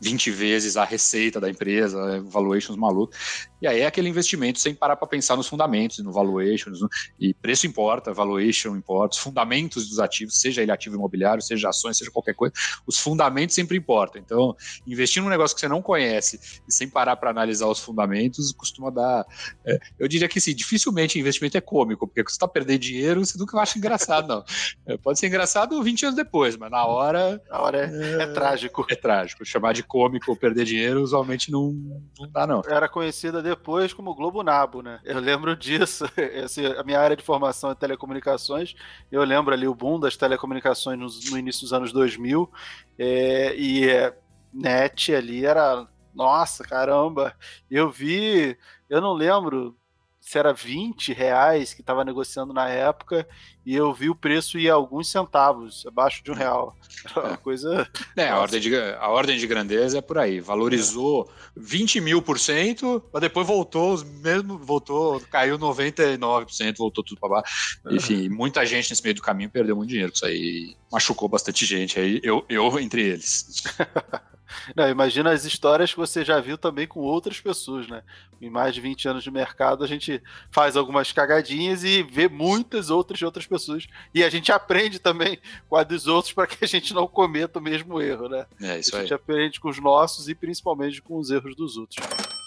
20 0.00 0.30
vezes 0.30 0.76
a 0.76 0.84
receita 0.84 1.40
da 1.40 1.50
empresa, 1.50 2.22
valuations 2.22 2.76
malucos. 2.76 3.48
E 3.60 3.66
aí 3.66 3.80
é 3.80 3.86
aquele 3.86 4.08
investimento 4.08 4.58
sem 4.58 4.74
parar 4.74 4.96
para 4.96 5.06
pensar 5.06 5.36
nos 5.36 5.46
fundamentos, 5.46 5.98
no 5.98 6.12
valuations, 6.12 6.80
no, 6.80 6.88
e 7.18 7.34
preço 7.34 7.66
importa, 7.66 8.12
valuation 8.12 8.74
importa, 8.74 9.16
os 9.16 9.22
fundamentos 9.22 9.88
dos 9.88 9.98
ativos, 9.98 10.40
seja 10.40 10.62
ele 10.62 10.72
ativo 10.72 10.96
imobiliário, 10.96 11.42
seja 11.42 11.68
ações, 11.68 11.98
seja 11.98 12.10
qualquer 12.10 12.34
coisa, 12.34 12.54
os 12.86 12.98
fundamentos 12.98 13.54
sempre 13.54 13.76
importam. 13.76 14.20
Então, 14.20 14.56
investir 14.86 15.22
num 15.22 15.28
negócio 15.28 15.54
que 15.54 15.60
você 15.60 15.68
não 15.68 15.82
conhece 15.82 16.40
e 16.66 16.72
sem 16.72 16.88
parar 16.88 17.16
para 17.16 17.30
analisar 17.30 17.66
os 17.66 17.78
fundamentos 17.78 18.52
costuma 18.52 18.90
dar. 18.90 19.26
É, 19.64 19.78
eu 19.98 20.08
diria 20.08 20.28
que 20.28 20.40
sim, 20.40 20.54
dificilmente 20.54 21.18
investimento 21.18 21.56
é 21.56 21.60
cômico, 21.60 22.06
porque 22.06 22.22
você 22.22 22.34
está 22.34 22.48
perdendo 22.48 22.78
dinheiro, 22.78 23.24
você 23.24 23.38
nunca 23.38 23.58
acha 23.58 23.78
engraçado, 23.78 24.26
não. 24.26 24.44
É, 24.86 24.96
pode 24.96 25.18
ser 25.18 25.26
engraçado 25.26 25.82
20 25.82 26.06
anos 26.06 26.16
depois, 26.16 26.56
mas 26.56 26.70
na 26.70 26.84
hora. 26.84 27.42
Na 27.50 27.60
hora 27.60 27.78
é, 27.86 28.20
é, 28.20 28.22
é 28.22 28.26
trágico. 28.32 28.86
É 28.88 28.94
trágico. 28.94 29.44
Chamar 29.44 29.74
de 29.74 29.82
cômico 29.90 30.36
perder 30.36 30.64
dinheiro, 30.64 31.02
usualmente 31.02 31.50
não, 31.50 31.72
não 32.16 32.28
dá, 32.30 32.46
não. 32.46 32.62
Era 32.64 32.88
conhecida 32.88 33.42
depois 33.42 33.92
como 33.92 34.14
Globo 34.14 34.40
Nabo, 34.44 34.82
né? 34.82 35.00
Eu 35.04 35.18
lembro 35.18 35.56
disso. 35.56 36.04
Esse, 36.16 36.64
a 36.64 36.84
minha 36.84 37.00
área 37.00 37.16
de 37.16 37.24
formação 37.24 37.72
é 37.72 37.74
telecomunicações. 37.74 38.76
Eu 39.10 39.24
lembro 39.24 39.52
ali 39.52 39.66
o 39.66 39.74
boom 39.74 39.98
das 39.98 40.16
telecomunicações 40.16 40.96
no, 40.96 41.08
no 41.32 41.36
início 41.36 41.62
dos 41.62 41.72
anos 41.72 41.92
2000. 41.92 42.48
É, 42.96 43.56
e 43.56 43.88
é, 43.90 44.16
net 44.54 45.12
ali 45.12 45.44
era. 45.44 45.88
Nossa, 46.14 46.62
caramba! 46.62 47.34
Eu 47.68 47.90
vi. 47.90 48.56
Eu 48.88 49.00
não 49.00 49.12
lembro 49.12 49.76
se 50.20 50.38
era 50.38 50.52
20 50.52 51.12
reais 51.12 51.72
que 51.72 51.80
estava 51.80 52.04
negociando 52.04 52.52
na 52.52 52.68
época, 52.68 53.26
e 53.64 53.74
eu 53.74 53.92
vi 53.92 54.10
o 54.10 54.14
preço 54.14 54.58
ir 54.58 54.70
a 54.70 54.74
alguns 54.74 55.10
centavos, 55.10 55.84
abaixo 55.86 56.22
de 56.22 56.30
um 56.30 56.34
real. 56.34 56.76
Era 57.04 57.28
uma 57.28 57.36
coisa. 57.36 57.88
É, 58.16 58.28
a 58.28 58.38
ordem, 58.38 58.60
de, 58.60 58.76
a 58.76 59.08
ordem 59.08 59.38
de 59.38 59.46
grandeza 59.46 59.98
é 59.98 60.00
por 60.00 60.18
aí. 60.18 60.40
Valorizou 60.40 61.30
é. 61.30 61.50
20 61.56 62.00
mil 62.00 62.22
por 62.22 62.38
cento, 62.38 63.02
mas 63.12 63.22
depois 63.22 63.46
voltou, 63.46 63.94
os 63.94 64.02
mesmo, 64.02 64.58
voltou, 64.58 65.20
caiu 65.30 65.58
99%, 65.58 66.76
voltou 66.76 67.02
tudo 67.02 67.18
para 67.18 67.28
baixo. 67.28 67.80
Enfim, 67.90 68.28
muita 68.28 68.64
gente 68.66 68.90
nesse 68.90 69.02
meio 69.02 69.14
do 69.14 69.22
caminho 69.22 69.50
perdeu 69.50 69.74
muito 69.74 69.88
dinheiro 69.88 70.12
com 70.12 70.16
isso 70.16 70.26
aí. 70.26 70.76
Machucou 70.92 71.28
bastante 71.28 71.64
gente 71.64 71.98
aí, 71.98 72.20
eu, 72.22 72.44
eu 72.48 72.78
entre 72.78 73.02
eles. 73.02 73.62
Não, 74.74 74.88
imagina 74.88 75.30
as 75.30 75.44
histórias 75.44 75.92
que 75.92 75.98
você 75.98 76.24
já 76.24 76.40
viu 76.40 76.56
também 76.56 76.86
com 76.86 77.00
outras 77.00 77.40
pessoas, 77.40 77.88
né? 77.88 78.02
Em 78.40 78.48
mais 78.48 78.74
de 78.74 78.80
20 78.80 79.08
anos 79.08 79.22
de 79.22 79.30
mercado, 79.30 79.84
a 79.84 79.86
gente 79.86 80.22
faz 80.50 80.76
algumas 80.76 81.12
cagadinhas 81.12 81.84
e 81.84 82.02
vê 82.02 82.28
muitas 82.28 82.90
outras 82.90 83.18
de 83.18 83.24
outras 83.24 83.46
pessoas. 83.46 83.86
E 84.14 84.24
a 84.24 84.30
gente 84.30 84.50
aprende 84.50 84.98
também 84.98 85.38
com 85.68 85.76
a 85.76 85.82
dos 85.82 86.06
outros 86.06 86.32
para 86.32 86.46
que 86.46 86.64
a 86.64 86.68
gente 86.68 86.94
não 86.94 87.06
cometa 87.06 87.58
o 87.58 87.62
mesmo 87.62 88.00
erro, 88.00 88.28
né? 88.28 88.46
É, 88.60 88.78
isso 88.78 88.96
a 88.96 89.00
gente 89.00 89.12
aí. 89.12 89.16
aprende 89.16 89.60
com 89.60 89.68
os 89.68 89.78
nossos 89.78 90.28
e 90.28 90.34
principalmente 90.34 91.02
com 91.02 91.18
os 91.18 91.30
erros 91.30 91.54
dos 91.54 91.76
outros. 91.76 92.04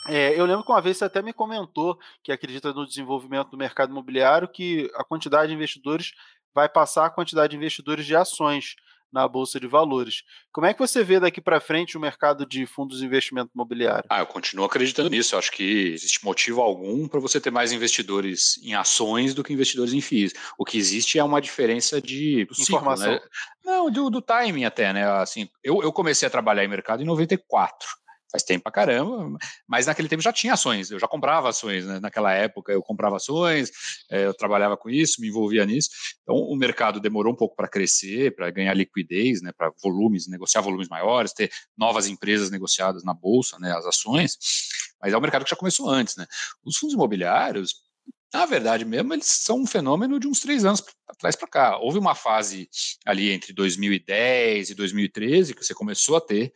É, 0.07 0.37
eu 0.37 0.45
lembro 0.45 0.63
que 0.63 0.71
uma 0.71 0.81
vez 0.81 0.97
você 0.97 1.05
até 1.05 1.21
me 1.21 1.31
comentou 1.31 1.97
que 2.21 2.31
acredita 2.31 2.73
no 2.73 2.85
desenvolvimento 2.85 3.51
do 3.51 3.57
mercado 3.57 3.91
imobiliário, 3.91 4.47
que 4.47 4.91
a 4.95 5.03
quantidade 5.03 5.47
de 5.47 5.55
investidores 5.55 6.13
vai 6.53 6.67
passar 6.67 7.05
a 7.05 7.09
quantidade 7.09 7.51
de 7.51 7.57
investidores 7.57 8.05
de 8.05 8.15
ações 8.15 8.75
na 9.13 9.27
bolsa 9.27 9.59
de 9.59 9.67
valores. 9.67 10.23
Como 10.51 10.65
é 10.65 10.73
que 10.73 10.79
você 10.79 11.03
vê 11.03 11.19
daqui 11.19 11.39
para 11.39 11.61
frente 11.61 11.95
o 11.95 12.01
mercado 12.01 12.45
de 12.45 12.65
fundos 12.65 12.99
de 12.99 13.05
investimento 13.05 13.51
imobiliário? 13.53 14.05
Ah, 14.09 14.19
eu 14.19 14.25
continuo 14.25 14.65
acreditando 14.65 15.09
nisso. 15.09 15.35
Eu 15.35 15.39
acho 15.39 15.51
que 15.51 15.93
existe 15.93 16.25
motivo 16.25 16.61
algum 16.61 17.07
para 17.07 17.19
você 17.19 17.39
ter 17.39 17.51
mais 17.51 17.71
investidores 17.71 18.59
em 18.63 18.73
ações 18.73 19.33
do 19.33 19.43
que 19.43 19.53
investidores 19.53 19.93
em 19.93 20.01
FIIs. 20.01 20.33
O 20.57 20.65
que 20.65 20.77
existe 20.77 21.19
é 21.19 21.23
uma 21.23 21.39
diferença 21.39 22.01
de 22.01 22.47
informação. 22.59 23.11
Né? 23.11 23.21
Não, 23.63 23.89
do, 23.89 24.09
do 24.09 24.21
timing 24.21 24.65
até, 24.65 24.91
né? 24.91 25.05
Assim, 25.05 25.47
eu, 25.63 25.81
eu 25.83 25.93
comecei 25.93 26.27
a 26.27 26.31
trabalhar 26.31 26.65
em 26.65 26.67
mercado 26.67 27.03
em 27.03 27.05
94 27.05 28.02
faz 28.33 28.41
tempo 28.41 28.63
pra 28.63 28.71
caramba, 28.71 29.37
mas 29.67 29.85
naquele 29.85 30.09
tempo 30.09 30.23
já 30.23 30.33
tinha 30.33 30.53
ações, 30.53 30.89
eu 30.89 30.99
já 30.99 31.07
comprava 31.07 31.49
ações, 31.49 31.85
né? 31.85 31.99
naquela 31.99 32.33
época 32.33 32.73
eu 32.73 32.81
comprava 32.81 33.17
ações, 33.17 33.71
é, 34.09 34.25
eu 34.25 34.33
trabalhava 34.33 34.75
com 34.75 34.89
isso, 34.89 35.21
me 35.21 35.27
envolvia 35.27 35.63
nisso, 35.67 35.89
então 36.23 36.35
o 36.35 36.55
mercado 36.55 36.99
demorou 36.99 37.31
um 37.31 37.35
pouco 37.35 37.55
para 37.55 37.67
crescer, 37.67 38.35
para 38.35 38.49
ganhar 38.49 38.73
liquidez, 38.73 39.43
né? 39.43 39.51
para 39.55 39.71
volumes, 39.83 40.27
negociar 40.27 40.61
volumes 40.61 40.89
maiores, 40.89 41.31
ter 41.31 41.51
novas 41.77 42.07
empresas 42.07 42.49
negociadas 42.49 43.03
na 43.03 43.13
bolsa, 43.13 43.59
né? 43.59 43.71
as 43.71 43.85
ações, 43.85 44.35
mas 44.99 45.13
é 45.13 45.17
um 45.17 45.21
mercado 45.21 45.43
que 45.43 45.51
já 45.51 45.55
começou 45.55 45.87
antes, 45.87 46.15
né? 46.15 46.25
Os 46.63 46.77
fundos 46.77 46.95
imobiliários, 46.95 47.75
na 48.33 48.45
verdade 48.45 48.83
mesmo, 48.83 49.13
eles 49.13 49.27
são 49.27 49.59
um 49.59 49.67
fenômeno 49.67 50.19
de 50.19 50.27
uns 50.27 50.39
três 50.39 50.65
anos 50.65 50.83
atrás 51.07 51.35
para 51.35 51.47
cá. 51.47 51.77
Houve 51.77 51.99
uma 51.99 52.15
fase 52.15 52.67
ali 53.05 53.29
entre 53.29 53.53
2010 53.53 54.71
e 54.71 54.75
2013 54.75 55.53
que 55.53 55.63
você 55.63 55.73
começou 55.73 56.15
a 56.15 56.21
ter 56.21 56.51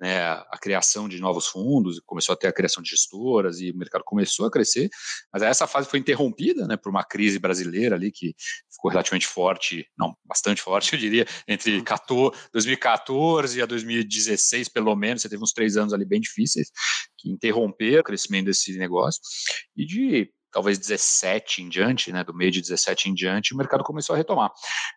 né, 0.00 0.22
a 0.30 0.58
criação 0.58 1.08
de 1.08 1.20
novos 1.20 1.46
fundos, 1.46 2.00
começou 2.06 2.32
a 2.32 2.36
ter 2.36 2.46
a 2.48 2.52
criação 2.52 2.82
de 2.82 2.90
gestoras 2.90 3.60
e 3.60 3.70
o 3.70 3.76
mercado 3.76 4.02
começou 4.02 4.46
a 4.46 4.50
crescer, 4.50 4.88
mas 5.32 5.42
essa 5.42 5.66
fase 5.66 5.88
foi 5.88 5.98
interrompida 5.98 6.66
né, 6.66 6.76
por 6.76 6.88
uma 6.90 7.04
crise 7.04 7.38
brasileira 7.38 7.96
ali 7.96 8.10
que 8.10 8.34
ficou 8.72 8.90
relativamente 8.90 9.26
forte, 9.26 9.86
não, 9.98 10.16
bastante 10.24 10.62
forte, 10.62 10.92
eu 10.94 10.98
diria, 10.98 11.26
entre 11.46 11.82
2014 12.52 13.60
a 13.60 13.66
2016, 13.66 14.68
pelo 14.68 14.96
menos, 14.96 15.22
você 15.22 15.28
teve 15.28 15.42
uns 15.42 15.52
três 15.52 15.76
anos 15.76 15.92
ali 15.92 16.06
bem 16.06 16.20
difíceis, 16.20 16.70
que 17.18 17.30
interromperam 17.30 18.00
o 18.00 18.04
crescimento 18.04 18.46
desse 18.46 18.76
negócio, 18.78 19.20
e 19.76 19.84
de 19.84 20.32
talvez 20.52 20.78
17 20.78 21.62
em 21.62 21.68
diante, 21.68 22.12
né, 22.12 22.24
do 22.24 22.34
meio 22.34 22.50
de 22.50 22.60
17 22.60 23.10
em 23.10 23.14
diante, 23.14 23.54
o 23.54 23.56
mercado 23.56 23.84
começou 23.84 24.14
a 24.14 24.16
retomar. 24.16 24.50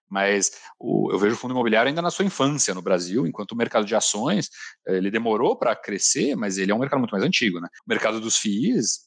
Mas 0.09 0.51
o, 0.79 1.11
eu 1.11 1.19
vejo 1.19 1.35
o 1.35 1.37
fundo 1.37 1.53
imobiliário 1.53 1.89
ainda 1.89 2.01
na 2.01 2.11
sua 2.11 2.25
infância 2.25 2.73
no 2.73 2.81
Brasil, 2.81 3.25
enquanto 3.27 3.51
o 3.51 3.57
mercado 3.57 3.85
de 3.85 3.95
ações, 3.95 4.49
ele 4.87 5.11
demorou 5.11 5.57
para 5.57 5.75
crescer, 5.75 6.35
mas 6.35 6.57
ele 6.57 6.71
é 6.71 6.75
um 6.75 6.79
mercado 6.79 6.99
muito 6.99 7.11
mais 7.11 7.23
antigo. 7.23 7.59
Né? 7.59 7.67
O 7.85 7.89
mercado 7.89 8.19
dos 8.19 8.37
FIIs, 8.37 8.99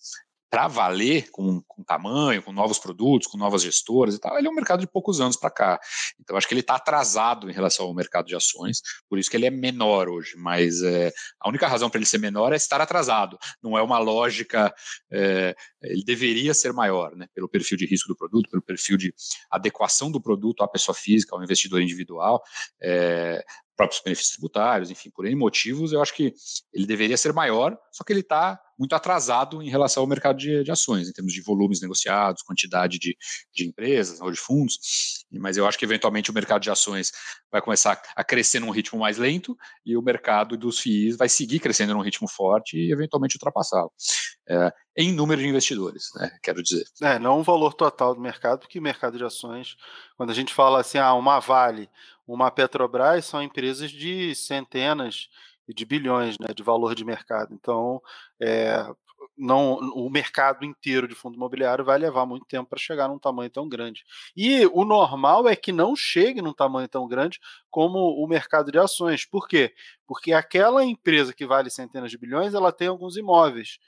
para 0.50 0.68
valer 0.68 1.30
com, 1.30 1.60
com 1.66 1.82
tamanho, 1.82 2.42
com 2.42 2.52
novos 2.52 2.78
produtos, 2.78 3.26
com 3.26 3.36
novas 3.36 3.62
gestoras 3.62 4.14
e 4.14 4.20
tal, 4.20 4.38
ele 4.38 4.46
é 4.46 4.50
um 4.50 4.54
mercado 4.54 4.80
de 4.80 4.86
poucos 4.86 5.20
anos 5.20 5.36
para 5.36 5.50
cá. 5.50 5.80
Então, 6.20 6.36
acho 6.36 6.46
que 6.46 6.54
ele 6.54 6.60
está 6.60 6.76
atrasado 6.76 7.50
em 7.50 7.52
relação 7.52 7.86
ao 7.86 7.94
mercado 7.94 8.26
de 8.26 8.36
ações, 8.36 8.80
por 9.08 9.18
isso 9.18 9.30
que 9.30 9.36
ele 9.36 9.46
é 9.46 9.50
menor 9.50 10.08
hoje. 10.08 10.34
Mas 10.36 10.82
é, 10.82 11.12
a 11.40 11.48
única 11.48 11.66
razão 11.66 11.90
para 11.90 11.98
ele 11.98 12.06
ser 12.06 12.18
menor 12.18 12.52
é 12.52 12.56
estar 12.56 12.80
atrasado. 12.80 13.38
Não 13.62 13.76
é 13.76 13.82
uma 13.82 13.98
lógica. 13.98 14.72
É, 15.10 15.54
ele 15.82 16.04
deveria 16.04 16.54
ser 16.54 16.72
maior, 16.72 17.14
né? 17.16 17.26
Pelo 17.34 17.48
perfil 17.48 17.76
de 17.76 17.86
risco 17.86 18.08
do 18.08 18.16
produto, 18.16 18.48
pelo 18.48 18.62
perfil 18.62 18.96
de 18.96 19.12
adequação 19.50 20.10
do 20.10 20.20
produto 20.20 20.62
à 20.62 20.68
pessoa 20.68 20.94
física, 20.94 21.34
ao 21.34 21.42
investidor 21.42 21.80
individual. 21.80 22.42
É, 22.80 23.44
próprios 23.76 24.02
benefícios 24.02 24.32
tributários, 24.32 24.90
enfim, 24.90 25.10
por 25.10 25.26
N 25.26 25.36
motivos, 25.36 25.92
eu 25.92 26.00
acho 26.00 26.14
que 26.14 26.34
ele 26.72 26.86
deveria 26.86 27.16
ser 27.16 27.32
maior, 27.32 27.76
só 27.92 28.02
que 28.02 28.12
ele 28.12 28.20
está 28.20 28.58
muito 28.78 28.94
atrasado 28.94 29.62
em 29.62 29.70
relação 29.70 30.02
ao 30.02 30.06
mercado 30.06 30.36
de, 30.36 30.62
de, 30.62 30.70
ações, 30.70 31.08
em 31.08 31.12
termos 31.12 31.32
de 31.32 31.40
volumes 31.40 31.80
negociados, 31.80 32.42
quantidade 32.42 32.98
de, 32.98 33.16
de 33.54 33.66
empresas 33.66 34.20
ou 34.20 34.30
de 34.30 34.38
fundos, 34.38 34.78
mas 35.32 35.56
eu 35.56 35.66
acho 35.66 35.78
que 35.78 35.84
eventualmente 35.84 36.30
o 36.30 36.34
mercado 36.34 36.62
de 36.62 36.70
ações 36.70 37.10
vai 37.50 37.62
começar 37.62 38.00
a 38.14 38.24
crescer 38.24 38.60
num 38.60 38.70
ritmo 38.70 38.98
mais 38.98 39.16
lento 39.16 39.56
e 39.84 39.96
o 39.96 40.02
mercado 40.02 40.56
dos 40.56 40.78
FIIs 40.78 41.16
vai 41.16 41.28
seguir 41.28 41.60
crescendo 41.60 41.94
num 41.94 42.02
ritmo 42.02 42.28
forte 42.28 42.76
e 42.76 42.92
eventualmente 42.92 43.36
ultrapassá-lo. 43.36 43.90
É, 44.48 44.72
em 44.96 45.12
número 45.12 45.40
de 45.40 45.48
investidores, 45.48 46.10
né, 46.14 46.30
quero 46.42 46.62
dizer. 46.62 46.84
É, 47.02 47.18
não 47.18 47.40
o 47.40 47.42
valor 47.42 47.74
total 47.74 48.14
do 48.14 48.20
mercado, 48.20 48.60
porque 48.60 48.80
mercado 48.80 49.18
de 49.18 49.24
ações, 49.24 49.76
quando 50.16 50.30
a 50.30 50.34
gente 50.34 50.54
fala 50.54 50.80
assim, 50.80 50.98
ah, 50.98 51.14
uma 51.14 51.40
Vale, 51.40 51.88
uma 52.26 52.50
Petrobras, 52.50 53.24
são 53.24 53.42
empresas 53.42 53.90
de 53.90 54.34
centenas 54.34 55.28
de 55.68 55.84
bilhões 55.84 56.38
né, 56.38 56.48
de 56.54 56.62
valor 56.62 56.94
de 56.94 57.04
mercado. 57.04 57.52
Então, 57.54 58.00
é, 58.40 58.86
não, 59.36 59.74
o 59.94 60.08
mercado 60.08 60.64
inteiro 60.64 61.06
de 61.06 61.14
fundo 61.14 61.36
imobiliário 61.36 61.84
vai 61.84 61.98
levar 61.98 62.24
muito 62.24 62.46
tempo 62.46 62.70
para 62.70 62.78
chegar 62.78 63.08
num 63.08 63.18
tamanho 63.18 63.50
tão 63.50 63.68
grande. 63.68 64.04
E 64.36 64.66
o 64.66 64.84
normal 64.84 65.48
é 65.48 65.54
que 65.54 65.72
não 65.72 65.94
chegue 65.94 66.40
num 66.40 66.54
tamanho 66.54 66.88
tão 66.88 67.06
grande 67.06 67.38
como 67.70 67.98
o 67.98 68.26
mercado 68.26 68.72
de 68.72 68.78
ações. 68.78 69.26
Por 69.26 69.46
quê? 69.46 69.74
Porque 70.06 70.32
aquela 70.32 70.84
empresa 70.84 71.34
que 71.34 71.46
vale 71.46 71.68
centenas 71.70 72.10
de 72.10 72.18
bilhões, 72.18 72.54
ela 72.54 72.72
tem 72.72 72.88
alguns 72.88 73.16
imóveis. 73.16 73.78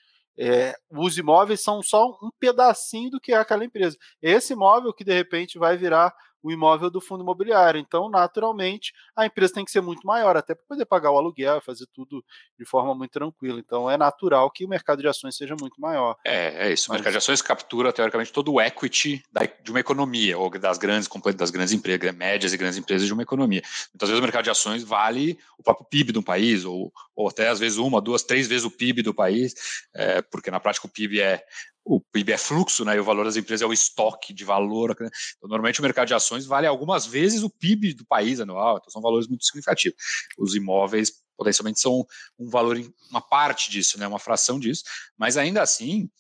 É, 0.41 0.77
os 0.91 1.19
imóveis 1.19 1.63
são 1.63 1.83
só 1.83 2.07
um 2.23 2.31
pedacinho 2.39 3.11
do 3.11 3.21
que 3.21 3.33
é 3.33 3.37
aquela 3.37 3.65
empresa. 3.65 3.97
Esse 4.23 4.53
imóvel 4.53 4.93
que 4.93 5.03
de 5.03 5.13
repente 5.13 5.59
vai 5.59 5.77
virar 5.77 6.15
o 6.43 6.51
imóvel 6.51 6.91
do 6.91 7.01
fundo 7.01 7.23
imobiliário. 7.23 7.81
Então, 7.81 8.09
naturalmente, 8.09 8.93
a 9.17 9.27
empresa 9.27 9.55
tem 9.55 9.65
que 9.65 9.71
ser 9.71 9.81
muito 9.81 10.07
maior, 10.07 10.37
até 10.37 10.55
para 10.55 10.65
poder 10.69 10.85
pagar 10.85 11.11
o 11.11 11.19
aluguel, 11.19 11.61
fazer 11.61 11.87
tudo 11.93 12.25
de 12.59 12.65
forma 12.65 12.95
muito 12.95 13.11
tranquila. 13.11 13.59
Então, 13.59 13.91
é 13.91 13.97
natural 13.97 14.51
que 14.51 14.65
o 14.65 14.69
mercado 14.69 15.01
de 15.01 15.09
ações 15.09 15.37
seja 15.37 15.55
muito 15.61 15.81
maior. 15.81 16.17
É, 16.25 16.69
é 16.69 16.73
isso. 16.73 16.91
O 16.91 16.95
mercado 16.95 17.13
de 17.13 17.19
ações 17.19 17.43
captura, 17.43 17.93
teoricamente, 17.93 18.33
todo 18.33 18.53
o 18.53 18.61
equity 18.61 19.23
da, 19.33 19.43
de 19.45 19.71
uma 19.71 19.81
economia, 19.81 20.39
ou 20.39 20.51
das 20.59 20.79
grandes 20.79 21.09
das 21.37 21.51
grandes 21.51 21.73
empresas, 21.73 22.15
médias 22.15 22.53
e 22.53 22.57
grandes 22.57 22.79
empresas 22.79 23.07
de 23.07 23.13
uma 23.13 23.23
economia. 23.23 23.63
Muitas 23.93 24.09
vezes 24.09 24.21
o 24.21 24.23
mercado 24.23 24.45
de 24.45 24.51
ações 24.51 24.83
vale 24.83 25.39
o 25.59 25.63
próprio 25.63 25.87
PIB 25.87 26.13
de 26.13 26.19
um 26.19 26.23
país, 26.23 26.65
ou, 26.65 26.93
ou 27.15 27.29
até 27.29 27.49
às 27.49 27.59
vezes 27.59 27.79
uma, 27.79 28.01
duas, 28.01 28.23
três 28.23 28.47
vezes 28.47 28.65
o 28.65 28.71
PIB 28.71 29.03
do 29.03 29.15
país, 29.15 29.55
é, 29.95 30.23
porque 30.23 30.51
na 30.51 30.61
prática 30.61 30.87
o 30.87 30.91
PIB 30.91 31.21
é 31.21 31.45
o 31.89 32.01
PIB 32.01 32.33
é 32.33 32.39
fluxo, 32.39 32.85
né? 32.85 32.97
E 32.97 33.01
o 33.01 33.05
valor 33.05 33.25
das 33.25 33.37
empresas 33.37 33.63
é 33.63 33.67
o 33.67 33.73
estoque 33.73 34.35
de 34.35 34.45
valor. 34.45 34.95
Né? 35.01 35.09
Então, 35.37 35.49
normalmente 35.49 35.81
o 35.81 35.83
mercado 35.83 36.07
de 36.09 36.15
ações 36.15 36.45
vale 36.45 36.67
algumas 36.67 37.07
vezes 37.07 37.43
o 37.43 37.49
PIB 37.49 37.95
do 37.95 38.05
país 38.05 38.41
anual, 38.41 38.77
então 38.77 38.91
são 38.91 39.01
valores 39.01 39.27
muito 39.27 39.45
significativos. 39.45 39.99
Os 40.37 40.55
imóveis 40.55 41.13
potencialmente 41.35 41.81
são 41.81 42.05
um 42.39 42.51
valor, 42.51 42.79
uma 43.11 43.23
parte 43.23 43.71
disso, 43.71 43.99
né? 43.99 44.07
Uma 44.07 44.19
fração 44.19 44.61
disso, 44.61 44.85
mas 45.17 45.39
ainda 45.39 45.63
assim 45.63 46.11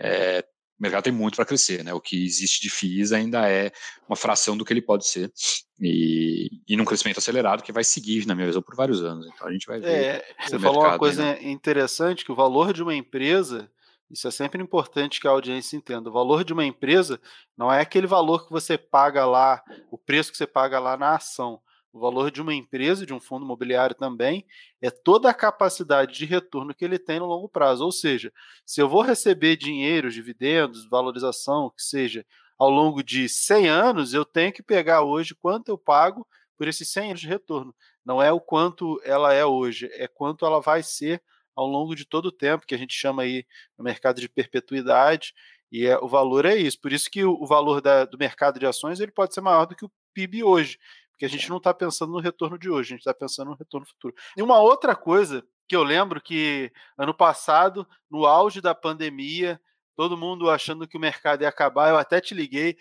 é, 0.00 0.42
o 0.78 0.82
mercado 0.82 1.04
tem 1.04 1.12
muito 1.12 1.36
para 1.36 1.44
crescer, 1.44 1.84
né? 1.84 1.92
O 1.92 2.00
que 2.00 2.24
existe 2.24 2.62
de 2.62 2.70
FIIs 2.70 3.12
ainda 3.12 3.46
é 3.50 3.70
uma 4.08 4.16
fração 4.16 4.56
do 4.56 4.64
que 4.64 4.72
ele 4.72 4.80
pode 4.80 5.06
ser 5.06 5.30
e, 5.78 6.48
e 6.66 6.74
num 6.74 6.86
crescimento 6.86 7.18
acelerado 7.18 7.62
que 7.62 7.72
vai 7.72 7.84
seguir, 7.84 8.24
na 8.26 8.34
minha 8.34 8.46
visão, 8.46 8.62
por 8.62 8.74
vários 8.74 9.02
anos. 9.02 9.26
Então 9.26 9.46
a 9.46 9.52
gente 9.52 9.66
vai 9.66 9.78
ver. 9.78 9.88
É, 9.88 10.34
você 10.40 10.58
falou 10.58 10.84
uma 10.84 10.98
coisa 10.98 11.22
ainda. 11.22 11.48
interessante 11.48 12.24
que 12.24 12.32
o 12.32 12.36
valor 12.36 12.72
de 12.72 12.82
uma 12.82 12.94
empresa 12.94 13.70
isso 14.10 14.26
é 14.26 14.30
sempre 14.30 14.62
importante 14.62 15.20
que 15.20 15.28
a 15.28 15.30
audiência 15.30 15.76
entenda. 15.76 16.08
O 16.08 16.12
valor 16.12 16.44
de 16.44 16.52
uma 16.52 16.64
empresa 16.64 17.20
não 17.56 17.72
é 17.72 17.80
aquele 17.80 18.06
valor 18.06 18.46
que 18.46 18.52
você 18.52 18.78
paga 18.78 19.26
lá, 19.26 19.62
o 19.90 19.98
preço 19.98 20.30
que 20.30 20.38
você 20.38 20.46
paga 20.46 20.78
lá 20.78 20.96
na 20.96 21.16
ação. 21.16 21.60
o 21.90 21.98
valor 22.00 22.30
de 22.30 22.40
uma 22.40 22.54
empresa, 22.54 23.06
de 23.06 23.14
um 23.14 23.18
fundo 23.18 23.44
imobiliário 23.44 23.94
também, 23.96 24.46
é 24.80 24.90
toda 24.90 25.30
a 25.30 25.34
capacidade 25.34 26.14
de 26.14 26.26
retorno 26.26 26.74
que 26.74 26.84
ele 26.84 26.98
tem 26.98 27.18
no 27.18 27.26
longo 27.26 27.48
prazo. 27.48 27.84
Ou 27.84 27.90
seja, 27.90 28.32
se 28.64 28.80
eu 28.80 28.88
vou 28.88 29.02
receber 29.02 29.56
dinheiro, 29.56 30.10
dividendos, 30.10 30.88
valorização, 30.88 31.70
que 31.74 31.82
seja, 31.82 32.24
ao 32.58 32.70
longo 32.70 33.02
de 33.02 33.28
100 33.28 33.68
anos, 33.68 34.14
eu 34.14 34.24
tenho 34.24 34.52
que 34.52 34.62
pegar 34.62 35.02
hoje 35.02 35.34
quanto 35.34 35.70
eu 35.70 35.78
pago 35.78 36.26
por 36.56 36.68
esses 36.68 36.90
100 36.90 37.10
anos 37.10 37.20
de 37.20 37.28
retorno. 37.28 37.74
Não 38.04 38.20
é 38.20 38.32
o 38.32 38.40
quanto 38.40 39.00
ela 39.04 39.32
é 39.32 39.44
hoje, 39.44 39.88
é 39.92 40.08
quanto 40.08 40.44
ela 40.44 40.60
vai 40.60 40.82
ser 40.82 41.22
ao 41.58 41.66
longo 41.66 41.96
de 41.96 42.04
todo 42.04 42.26
o 42.26 42.32
tempo, 42.32 42.64
que 42.64 42.74
a 42.74 42.78
gente 42.78 42.94
chama 42.94 43.24
aí 43.24 43.44
no 43.76 43.82
mercado 43.82 44.20
de 44.20 44.28
perpetuidade, 44.28 45.34
e 45.72 45.86
é, 45.86 45.98
o 45.98 46.06
valor 46.06 46.46
é 46.46 46.54
isso. 46.54 46.80
Por 46.80 46.92
isso 46.92 47.10
que 47.10 47.24
o, 47.24 47.32
o 47.32 47.46
valor 47.46 47.80
da, 47.80 48.04
do 48.04 48.16
mercado 48.16 48.60
de 48.60 48.66
ações 48.66 49.00
ele 49.00 49.10
pode 49.10 49.34
ser 49.34 49.40
maior 49.40 49.66
do 49.66 49.74
que 49.74 49.84
o 49.84 49.90
PIB 50.14 50.44
hoje, 50.44 50.78
porque 51.10 51.24
a 51.24 51.28
gente 51.28 51.50
não 51.50 51.56
está 51.56 51.74
pensando 51.74 52.12
no 52.12 52.20
retorno 52.20 52.56
de 52.56 52.70
hoje, 52.70 52.90
a 52.90 52.94
gente 52.94 53.00
está 53.00 53.12
pensando 53.12 53.48
no 53.50 53.56
retorno 53.56 53.84
futuro. 53.84 54.14
E 54.36 54.42
uma 54.42 54.60
outra 54.60 54.94
coisa 54.94 55.44
que 55.68 55.74
eu 55.74 55.82
lembro 55.82 56.20
que 56.20 56.70
ano 56.96 57.12
passado, 57.12 57.84
no 58.08 58.24
auge 58.24 58.60
da 58.60 58.72
pandemia, 58.72 59.60
todo 59.96 60.16
mundo 60.16 60.48
achando 60.48 60.86
que 60.86 60.96
o 60.96 61.00
mercado 61.00 61.42
ia 61.42 61.48
acabar, 61.48 61.90
eu 61.90 61.96
até 61.96 62.20
te 62.20 62.34
liguei, 62.34 62.76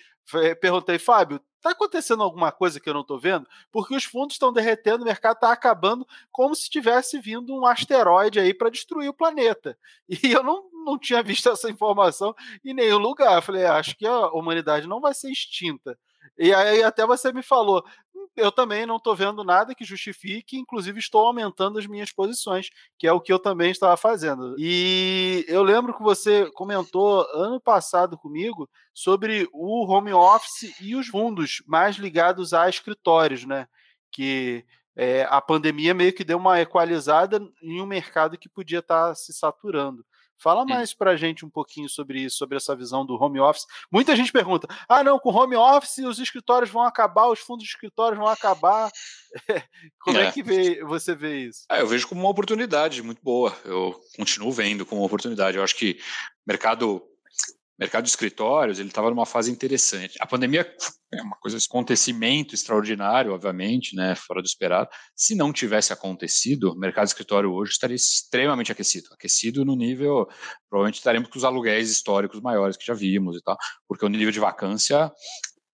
perguntei, 0.62 1.00
Fábio, 1.00 1.42
está 1.58 1.72
acontecendo 1.72 2.24
alguma 2.24 2.52
coisa 2.52 2.80
que 2.80 2.90
eu 2.90 2.94
não 2.94 3.02
estou 3.02 3.20
vendo? 3.20 3.48
Porque 3.72 3.96
os 3.96 4.04
fundos 4.04 4.36
estão 4.36 4.54
derretendo, 4.54 5.04
o 5.04 5.06
mercado 5.06 5.36
está 5.36 5.52
acabando 5.52 6.08
como 6.32 6.56
se 6.56 6.70
tivesse 6.70 7.20
vindo 7.20 7.54
um 7.54 7.66
asteroide 7.66 8.40
aí 8.40 8.54
para 8.54 8.70
destruir 8.70 9.10
o 9.10 9.14
planeta. 9.14 9.78
E 10.24 10.32
eu 10.32 10.42
não, 10.42 10.70
não 10.72 10.98
tinha 10.98 11.22
visto 11.22 11.50
essa 11.50 11.70
informação 11.70 12.34
em 12.64 12.74
nenhum 12.74 12.98
lugar. 12.98 13.36
Eu 13.36 13.42
falei, 13.42 13.66
acho 13.66 13.96
que 13.98 14.08
a 14.08 14.28
humanidade 14.30 14.88
não 14.88 15.02
vai 15.02 15.14
ser 15.14 15.30
extinta. 15.30 15.98
E 16.38 16.54
aí 16.54 16.84
até 16.84 17.06
você 17.06 17.32
me 17.34 17.42
falou, 17.42 17.84
eu 18.38 18.52
também 18.52 18.86
não 18.86 18.98
estou 18.98 19.16
vendo 19.16 19.44
nada 19.44 19.74
que 19.74 19.84
justifique, 19.84 20.58
inclusive 20.58 21.00
estou 21.00 21.26
aumentando 21.26 21.80
as 21.80 21.88
minhas 21.88 22.12
posições, 22.12 22.70
que 22.98 23.08
é 23.08 23.12
o 23.12 23.20
que 23.20 23.34
eu 23.34 23.40
também 23.40 23.72
estava 23.72 23.98
fazendo. 23.98 24.56
E 24.60 25.44
eu 25.48 25.64
lembro 25.64 25.94
que 25.94 26.04
você 26.04 26.50
comentou 26.52 27.28
ano 27.34 27.60
passado 27.60 28.18
comigo 28.18 28.70
sobre 28.94 29.50
o 29.52 29.86
home 29.86 30.14
office 30.14 30.74
e 30.80 30.96
os 30.96 31.08
fundos 31.08 31.64
mais 31.68 31.98
ligados 31.98 32.54
a 32.54 32.70
escritórios, 32.70 33.44
né? 33.44 33.68
Que 34.12 34.64
é, 34.96 35.28
a 35.30 35.42
pandemia 35.42 35.94
meio 35.94 36.14
que 36.14 36.24
deu 36.24 36.38
uma 36.38 36.62
equalizada 36.62 37.40
em 37.62 37.82
um 37.82 37.86
mercado 37.86 38.38
que 38.38 38.48
podia 38.48 38.80
estar 38.80 39.10
tá 39.10 39.16
se 39.16 39.34
saturando. 39.34 40.06
Fala 40.38 40.66
mais 40.66 40.94
para 40.94 41.12
a 41.12 41.16
gente 41.16 41.46
um 41.46 41.50
pouquinho 41.50 41.90
sobre 41.90 42.22
isso, 42.22 42.38
sobre 42.38 42.58
essa 42.58 42.76
visão 42.76 43.06
do 43.06 43.16
home 43.16 43.40
office. 43.40 43.66
Muita 43.92 44.16
gente 44.16 44.32
pergunta: 44.32 44.68
ah, 44.88 45.04
não, 45.04 45.20
com 45.20 45.30
home 45.30 45.56
office 45.56 46.00
os 46.00 46.20
escritórios 46.20 46.70
vão 46.70 46.84
acabar, 46.84 47.28
os 47.28 47.40
fundos 47.40 47.64
de 47.64 47.72
escritórios 47.72 48.20
vão 48.20 48.28
acabar. 48.28 48.92
Como 50.00 50.18
é, 50.18 50.28
é 50.28 50.32
que 50.32 50.44
vê, 50.44 50.84
você 50.84 51.16
vê 51.16 51.46
isso? 51.46 51.66
É, 51.72 51.82
eu 51.82 51.88
vejo 51.88 52.08
como 52.08 52.22
uma 52.22 52.30
oportunidade 52.30 53.04
muito 53.04 53.22
boa. 53.22 53.56
Eu 53.66 54.00
continuo 54.16 54.52
vendo 54.52 54.86
como 54.86 55.02
uma 55.02 55.08
oportunidade. 55.08 55.58
Eu 55.58 55.64
acho 55.64 55.76
que 55.76 56.00
mercado 56.46 57.04
mercado 57.78 58.04
de 58.04 58.10
escritórios 58.10 58.80
ele 58.80 58.90
estava 58.90 59.10
numa 59.10 59.26
fase 59.26 59.52
interessante. 59.52 60.16
A 60.20 60.26
pandemia 60.26 60.66
é 61.14 61.22
uma 61.22 61.38
coisa, 61.38 61.58
um 61.58 61.60
acontecimento 61.60 62.56
extraordinário, 62.56 63.34
obviamente, 63.34 63.96
né, 63.96 64.16
fora 64.16 64.42
do 64.42 64.46
esperado. 64.46 64.90
Se 65.16 65.36
não 65.36 65.54
tivesse 65.54 65.94
acontecido, 65.94 66.72
o 66.72 66.76
mercado 66.78 67.06
de 67.06 67.12
escritório 67.12 67.52
hoje 67.52 67.72
estaria 67.72 67.96
extremamente 67.96 68.72
aquecido, 68.72 69.08
aquecido 69.14 69.64
no 69.64 69.76
nível, 69.76 70.28
provavelmente 70.70 70.98
estaremos 70.98 71.30
com 71.30 71.38
os 71.38 71.46
aluguéis 71.46 71.90
históricos 71.90 72.42
maiores 72.42 72.78
que 72.78 72.86
já 72.86 72.94
vimos 72.94 73.38
e 73.38 73.42
tal, 73.42 73.58
porque 73.88 74.06
o 74.06 74.10
nível 74.10 74.32
de 74.32 74.40
vacância 74.40 75.12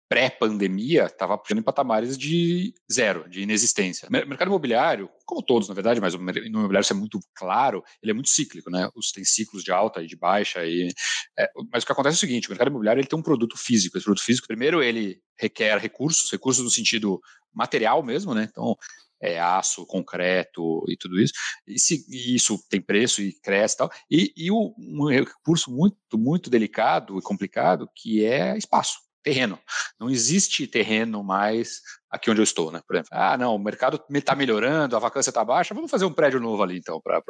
pré-pandemia 0.09 1.05
estava 1.05 1.39
em 1.51 1.61
patamares 1.61 2.17
de 2.17 2.73
zero, 2.91 3.29
de 3.29 3.41
inexistência. 3.41 4.07
O 4.09 4.11
mercado 4.11 4.47
imobiliário, 4.47 5.07
como 5.23 5.43
todos, 5.43 5.69
na 5.69 5.75
verdade, 5.75 6.01
mas 6.01 6.15
o 6.15 6.17
imobiliário 6.17 6.81
isso 6.81 6.93
é 6.93 6.95
muito 6.95 7.19
claro, 7.35 7.83
ele 8.01 8.11
é 8.11 8.13
muito 8.13 8.29
cíclico, 8.29 8.71
né? 8.71 8.89
Os, 8.95 9.11
tem 9.11 9.23
ciclos 9.23 9.63
de 9.63 9.71
alta 9.71 10.01
e 10.01 10.07
de 10.07 10.17
baixa. 10.17 10.65
E, 10.65 10.91
é, 11.37 11.47
mas 11.71 11.83
o 11.83 11.85
que 11.85 11.91
acontece 11.91 12.15
é 12.15 12.17
o 12.17 12.19
seguinte, 12.19 12.47
o 12.47 12.51
mercado 12.51 12.69
imobiliário 12.69 12.99
ele 12.99 13.07
tem 13.07 13.19
um 13.19 13.23
produto 13.23 13.55
físico. 13.55 13.97
Esse 13.97 14.05
produto 14.05 14.25
físico, 14.25 14.47
primeiro, 14.47 14.81
ele 14.81 15.21
requer 15.37 15.77
recursos, 15.77 16.31
recursos 16.31 16.63
no 16.63 16.71
sentido 16.71 17.21
material 17.53 18.01
mesmo, 18.01 18.33
né? 18.33 18.47
Então, 18.49 18.75
é, 19.21 19.39
aço, 19.39 19.85
concreto 19.85 20.83
e 20.87 20.97
tudo 20.97 21.19
isso. 21.21 21.33
E, 21.67 21.79
se, 21.79 22.03
e 22.09 22.33
isso 22.33 22.57
tem 22.67 22.81
preço 22.81 23.21
e 23.21 23.31
cresce 23.43 23.75
e 23.75 23.77
tal. 23.77 23.91
E, 24.09 24.51
um 24.51 25.07
recurso 25.07 25.69
muito, 25.69 26.17
muito 26.17 26.49
delicado 26.49 27.19
e 27.19 27.21
complicado 27.21 27.87
que 27.95 28.25
é 28.25 28.57
espaço 28.57 29.08
terreno. 29.23 29.59
Não 29.99 30.09
existe 30.09 30.65
terreno 30.67 31.23
mais 31.23 31.81
aqui 32.09 32.29
onde 32.29 32.39
eu 32.39 32.43
estou, 32.43 32.71
né? 32.71 32.81
Por 32.87 32.95
exemplo, 32.95 33.09
ah, 33.11 33.37
não, 33.37 33.55
o 33.55 33.59
mercado 33.59 34.03
está 34.13 34.35
melhorando, 34.35 34.95
a 34.95 34.99
vacância 34.99 35.29
está 35.29 35.43
baixa, 35.43 35.73
vamos 35.73 35.91
fazer 35.91 36.05
um 36.05 36.13
prédio 36.13 36.39
novo 36.39 36.63
ali, 36.63 36.77
então, 36.77 36.99
para 37.01 37.21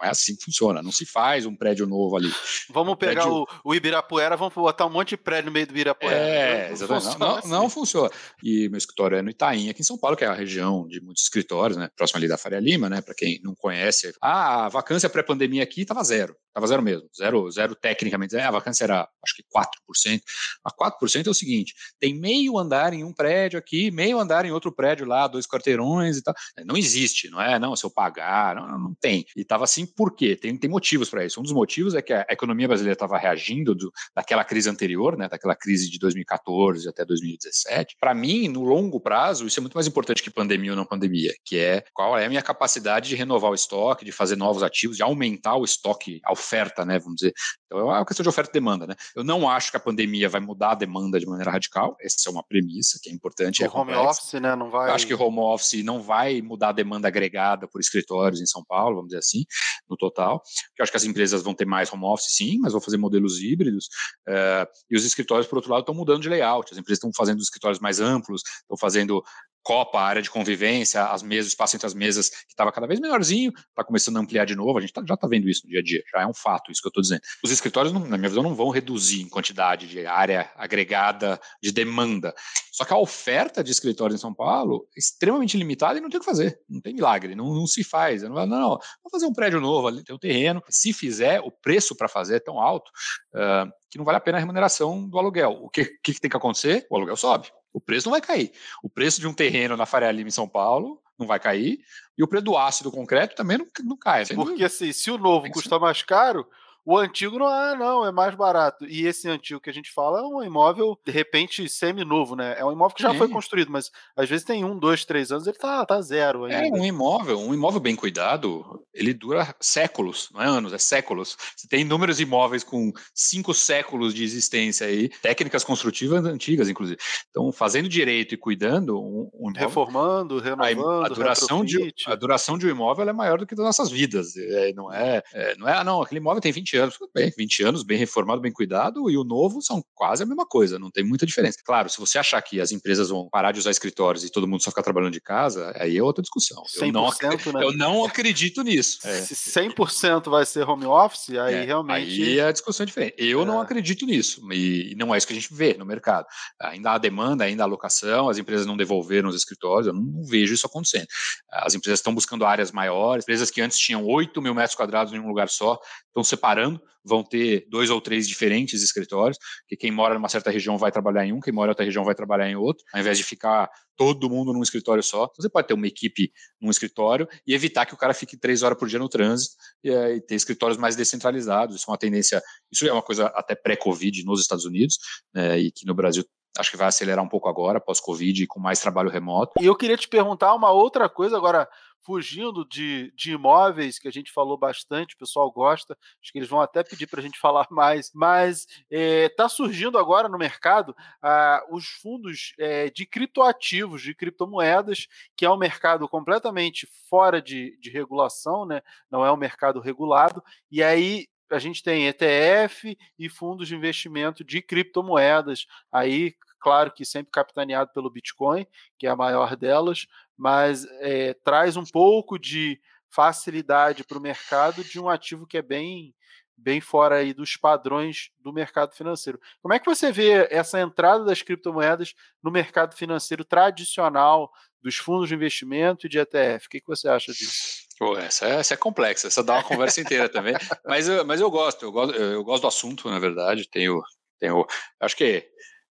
não 0.00 0.08
é 0.08 0.10
assim 0.10 0.36
que 0.36 0.44
funciona, 0.44 0.82
não 0.82 0.92
se 0.92 1.06
faz 1.06 1.46
um 1.46 1.54
prédio 1.54 1.86
novo 1.86 2.16
ali. 2.16 2.32
Vamos 2.70 2.96
pegar 2.96 3.22
prédio... 3.22 3.46
o, 3.64 3.70
o, 3.70 3.74
Ibirapuera, 3.74 4.36
vamos 4.36 4.54
botar 4.54 4.86
um 4.86 4.90
monte 4.90 5.10
de 5.10 5.16
prédio 5.16 5.46
no 5.46 5.52
meio 5.52 5.66
do 5.66 5.70
Ibirapuera. 5.70 6.16
É, 6.16 6.66
não, 6.66 6.72
exatamente. 6.72 7.18
Não, 7.18 7.36
assim. 7.36 7.48
não, 7.48 7.70
funciona. 7.70 8.10
E 8.42 8.68
meu 8.68 8.78
escritório 8.78 9.16
é 9.16 9.22
no 9.22 9.30
Itaim, 9.30 9.68
aqui 9.68 9.82
em 9.82 9.84
São 9.84 9.98
Paulo, 9.98 10.16
que 10.16 10.24
é 10.24 10.28
a 10.28 10.34
região 10.34 10.86
de 10.88 11.00
muitos 11.00 11.22
escritórios, 11.22 11.76
né? 11.76 11.88
Próximo 11.96 12.18
ali 12.18 12.28
da 12.28 12.36
Faria 12.36 12.60
Lima, 12.60 12.88
né? 12.88 13.00
Para 13.00 13.14
quem 13.14 13.40
não 13.42 13.54
conhece. 13.54 14.12
Ah, 14.20 14.66
a 14.66 14.68
vacância 14.68 15.08
pré-pandemia 15.08 15.62
aqui 15.62 15.82
estava 15.82 16.02
zero. 16.02 16.36
Estava 16.48 16.68
zero 16.68 16.82
mesmo. 16.82 17.08
Zero, 17.16 17.50
zero 17.50 17.74
tecnicamente. 17.74 18.36
É, 18.36 18.44
a 18.44 18.50
vacância 18.50 18.84
era, 18.84 19.08
acho 19.24 19.34
que 19.34 19.42
4%. 19.42 20.20
A 20.64 20.70
4% 20.70 21.26
é 21.26 21.30
o 21.30 21.34
seguinte: 21.34 21.74
tem 21.98 22.14
meio 22.14 22.56
andar 22.56 22.92
em 22.92 23.02
um 23.02 23.12
prédio 23.12 23.58
aqui, 23.58 23.90
meio 23.90 24.20
andar 24.20 24.44
em 24.44 24.52
outro 24.52 24.70
prédio 24.70 25.04
lá, 25.04 25.26
dois 25.26 25.46
quarteirões 25.46 26.16
e 26.16 26.22
tal. 26.22 26.32
Não 26.64 26.76
existe, 26.76 27.28
não 27.28 27.40
é? 27.40 27.58
Não, 27.58 27.74
se 27.74 27.84
eu 27.84 27.90
pagar, 27.90 28.54
não, 28.54 28.78
não 28.78 28.94
tem. 28.94 29.26
E 29.36 29.40
estava 29.40 29.64
assim 29.64 29.83
por 29.86 30.14
quê? 30.14 30.36
Tem, 30.36 30.56
tem 30.56 30.70
motivos 30.70 31.08
para 31.08 31.24
isso. 31.24 31.40
Um 31.40 31.42
dos 31.42 31.52
motivos 31.52 31.94
é 31.94 32.02
que 32.02 32.12
a 32.12 32.26
economia 32.30 32.68
brasileira 32.68 32.94
estava 32.94 33.18
reagindo 33.18 33.74
do, 33.74 33.92
daquela 34.14 34.44
crise 34.44 34.68
anterior, 34.68 35.16
né, 35.16 35.28
daquela 35.28 35.54
crise 35.54 35.90
de 35.90 35.98
2014 35.98 36.88
até 36.88 37.04
2017. 37.04 37.96
Para 37.98 38.14
mim, 38.14 38.48
no 38.48 38.62
longo 38.62 39.00
prazo, 39.00 39.46
isso 39.46 39.60
é 39.60 39.62
muito 39.62 39.74
mais 39.74 39.86
importante 39.86 40.22
que 40.22 40.30
pandemia 40.30 40.72
ou 40.72 40.76
não 40.76 40.84
pandemia, 40.84 41.32
que 41.44 41.58
é 41.58 41.84
qual 41.92 42.18
é 42.18 42.26
a 42.26 42.28
minha 42.28 42.42
capacidade 42.42 43.08
de 43.08 43.16
renovar 43.16 43.50
o 43.50 43.54
estoque, 43.54 44.04
de 44.04 44.12
fazer 44.12 44.36
novos 44.36 44.62
ativos, 44.62 44.96
de 44.96 45.02
aumentar 45.02 45.56
o 45.56 45.64
estoque, 45.64 46.20
a 46.24 46.32
oferta, 46.32 46.84
né, 46.84 46.98
vamos 46.98 47.16
dizer. 47.16 47.34
Então 47.66 47.78
é 47.78 47.84
uma 47.84 48.06
questão 48.06 48.22
de 48.22 48.28
oferta 48.28 48.50
e 48.50 48.54
demanda, 48.54 48.86
né? 48.86 48.94
Eu 49.16 49.24
não 49.24 49.48
acho 49.48 49.70
que 49.70 49.76
a 49.76 49.80
pandemia 49.80 50.28
vai 50.28 50.40
mudar 50.40 50.72
a 50.72 50.74
demanda 50.74 51.18
de 51.18 51.26
maneira 51.26 51.50
radical. 51.50 51.96
Essa 52.00 52.28
é 52.28 52.30
uma 52.30 52.42
premissa 52.42 52.98
que 53.02 53.10
é 53.10 53.12
importante. 53.12 53.62
O 53.62 53.66
é 53.66 53.68
home 53.68 53.94
office, 53.94 54.40
né, 54.40 54.54
não 54.54 54.70
vai. 54.70 54.90
Eu 54.90 54.94
acho 54.94 55.06
que 55.06 55.14
home 55.14 55.38
office 55.40 55.84
não 55.84 56.00
vai 56.00 56.40
mudar 56.40 56.68
a 56.68 56.72
demanda 56.72 57.08
agregada 57.08 57.66
por 57.66 57.80
escritórios 57.80 58.40
em 58.40 58.46
São 58.46 58.64
Paulo, 58.64 58.96
vamos 58.96 59.08
dizer 59.08 59.18
assim, 59.18 59.44
no 59.88 59.96
total. 59.96 60.42
Eu 60.78 60.82
acho 60.82 60.92
que 60.92 60.96
as 60.96 61.04
empresas 61.04 61.42
vão 61.42 61.54
ter 61.54 61.64
mais 61.64 61.92
home 61.92 62.04
office, 62.04 62.34
sim, 62.36 62.58
mas 62.60 62.72
vão 62.72 62.80
fazer 62.80 62.96
modelos 62.96 63.40
híbridos. 63.40 63.86
Uh, 64.28 64.66
e 64.90 64.96
os 64.96 65.04
escritórios, 65.04 65.46
por 65.46 65.56
outro 65.56 65.70
lado, 65.70 65.80
estão 65.80 65.94
mudando 65.94 66.22
de 66.22 66.28
layout. 66.28 66.72
As 66.72 66.78
empresas 66.78 66.98
estão 66.98 67.10
fazendo 67.16 67.40
escritórios 67.40 67.80
mais 67.80 68.00
amplos, 68.00 68.42
estão 68.62 68.76
fazendo 68.78 69.22
copa, 69.64 69.98
área 69.98 70.20
de 70.20 70.30
convivência, 70.30 71.02
as 71.04 71.22
mesas, 71.22 71.46
o 71.46 71.48
espaço 71.48 71.74
entre 71.74 71.86
as 71.86 71.94
mesas 71.94 72.28
que 72.28 72.52
estava 72.52 72.70
cada 72.70 72.86
vez 72.86 73.00
menorzinho, 73.00 73.50
está 73.50 73.82
começando 73.82 74.18
a 74.18 74.20
ampliar 74.20 74.44
de 74.44 74.54
novo, 74.54 74.76
a 74.76 74.80
gente 74.80 74.92
tá, 74.92 75.02
já 75.08 75.14
está 75.14 75.26
vendo 75.26 75.48
isso 75.48 75.62
no 75.64 75.70
dia 75.70 75.80
a 75.80 75.82
dia, 75.82 76.04
já 76.12 76.20
é 76.20 76.26
um 76.26 76.34
fato 76.34 76.70
isso 76.70 76.82
que 76.82 76.86
eu 76.86 76.90
estou 76.90 77.02
dizendo. 77.02 77.22
Os 77.42 77.50
escritórios, 77.50 77.92
não, 77.92 78.00
na 78.00 78.18
minha 78.18 78.28
visão, 78.28 78.42
não 78.42 78.54
vão 78.54 78.68
reduzir 78.68 79.22
em 79.22 79.28
quantidade 79.28 79.88
de 79.88 80.06
área 80.06 80.52
agregada 80.54 81.40
de 81.62 81.72
demanda, 81.72 82.34
só 82.70 82.84
que 82.84 82.92
a 82.92 82.98
oferta 82.98 83.64
de 83.64 83.72
escritórios 83.72 84.18
em 84.18 84.20
São 84.20 84.34
Paulo 84.34 84.86
é 84.94 84.98
extremamente 84.98 85.56
limitada 85.56 85.98
e 85.98 86.02
não 86.02 86.10
tem 86.10 86.18
o 86.18 86.20
que 86.20 86.26
fazer, 86.26 86.60
não 86.68 86.80
tem 86.80 86.92
milagre, 86.92 87.34
não, 87.34 87.54
não 87.54 87.66
se 87.66 87.82
faz, 87.82 88.22
não, 88.22 88.34
não, 88.34 88.46
não, 88.46 88.68
vou 89.02 89.10
fazer 89.10 89.26
um 89.26 89.32
prédio 89.32 89.60
novo 89.60 89.88
ali, 89.88 90.04
tem 90.04 90.14
um 90.14 90.18
terreno, 90.18 90.62
se 90.68 90.92
fizer, 90.92 91.40
o 91.40 91.50
preço 91.50 91.96
para 91.96 92.08
fazer 92.08 92.36
é 92.36 92.40
tão 92.40 92.60
alto 92.60 92.90
uh, 93.34 93.72
que 93.94 93.98
não 93.98 94.04
vale 94.04 94.18
a 94.18 94.20
pena 94.20 94.38
a 94.38 94.40
remuneração 94.40 95.08
do 95.08 95.16
aluguel. 95.20 95.52
O 95.62 95.70
que, 95.70 95.84
que 96.02 96.20
tem 96.20 96.28
que 96.28 96.36
acontecer? 96.36 96.84
O 96.90 96.96
aluguel 96.96 97.16
sobe. 97.16 97.46
O 97.72 97.80
preço 97.80 98.08
não 98.08 98.10
vai 98.10 98.20
cair. 98.20 98.50
O 98.82 98.90
preço 98.90 99.20
de 99.20 99.28
um 99.28 99.32
terreno 99.32 99.76
na 99.76 99.86
Faria 99.86 100.10
Lima 100.10 100.26
em 100.26 100.32
São 100.32 100.48
Paulo 100.48 101.00
não 101.16 101.28
vai 101.28 101.38
cair. 101.38 101.78
E 102.18 102.22
o 102.24 102.26
preço 102.26 102.44
do 102.44 102.56
ácido 102.56 102.90
concreto 102.90 103.36
também 103.36 103.56
não, 103.56 103.68
não 103.84 103.96
cai. 103.96 104.26
Porque 104.26 104.64
assim, 104.64 104.92
se 104.92 105.12
o 105.12 105.16
novo 105.18 105.48
custa 105.48 105.78
mais 105.78 106.02
caro, 106.02 106.44
o 106.84 106.98
antigo 106.98 107.38
não 107.38 107.50
é, 107.50 107.76
não, 107.76 108.06
é 108.06 108.12
mais 108.12 108.34
barato. 108.34 108.84
E 108.86 109.06
esse 109.06 109.28
antigo 109.28 109.60
que 109.60 109.70
a 109.70 109.72
gente 109.72 109.90
fala 109.90 110.20
é 110.20 110.22
um 110.22 110.42
imóvel, 110.42 110.98
de 111.04 111.10
repente, 111.10 111.66
semi-novo, 111.68 112.36
né? 112.36 112.56
É 112.58 112.64
um 112.64 112.72
imóvel 112.72 112.94
que 112.94 113.02
já 113.02 113.14
foi 113.14 113.28
construído, 113.28 113.70
mas 113.70 113.90
às 114.14 114.28
vezes 114.28 114.44
tem 114.44 114.64
um, 114.64 114.78
dois, 114.78 115.04
três 115.04 115.32
anos, 115.32 115.46
ele 115.46 115.56
tá, 115.56 115.84
tá 115.86 116.00
zero 116.02 116.44
ainda. 116.44 116.68
É, 116.68 116.80
um 116.80 116.84
imóvel, 116.84 117.38
um 117.40 117.54
imóvel 117.54 117.80
bem 117.80 117.96
cuidado, 117.96 118.84
ele 118.92 119.14
dura 119.14 119.54
séculos, 119.60 120.28
não 120.32 120.42
é 120.42 120.46
anos, 120.46 120.72
é 120.72 120.78
séculos. 120.78 121.36
Você 121.56 121.66
tem 121.66 121.80
inúmeros 121.80 122.20
imóveis 122.20 122.62
com 122.62 122.92
cinco 123.14 123.54
séculos 123.54 124.12
de 124.12 124.22
existência 124.22 124.86
aí, 124.86 125.08
técnicas 125.08 125.64
construtivas 125.64 126.24
antigas, 126.24 126.68
inclusive. 126.68 126.98
Então, 127.30 127.50
fazendo 127.50 127.88
direito 127.88 128.34
e 128.34 128.36
cuidando, 128.36 129.00
um, 129.00 129.30
um 129.32 129.50
imóvel, 129.50 129.68
Reformando, 129.68 130.38
renovando, 130.38 131.02
a, 131.02 131.06
a 131.06 131.08
duração 131.08 131.64
de 131.64 131.94
A 132.06 132.14
duração 132.14 132.58
de 132.58 132.66
um 132.66 132.70
imóvel 132.70 133.08
é 133.08 133.12
maior 133.12 133.38
do 133.38 133.46
que 133.46 133.54
das 133.54 133.64
nossas 133.64 133.90
vidas. 133.90 134.36
É, 134.36 134.72
não 134.74 134.92
é, 134.92 135.22
é, 135.32 135.56
não 135.56 135.68
é, 135.68 135.78
ah, 135.78 135.84
não, 135.84 136.02
aquele 136.02 136.20
imóvel 136.20 136.42
tem 136.42 136.52
20 136.52 136.73
20 136.74 136.76
anos. 136.78 136.98
Bem, 137.14 137.32
20 137.36 137.62
anos, 137.62 137.82
bem 137.82 137.98
reformado, 137.98 138.40
bem 138.40 138.52
cuidado, 138.52 139.10
e 139.10 139.16
o 139.16 139.24
novo 139.24 139.62
são 139.62 139.84
quase 139.94 140.22
a 140.22 140.26
mesma 140.26 140.46
coisa, 140.46 140.78
não 140.78 140.90
tem 140.90 141.04
muita 141.04 141.24
diferença. 141.24 141.58
Claro, 141.64 141.88
se 141.88 141.98
você 141.98 142.18
achar 142.18 142.40
que 142.42 142.60
as 142.60 142.72
empresas 142.72 143.08
vão 143.10 143.28
parar 143.30 143.52
de 143.52 143.58
usar 143.58 143.70
escritórios 143.70 144.24
e 144.24 144.30
todo 144.30 144.48
mundo 144.48 144.62
só 144.62 144.70
ficar 144.70 144.82
trabalhando 144.82 145.12
de 145.12 145.20
casa, 145.20 145.72
aí 145.76 145.96
é 145.96 146.02
outra 146.02 146.22
discussão. 146.22 146.62
Eu 146.76 146.92
não, 146.92 147.08
né? 147.08 147.64
eu 147.64 147.72
não 147.76 148.04
acredito 148.04 148.62
nisso. 148.62 148.98
É. 149.04 149.20
Se 149.20 149.34
100% 149.34 150.30
vai 150.30 150.44
ser 150.44 150.68
home 150.68 150.86
office, 150.86 151.30
aí 151.30 151.54
é, 151.54 151.64
realmente. 151.64 152.22
Aí 152.22 152.40
a 152.40 152.50
discussão 152.52 152.84
é 152.84 152.86
diferente. 152.86 153.14
Eu 153.18 153.42
é. 153.42 153.44
não 153.44 153.60
acredito 153.60 154.06
nisso, 154.06 154.40
e 154.52 154.94
não 154.96 155.14
é 155.14 155.18
isso 155.18 155.26
que 155.26 155.32
a 155.32 155.36
gente 155.36 155.52
vê 155.52 155.74
no 155.74 155.86
mercado. 155.86 156.26
Ainda 156.60 156.92
há 156.92 156.98
demanda, 156.98 157.44
ainda 157.44 157.62
há 157.62 157.66
alocação, 157.66 158.28
as 158.28 158.38
empresas 158.38 158.66
não 158.66 158.76
devolveram 158.76 159.28
os 159.28 159.36
escritórios, 159.36 159.86
eu 159.86 159.92
não, 159.92 160.02
não 160.02 160.24
vejo 160.24 160.54
isso 160.54 160.66
acontecendo. 160.66 161.06
As 161.50 161.74
empresas 161.74 162.00
estão 162.00 162.14
buscando 162.14 162.44
áreas 162.44 162.72
maiores, 162.72 163.24
empresas 163.24 163.50
que 163.50 163.60
antes 163.60 163.78
tinham 163.78 164.04
8 164.04 164.40
mil 164.42 164.54
metros 164.54 164.74
quadrados 164.74 165.12
em 165.12 165.18
um 165.18 165.28
lugar 165.28 165.48
só, 165.48 165.78
estão 166.06 166.22
separando, 166.22 166.63
vão 167.04 167.22
ter 167.22 167.66
dois 167.68 167.90
ou 167.90 168.00
três 168.00 168.26
diferentes 168.26 168.82
escritórios, 168.82 169.38
que 169.68 169.76
quem 169.76 169.90
mora 169.90 170.14
numa 170.14 170.28
certa 170.28 170.50
região 170.50 170.78
vai 170.78 170.90
trabalhar 170.90 171.26
em 171.26 171.32
um, 171.32 171.40
quem 171.40 171.52
mora 171.52 171.68
em 171.68 171.72
outra 171.72 171.84
região 171.84 172.04
vai 172.04 172.14
trabalhar 172.14 172.48
em 172.48 172.56
outro, 172.56 172.82
ao 172.92 173.00
invés 173.00 173.18
de 173.18 173.24
ficar 173.24 173.68
todo 173.96 174.30
mundo 174.30 174.52
num 174.52 174.62
escritório 174.62 175.02
só. 175.02 175.30
Você 175.36 175.48
pode 175.48 175.68
ter 175.68 175.74
uma 175.74 175.86
equipe 175.86 176.32
num 176.60 176.70
escritório 176.70 177.28
e 177.46 177.54
evitar 177.54 177.86
que 177.86 177.94
o 177.94 177.96
cara 177.96 178.14
fique 178.14 178.36
três 178.36 178.62
horas 178.62 178.78
por 178.78 178.88
dia 178.88 178.98
no 178.98 179.08
trânsito 179.08 179.54
e, 179.82 179.90
e 179.90 180.20
ter 180.20 180.34
escritórios 180.34 180.78
mais 180.78 180.96
descentralizados. 180.96 181.76
Isso 181.76 181.84
é 181.88 181.92
uma 181.92 181.98
tendência, 181.98 182.42
isso 182.72 182.86
é 182.86 182.92
uma 182.92 183.02
coisa 183.02 183.26
até 183.26 183.54
pré-Covid 183.54 184.24
nos 184.24 184.40
Estados 184.40 184.64
Unidos 184.64 184.98
né, 185.32 185.58
e 185.58 185.70
que 185.70 185.86
no 185.86 185.94
Brasil 185.94 186.24
acho 186.58 186.70
que 186.70 186.76
vai 186.76 186.88
acelerar 186.88 187.24
um 187.24 187.28
pouco 187.28 187.48
agora, 187.48 187.80
pós-Covid, 187.80 188.46
com 188.46 188.60
mais 188.60 188.80
trabalho 188.80 189.10
remoto. 189.10 189.52
E 189.60 189.66
eu 189.66 189.76
queria 189.76 189.96
te 189.96 190.08
perguntar 190.08 190.54
uma 190.54 190.70
outra 190.70 191.08
coisa 191.08 191.36
agora, 191.36 191.68
fugindo 192.04 192.66
de, 192.68 193.12
de 193.16 193.32
imóveis, 193.32 193.98
que 193.98 194.06
a 194.06 194.10
gente 194.10 194.30
falou 194.30 194.58
bastante, 194.58 195.14
o 195.14 195.18
pessoal 195.18 195.50
gosta, 195.50 195.96
acho 196.22 196.30
que 196.30 196.38
eles 196.38 196.48
vão 196.48 196.60
até 196.60 196.84
pedir 196.84 197.06
para 197.06 197.20
a 197.20 197.22
gente 197.22 197.38
falar 197.40 197.66
mais, 197.70 198.10
mas 198.14 198.66
está 198.90 199.44
eh, 199.44 199.48
surgindo 199.48 199.98
agora 199.98 200.28
no 200.28 200.38
mercado 200.38 200.94
ah, 201.22 201.64
os 201.70 201.86
fundos 201.86 202.52
eh, 202.58 202.90
de 202.90 203.06
criptoativos, 203.06 204.02
de 204.02 204.14
criptomoedas, 204.14 205.08
que 205.36 205.46
é 205.46 205.50
um 205.50 205.56
mercado 205.56 206.06
completamente 206.08 206.86
fora 207.08 207.40
de, 207.40 207.76
de 207.80 207.90
regulação, 207.90 208.66
né? 208.66 208.82
não 209.10 209.24
é 209.24 209.32
um 209.32 209.36
mercado 209.36 209.80
regulado, 209.80 210.42
e 210.70 210.82
aí 210.82 211.26
a 211.50 211.58
gente 211.58 211.82
tem 211.82 212.06
ETF 212.06 212.96
e 213.18 213.28
fundos 213.28 213.68
de 213.68 213.76
investimento 213.76 214.44
de 214.44 214.62
criptomoedas, 214.62 215.66
aí, 215.92 216.34
claro 216.60 216.92
que 216.92 217.04
sempre 217.04 217.30
capitaneado 217.30 217.92
pelo 217.92 218.10
Bitcoin, 218.10 218.66
que 218.98 219.06
é 219.06 219.10
a 219.10 219.16
maior 219.16 219.56
delas, 219.56 220.06
mas 220.36 220.86
é, 221.00 221.34
traz 221.44 221.76
um 221.76 221.84
pouco 221.84 222.38
de 222.38 222.80
facilidade 223.10 224.04
para 224.04 224.18
o 224.18 224.20
mercado 224.20 224.82
de 224.82 224.98
um 224.98 225.08
ativo 225.08 225.46
que 225.46 225.58
é 225.58 225.62
bem 225.62 226.14
bem 226.56 226.80
fora 226.80 227.16
aí 227.16 227.34
dos 227.34 227.56
padrões 227.56 228.30
do 228.38 228.52
mercado 228.52 228.94
financeiro. 228.94 229.40
Como 229.60 229.74
é 229.74 229.78
que 229.78 229.86
você 229.86 230.12
vê 230.12 230.46
essa 230.50 230.80
entrada 230.80 231.24
das 231.24 231.42
criptomoedas 231.42 232.14
no 232.42 232.50
mercado 232.50 232.94
financeiro 232.94 233.44
tradicional 233.44 234.52
dos 234.80 234.96
fundos 234.96 235.28
de 235.28 235.34
investimento 235.34 236.06
e 236.06 236.08
de 236.08 236.18
ETF? 236.18 236.66
O 236.66 236.70
que, 236.70 236.80
que 236.80 236.86
você 236.86 237.08
acha 237.08 237.32
disso? 237.32 237.83
Pô, 237.98 238.16
essa, 238.18 238.46
é, 238.46 238.56
essa 238.56 238.74
é 238.74 238.76
complexa, 238.76 239.28
essa 239.28 239.42
dá 239.42 239.54
uma 239.54 239.62
conversa 239.62 240.00
inteira 240.00 240.28
também. 240.28 240.54
Mas, 240.84 241.08
eu, 241.08 241.24
mas 241.24 241.40
eu 241.40 241.50
gosto, 241.50 241.84
eu 241.84 241.92
gosto, 241.92 242.14
eu 242.14 242.44
gosto 242.44 242.62
do 242.62 242.68
assunto, 242.68 243.08
na 243.08 243.18
verdade. 243.18 243.68
Tenho, 243.70 244.02
tenho, 244.38 244.66
acho 245.00 245.16
que 245.16 245.48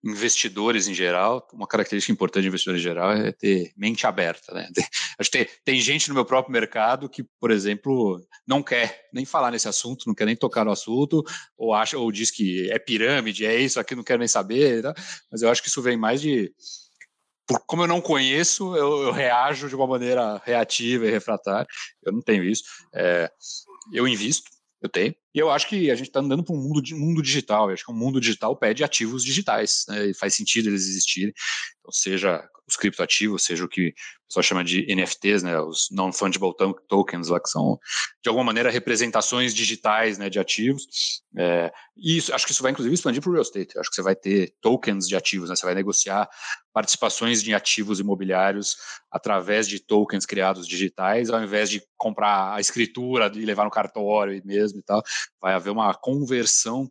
investidores 0.05 0.87
em 0.87 0.95
geral, 0.95 1.47
uma 1.53 1.67
característica 1.67 2.13
importante 2.13 2.43
de 2.43 2.49
investidores 2.49 2.81
em 2.81 2.85
geral 2.85 3.13
é 3.13 3.33
ter 3.33 3.73
mente 3.77 4.07
aberta, 4.07 4.55
né? 4.55 4.69
Acho 5.19 5.31
que 5.31 5.39
tem, 5.39 5.49
tem 5.65 5.81
gente 5.81 6.09
no 6.09 6.15
meu 6.15 6.25
próprio 6.25 6.53
mercado 6.53 7.09
que, 7.09 7.25
por 7.41 7.51
exemplo, 7.51 8.21
não 8.47 8.63
quer 8.63 9.09
nem 9.13 9.25
falar 9.25 9.51
nesse 9.51 9.69
assunto, 9.69 10.05
não 10.07 10.15
quer 10.15 10.25
nem 10.27 10.37
tocar 10.37 10.65
no 10.65 10.71
assunto, 10.71 11.25
ou 11.57 11.75
acha, 11.75 11.99
ou 11.99 12.13
diz 12.13 12.31
que 12.31 12.71
é 12.71 12.79
pirâmide, 12.79 13.45
é 13.45 13.59
isso, 13.59 13.81
aqui 13.81 13.95
não 13.97 14.05
quero 14.05 14.21
nem 14.21 14.29
saber, 14.29 14.83
tá? 14.83 14.95
mas 15.31 15.43
eu 15.43 15.51
acho 15.51 15.63
que 15.63 15.69
isso 15.69 15.83
vem 15.83 15.97
mais 15.97 16.21
de 16.21 16.53
como 17.67 17.83
eu 17.83 17.87
não 17.87 18.01
conheço, 18.01 18.77
eu, 18.77 19.03
eu, 19.05 19.13
reajo 19.13 19.69
de 19.69 19.75
uma 19.75 19.87
maneira 19.87 20.41
reativa 20.45 21.07
e 21.07 21.11
refratária. 21.11 21.67
Eu 22.05 22.13
não 22.13 22.21
tenho 22.21 22.45
isso. 22.45 22.63
É, 22.95 23.31
eu 23.93 24.07
invisto, 24.07 24.51
eu 24.83 24.89
tenho. 24.89 25.15
E 25.35 25.39
eu 25.39 25.51
acho 25.51 25.67
que 25.67 25.91
a 25.91 25.95
gente 25.95 26.09
está 26.09 26.21
andando 26.21 26.45
para 26.45 26.55
um 26.55 26.59
mundo, 26.59 26.83
mundo 26.93 27.23
digital. 27.23 27.69
Eu 27.69 27.75
acho 27.75 27.85
que 27.85 27.93
o 27.93 27.95
mundo 27.95 28.21
digital 28.21 28.57
pede 28.57 28.85
ativos 28.85 29.25
digitais. 29.25 29.85
Né, 29.89 30.07
e 30.07 30.15
faz 30.15 30.35
sentido 30.35 30.69
eles 30.69 30.87
existirem. 30.87 31.33
Então, 31.81 31.93
seja 31.93 32.47
os 32.67 32.77
criptoativos, 32.77 33.45
seja 33.45 33.65
o 33.65 33.69
que 33.69 33.95
pessoal 34.29 34.43
chama 34.43 34.65
de 34.65 34.87
NFTs, 34.95 35.43
né, 35.43 35.59
os 35.59 35.89
non-fungible 35.91 36.53
tokens, 36.87 37.29
lá, 37.29 37.41
que 37.41 37.49
são, 37.49 37.79
de 38.23 38.29
alguma 38.29 38.45
maneira, 38.45 38.71
representações 38.71 39.55
digitais 39.55 40.19
né, 40.19 40.29
de 40.29 40.39
ativos. 40.39 41.23
É, 41.37 41.73
e 41.97 42.17
isso, 42.19 42.35
acho 42.35 42.47
que 42.47 42.53
isso 42.53 42.63
vai, 42.63 42.73
inclusive, 42.73 42.95
expandir 42.95 43.23
para 43.23 43.31
o 43.31 43.33
real 43.33 43.43
estate. 43.43 43.79
Acho 43.79 43.89
que 43.89 43.97
você 43.97 44.03
vai 44.03 44.15
ter 44.15 44.55
tokens 44.61 45.09
de 45.09 45.17
ativos, 45.17 45.49
né, 45.49 45.57
você 45.57 45.65
vai 45.65 45.75
negociar 45.75 46.29
participações 46.73 47.43
de 47.43 47.53
ativos 47.55 47.99
imobiliários 47.99 48.77
através 49.11 49.67
de 49.67 49.81
tokens 49.81 50.25
criados 50.25 50.67
digitais, 50.67 51.29
ao 51.31 51.43
invés 51.43 51.69
de 51.69 51.83
comprar 51.97 52.55
a 52.55 52.61
escritura 52.61 53.33
e 53.35 53.45
levar 53.45 53.65
no 53.65 53.71
cartório 53.71 54.35
e 54.35 54.47
mesmo 54.47 54.79
e 54.79 54.83
tal. 54.83 55.03
Vai 55.41 55.55
haver 55.55 55.71
uma 55.71 55.93
conversão, 55.95 56.89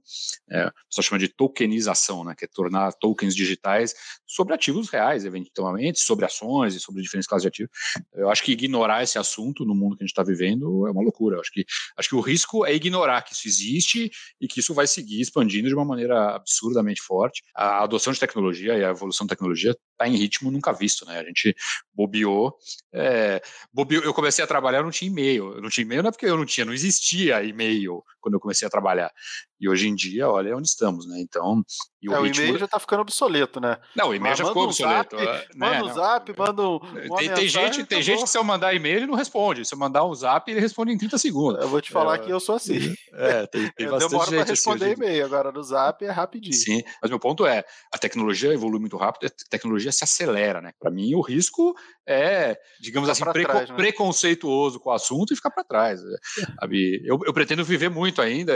é, 0.51 0.69
pessoal 0.89 1.03
chama 1.03 1.19
de 1.19 1.29
tokenização, 1.29 2.23
né, 2.25 2.35
que 2.37 2.45
é 2.45 2.47
tornar 2.47 2.91
tokens 2.93 3.35
digitais 3.35 3.93
sobre 4.25 4.53
ativos 4.53 4.89
reais, 4.89 5.23
eventualmente, 5.23 5.99
sobre 5.99 6.25
ações 6.25 6.75
e 6.75 6.79
sobre 6.79 7.01
diferentes 7.01 7.26
classes 7.27 7.43
de 7.43 7.47
ativos. 7.47 7.71
Eu 8.13 8.29
acho 8.29 8.43
que 8.43 8.51
ignorar 8.51 9.03
esse 9.03 9.17
assunto 9.17 9.65
no 9.65 9.75
mundo 9.75 9.95
que 9.95 10.03
a 10.03 10.05
gente 10.05 10.11
está 10.11 10.23
vivendo 10.23 10.87
é 10.87 10.91
uma 10.91 11.01
loucura. 11.01 11.37
Eu 11.37 11.41
acho 11.41 11.51
que, 11.51 11.65
acho 11.97 12.09
que 12.09 12.15
o 12.15 12.21
risco 12.21 12.65
é 12.65 12.73
ignorar 12.73 13.21
que 13.21 13.33
isso 13.33 13.47
existe 13.47 14.11
e 14.39 14.47
que 14.47 14.59
isso 14.59 14.73
vai 14.73 14.87
seguir 14.87 15.21
expandindo 15.21 15.67
de 15.67 15.75
uma 15.75 15.85
maneira 15.85 16.35
absurdamente 16.35 17.01
forte. 17.01 17.43
A 17.55 17.83
adoção 17.83 18.13
de 18.13 18.19
tecnologia 18.19 18.77
e 18.77 18.83
a 18.83 18.89
evolução 18.89 19.27
da 19.27 19.35
tecnologia 19.35 19.75
está 19.91 20.07
em 20.07 20.15
ritmo 20.15 20.51
nunca 20.51 20.71
visto, 20.71 21.05
né? 21.05 21.19
A 21.19 21.23
gente 21.23 21.55
bobeou, 21.93 22.55
é, 22.93 23.41
bobeou. 23.73 24.03
Eu 24.03 24.13
comecei 24.13 24.43
a 24.43 24.47
trabalhar, 24.47 24.83
não 24.83 24.91
tinha 24.91 25.09
e-mail. 25.09 25.53
Eu 25.53 25.61
não 25.61 25.69
tinha 25.69 25.83
e-mail 25.83 26.03
não 26.03 26.09
é 26.09 26.11
porque 26.11 26.25
eu 26.25 26.37
não 26.37 26.45
tinha, 26.45 26.65
não 26.65 26.73
existia 26.73 27.43
e-mail 27.43 28.03
quando 28.19 28.35
eu 28.35 28.39
comecei 28.39 28.67
a 28.67 28.71
trabalhar. 28.71 29.11
E 29.59 29.67
hoje 29.67 29.87
em 29.87 29.95
dia, 29.95 30.29
olha 30.29 30.55
onde 30.55 30.67
estamos, 30.67 31.07
né? 31.07 31.19
Então, 31.19 31.63
o, 32.07 32.13
é, 32.13 32.19
o 32.19 32.25
e-mail 32.25 32.57
já 32.59 32.65
está 32.65 32.79
ficando 32.79 33.01
obsoleto, 33.01 33.59
né? 33.59 33.77
Não, 33.95 34.09
o 34.09 34.15
e-mail 34.15 34.35
já 34.35 34.45
ficou 34.45 34.63
um 34.63 34.65
obsoleto. 34.65 35.17
Zap, 35.17 35.25
né? 35.25 35.45
Manda 35.55 35.85
um 35.85 35.93
zap, 35.93 36.37
manda 36.37 36.61
um. 36.61 36.79
Tem, 37.17 37.33
tem 37.33 37.47
gente, 37.47 37.83
tem 37.85 38.01
gente 38.01 38.23
que 38.23 38.29
se 38.29 38.37
eu 38.37 38.43
mandar 38.43 38.73
e-mail 38.73 38.97
ele 38.97 39.07
não 39.07 39.15
responde. 39.15 39.65
Se 39.65 39.73
eu 39.73 39.79
mandar 39.79 40.05
um 40.05 40.13
zap, 40.13 40.49
ele 40.49 40.59
responde 40.59 40.91
em 40.91 40.97
30 40.97 41.17
segundos. 41.17 41.61
Eu 41.61 41.69
vou 41.69 41.81
te 41.81 41.91
falar 41.91 42.15
é, 42.15 42.17
que 42.19 42.29
eu 42.29 42.39
sou 42.39 42.55
assim. 42.55 42.77
É, 43.19 43.47
tem, 43.47 43.71
tem 43.71 43.87
eu 43.87 43.97
demoro 43.97 44.29
para 44.29 44.43
responder 44.43 44.85
assim, 44.85 44.93
e-mail, 44.93 45.25
agora 45.25 45.51
no 45.51 45.63
zap 45.63 46.05
é 46.05 46.11
rapidinho. 46.11 46.53
Sim, 46.53 46.83
mas 47.01 47.09
meu 47.09 47.19
ponto 47.19 47.47
é: 47.47 47.63
a 47.91 47.97
tecnologia 47.97 48.53
evolui 48.53 48.79
muito 48.79 48.95
rápido, 48.95 49.25
a 49.25 49.49
tecnologia 49.49 49.91
se 49.91 50.03
acelera, 50.03 50.61
né? 50.61 50.71
Para 50.79 50.91
mim, 50.91 51.15
o 51.15 51.21
risco 51.21 51.73
é, 52.07 52.57
digamos 52.79 53.09
assim, 53.09 53.25
preco 53.25 53.51
trás, 53.51 53.69
né? 53.69 53.75
preconceituoso 53.75 54.79
com 54.79 54.89
o 54.89 54.93
assunto 54.93 55.33
e 55.33 55.35
ficar 55.35 55.51
para 55.51 55.63
trás. 55.63 56.01
Né? 56.01 56.17
Sabe? 56.61 57.01
Eu, 57.03 57.19
eu, 57.25 57.33
pretendo 57.33 57.65
viver 57.65 57.89
muito 57.89 58.21
ainda. 58.21 58.53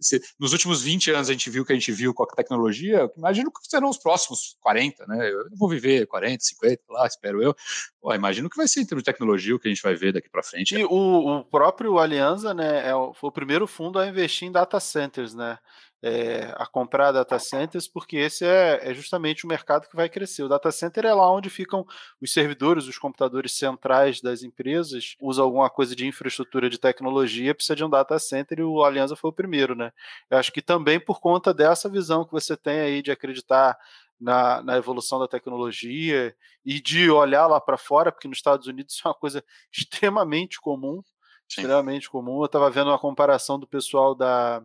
Se, 0.00 0.20
nos 0.38 0.52
últimos 0.52 0.82
20 0.82 1.10
anos 1.10 1.28
a 1.28 1.32
gente 1.32 1.50
viu 1.50 1.62
o 1.62 1.66
que 1.66 1.72
a 1.72 1.76
gente 1.76 1.90
viu 1.90 2.14
com 2.14 2.22
a 2.22 2.26
tecnologia, 2.26 3.10
imagino 3.16 3.50
que 3.50 3.58
serão 3.68 3.88
os 3.88 3.98
próximos 3.98 4.56
40, 4.60 5.06
né? 5.06 5.30
Eu 5.30 5.48
vou 5.56 5.68
viver 5.68 6.06
40, 6.06 6.44
50, 6.44 6.82
lá, 6.90 7.06
espero 7.06 7.42
eu. 7.42 7.54
Pô, 8.00 8.14
imagino 8.14 8.48
que 8.48 8.56
vai 8.56 8.68
ser 8.68 8.80
em 8.80 8.86
termos 8.86 9.02
de 9.02 9.10
tecnologia 9.10 9.54
o 9.54 9.58
que 9.58 9.68
a 9.68 9.70
gente 9.70 9.82
vai 9.82 9.94
ver 9.94 10.12
daqui 10.12 10.28
para 10.28 10.42
frente. 10.42 10.76
E 10.76 10.84
o, 10.84 10.90
o 11.38 11.44
próprio 11.44 11.98
Aliança, 11.98 12.54
né, 12.54 12.88
é, 12.88 12.92
foi 13.14 13.30
o 13.30 13.32
primeiro 13.32 13.66
fundo 13.66 13.98
a 13.98 14.06
investir 14.06 14.46
em 14.46 14.52
data 14.52 14.78
centers, 14.78 15.34
né? 15.34 15.58
É, 16.02 16.52
a 16.56 16.66
comprar 16.66 17.10
data 17.10 17.38
centers, 17.38 17.88
porque 17.88 18.16
esse 18.16 18.44
é, 18.44 18.80
é, 18.82 18.94
justamente 18.94 19.44
o 19.44 19.48
mercado 19.48 19.88
que 19.88 19.96
vai 19.96 20.08
crescer. 20.08 20.42
O 20.42 20.48
data 20.48 20.70
center 20.70 21.04
é 21.04 21.12
lá 21.12 21.30
onde 21.30 21.50
ficam 21.50 21.84
os 22.20 22.32
servidores, 22.32 22.86
os 22.86 22.98
computadores 22.98 23.52
centrais 23.52 24.20
das 24.20 24.42
empresas, 24.42 25.16
usa 25.20 25.42
alguma 25.42 25.68
coisa 25.68 25.96
de 25.96 26.06
infraestrutura 26.06 26.70
de 26.70 26.78
tecnologia, 26.78 27.54
precisa 27.54 27.74
de 27.74 27.84
um 27.84 27.90
data 27.90 28.18
center 28.18 28.60
e 28.60 28.62
o 28.62 28.84
Aliança 28.84 29.16
foi 29.16 29.30
o 29.30 29.32
primeiro, 29.32 29.74
né? 29.74 29.92
Eu 30.30 30.38
acho 30.38 30.52
que 30.52 30.62
também 30.62 31.00
por 31.00 31.20
conta 31.20 31.52
dessa 31.52 31.88
visão 31.88 32.24
que 32.24 32.32
você 32.32 32.56
tem 32.56 32.78
aí 32.80 33.02
de 33.02 33.10
acreditar 33.10 33.76
na, 34.20 34.62
na, 34.62 34.76
evolução 34.76 35.18
da 35.18 35.28
tecnologia 35.28 36.34
e 36.64 36.80
de 36.80 37.08
olhar 37.10 37.46
lá 37.46 37.60
para 37.60 37.76
fora, 37.76 38.10
porque 38.10 38.26
nos 38.26 38.38
Estados 38.38 38.66
Unidos 38.66 38.94
isso 38.94 39.06
é 39.06 39.08
uma 39.08 39.14
coisa 39.14 39.44
extremamente 39.72 40.60
comum, 40.60 41.02
Sim. 41.48 41.62
extremamente 41.62 42.10
comum. 42.10 42.40
Eu 42.40 42.46
estava 42.46 42.70
vendo 42.70 42.88
uma 42.88 42.98
comparação 42.98 43.58
do 43.58 43.66
pessoal 43.66 44.14
da 44.14 44.62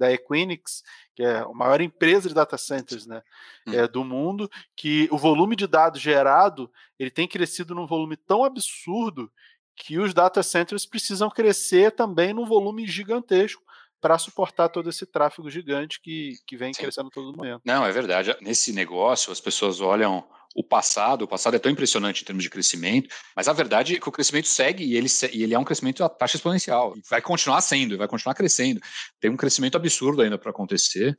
da 0.00 0.10
Equinix, 0.10 0.82
que 1.14 1.22
é 1.22 1.40
a 1.40 1.48
maior 1.50 1.80
empresa 1.82 2.28
de 2.28 2.34
data 2.34 2.56
centers 2.56 3.06
né, 3.06 3.22
hum. 3.68 3.74
é, 3.74 3.86
do 3.86 4.02
mundo, 4.02 4.50
que 4.74 5.06
o 5.12 5.18
volume 5.18 5.54
de 5.54 5.66
dados 5.66 6.00
gerado 6.00 6.70
ele 6.98 7.10
tem 7.10 7.28
crescido 7.28 7.74
num 7.74 7.86
volume 7.86 8.16
tão 8.16 8.42
absurdo 8.42 9.30
que 9.76 9.98
os 9.98 10.12
data 10.12 10.42
centers 10.42 10.86
precisam 10.86 11.30
crescer 11.30 11.92
também 11.92 12.32
num 12.32 12.46
volume 12.46 12.86
gigantesco 12.86 13.62
para 14.00 14.18
suportar 14.18 14.70
todo 14.70 14.88
esse 14.88 15.04
tráfego 15.04 15.50
gigante 15.50 16.00
que, 16.00 16.32
que 16.46 16.56
vem 16.56 16.72
Sim. 16.72 16.82
crescendo 16.82 17.10
todo 17.10 17.36
momento. 17.36 17.60
Não, 17.64 17.84
é 17.84 17.92
verdade. 17.92 18.34
Nesse 18.40 18.72
negócio, 18.72 19.30
as 19.30 19.40
pessoas 19.40 19.80
olham 19.80 20.26
o 20.54 20.64
passado. 20.64 21.22
O 21.22 21.28
passado 21.28 21.54
é 21.54 21.58
tão 21.58 21.70
impressionante 21.70 22.22
em 22.22 22.24
termos 22.24 22.42
de 22.42 22.50
crescimento, 22.50 23.08
mas 23.36 23.48
a 23.48 23.52
verdade 23.52 23.96
é 23.96 24.00
que 24.00 24.08
o 24.08 24.12
crescimento 24.12 24.48
segue 24.48 24.84
e 24.84 24.96
ele, 24.96 25.08
e 25.32 25.42
ele 25.42 25.54
é 25.54 25.58
um 25.58 25.64
crescimento 25.64 26.02
a 26.02 26.08
taxa 26.08 26.36
exponencial. 26.36 26.96
E 26.96 27.02
vai 27.08 27.20
continuar 27.22 27.60
sendo, 27.60 27.96
vai 27.96 28.08
continuar 28.08 28.34
crescendo. 28.34 28.80
Tem 29.20 29.30
um 29.30 29.36
crescimento 29.36 29.76
absurdo 29.76 30.22
ainda 30.22 30.38
para 30.38 30.50
acontecer. 30.50 31.16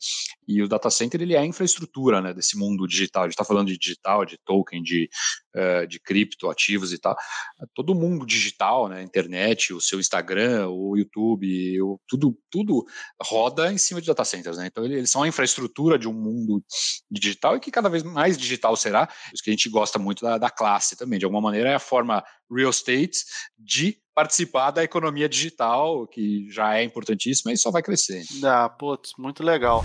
E 0.47 0.61
o 0.61 0.67
data 0.67 0.89
center 0.89 1.21
ele 1.21 1.35
é 1.35 1.39
a 1.39 1.45
infraestrutura 1.45 2.21
né, 2.21 2.33
desse 2.33 2.57
mundo 2.57 2.85
digital. 2.85 3.23
A 3.23 3.25
gente 3.27 3.33
está 3.33 3.45
falando 3.45 3.67
de 3.67 3.77
digital, 3.77 4.25
de 4.25 4.37
token, 4.43 4.83
de, 4.83 5.09
uh, 5.55 5.87
de 5.87 5.99
cripto, 5.99 6.49
ativos 6.49 6.91
e 6.91 6.97
tal. 6.97 7.15
Todo 7.73 7.95
mundo 7.95 8.25
digital, 8.25 8.89
né, 8.89 9.01
internet, 9.01 9.73
o 9.73 9.79
seu 9.79 9.99
Instagram, 9.99 10.67
o 10.69 10.97
YouTube, 10.97 11.81
o, 11.81 11.99
tudo, 12.07 12.37
tudo 12.49 12.85
roda 13.21 13.71
em 13.71 13.77
cima 13.77 14.01
de 14.01 14.07
data 14.07 14.25
centers. 14.25 14.57
Né? 14.57 14.67
Então 14.67 14.83
eles 14.83 15.09
são 15.09 15.23
a 15.23 15.27
infraestrutura 15.27 15.97
de 15.97 16.07
um 16.07 16.13
mundo 16.13 16.63
digital 17.09 17.55
e 17.55 17.59
que 17.59 17.71
cada 17.71 17.89
vez 17.89 18.03
mais 18.03 18.37
digital 18.37 18.75
será. 18.75 19.07
Isso 19.33 19.43
que 19.43 19.49
a 19.49 19.53
gente 19.53 19.69
gosta 19.69 19.99
muito 19.99 20.23
da, 20.23 20.37
da 20.37 20.49
classe 20.49 20.95
também. 20.95 21.19
De 21.19 21.25
alguma 21.25 21.41
maneira 21.41 21.69
é 21.69 21.75
a 21.75 21.79
forma 21.79 22.23
real 22.49 22.69
estate 22.69 23.19
de 23.57 23.97
participar 24.13 24.71
da 24.71 24.83
economia 24.83 25.27
digital, 25.29 26.05
que 26.07 26.47
já 26.51 26.77
é 26.77 26.83
importantíssima 26.83 27.51
e 27.51 27.57
só 27.57 27.71
vai 27.71 27.81
crescer. 27.81 28.23
Ah, 28.43 28.69
putz, 28.69 29.13
muito 29.17 29.43
legal. 29.43 29.83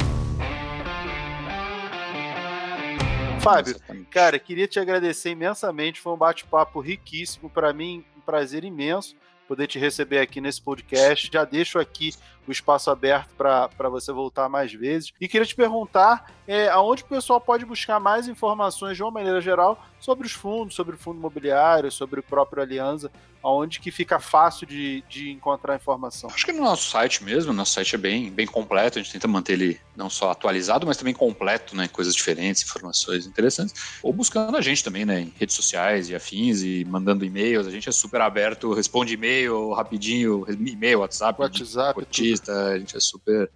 Fábio, 3.41 3.77
cara, 4.11 4.39
queria 4.41 4.67
te 4.67 4.81
agradecer 4.81 5.31
imensamente. 5.31 6.01
Foi 6.01 6.13
um 6.13 6.17
bate-papo 6.17 6.81
riquíssimo. 6.81 7.49
Para 7.49 7.73
mim, 7.73 8.05
um 8.17 8.21
prazer 8.21 8.65
imenso 8.65 9.15
poder 9.47 9.69
te 9.69 9.79
receber 9.79 10.19
aqui 10.19 10.41
nesse 10.41 10.61
podcast. 10.61 11.31
Já 11.33 11.45
deixo 11.45 11.79
aqui 11.79 12.11
o 12.47 12.53
espaço 12.53 12.91
aberto 12.91 13.35
para 13.37 13.89
você 13.89 14.13
voltar 14.13 14.49
mais 14.49 14.73
vezes. 14.73 15.13
E 15.21 15.29
queria 15.29 15.47
te 15.47 15.55
perguntar 15.55 16.33
é, 16.47 16.69
aonde 16.69 17.03
o 17.03 17.07
pessoal 17.07 17.41
pode 17.41 17.65
buscar 17.65 17.99
mais 17.99 18.29
informações 18.29 18.97
de 18.97 19.03
uma 19.03 19.11
maneira 19.11 19.41
geral 19.41 19.85
sobre 19.99 20.27
os 20.27 20.33
fundos, 20.33 20.75
sobre 20.75 20.95
o 20.95 20.99
fundo 20.99 21.19
imobiliário, 21.19 21.91
sobre 21.91 22.21
o 22.21 22.23
próprio 22.23 22.63
Aliança, 22.63 23.11
aonde 23.43 23.79
que 23.79 23.93
fica 23.93 24.19
fácil 24.19 24.67
de, 24.67 25.05
de 25.09 25.31
encontrar 25.31 25.77
informação? 25.77 26.29
Acho 26.33 26.45
que 26.45 26.53
no 26.53 26.65
nosso 26.65 26.91
site 26.91 27.23
mesmo, 27.23 27.53
nosso 27.53 27.73
site 27.73 27.95
é 27.95 27.99
bem, 27.99 28.31
bem 28.31 28.47
completo, 28.47 28.99
a 28.99 29.03
gente 29.03 29.13
tenta 29.13 29.29
manter 29.29 29.53
ele 29.53 29.81
não 29.95 30.11
só 30.11 30.33
atualizado, 30.33 30.87
mas 30.87 30.97
também 30.97 31.15
completo, 31.15 31.77
né, 31.77 31.87
coisas 31.87 32.15
diferentes, 32.15 32.65
informações 32.65 33.25
interessantes, 33.25 33.99
ou 34.03 34.13
buscando 34.13 34.57
a 34.57 34.61
gente 34.61 34.83
também, 34.83 35.05
né, 35.05 35.21
em 35.21 35.33
redes 35.39 35.55
sociais 35.55 36.11
e 36.11 36.15
afins 36.15 36.61
e 36.63 36.85
mandando 36.85 37.25
e-mails, 37.25 37.67
a 37.67 37.71
gente 37.71 37.89
é 37.89 37.93
super 37.93 38.21
aberto, 38.21 38.75
responde 38.75 39.15
e-mail 39.15 39.73
rapidinho, 39.73 40.45
e-mail, 40.49 41.01
WhatsApp, 41.01 41.41
WhatsApp, 41.41 42.05
a 42.49 42.79
gente 42.79 42.97
é 42.97 43.01
super 43.01 43.51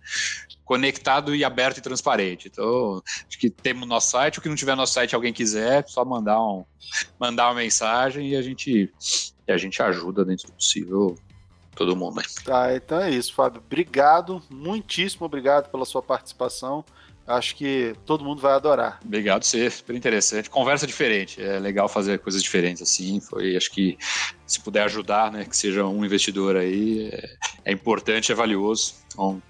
conectado 0.64 1.34
e 1.34 1.44
aberto 1.44 1.78
e 1.78 1.80
transparente. 1.80 2.48
Então, 2.48 3.02
acho 3.28 3.38
que 3.38 3.50
temos 3.50 3.88
nosso 3.88 4.10
site. 4.10 4.38
O 4.38 4.42
que 4.42 4.48
não 4.48 4.56
tiver 4.56 4.76
nosso 4.76 4.92
site, 4.92 5.14
alguém 5.14 5.32
quiser, 5.32 5.84
só 5.88 6.04
mandar 6.04 6.40
um 6.40 6.64
mandar 7.18 7.48
uma 7.48 7.54
mensagem 7.54 8.30
e 8.30 8.36
a 8.36 8.42
gente 8.42 8.92
e 9.46 9.52
a 9.52 9.56
gente 9.56 9.82
ajuda 9.82 10.24
dentro 10.24 10.46
do 10.46 10.52
possível 10.52 11.16
todo 11.74 11.96
mundo. 11.96 12.22
Tá, 12.44 12.74
então 12.74 13.00
é 13.00 13.10
isso, 13.10 13.34
Fábio. 13.34 13.62
Obrigado, 13.64 14.42
muitíssimo 14.50 15.26
obrigado 15.26 15.70
pela 15.70 15.84
sua 15.84 16.02
participação. 16.02 16.84
Acho 17.30 17.54
que 17.54 17.94
todo 18.04 18.24
mundo 18.24 18.40
vai 18.40 18.52
adorar. 18.52 18.98
Obrigado, 19.04 19.44
ser 19.44 19.70
super 19.70 19.94
interessante. 19.94 20.50
Conversa 20.50 20.86
diferente, 20.86 21.40
é 21.40 21.58
legal 21.58 21.88
fazer 21.88 22.18
coisas 22.18 22.42
diferentes 22.42 22.82
assim. 22.82 23.20
Foi, 23.20 23.56
acho 23.56 23.70
que 23.70 23.96
se 24.46 24.60
puder 24.60 24.82
ajudar, 24.84 25.30
né, 25.30 25.44
que 25.44 25.56
seja 25.56 25.84
um 25.84 26.04
investidor 26.04 26.56
aí, 26.56 27.08
é, 27.12 27.36
é 27.66 27.72
importante, 27.72 28.32
é 28.32 28.34
valioso. 28.34 28.94
Então, 29.12 29.40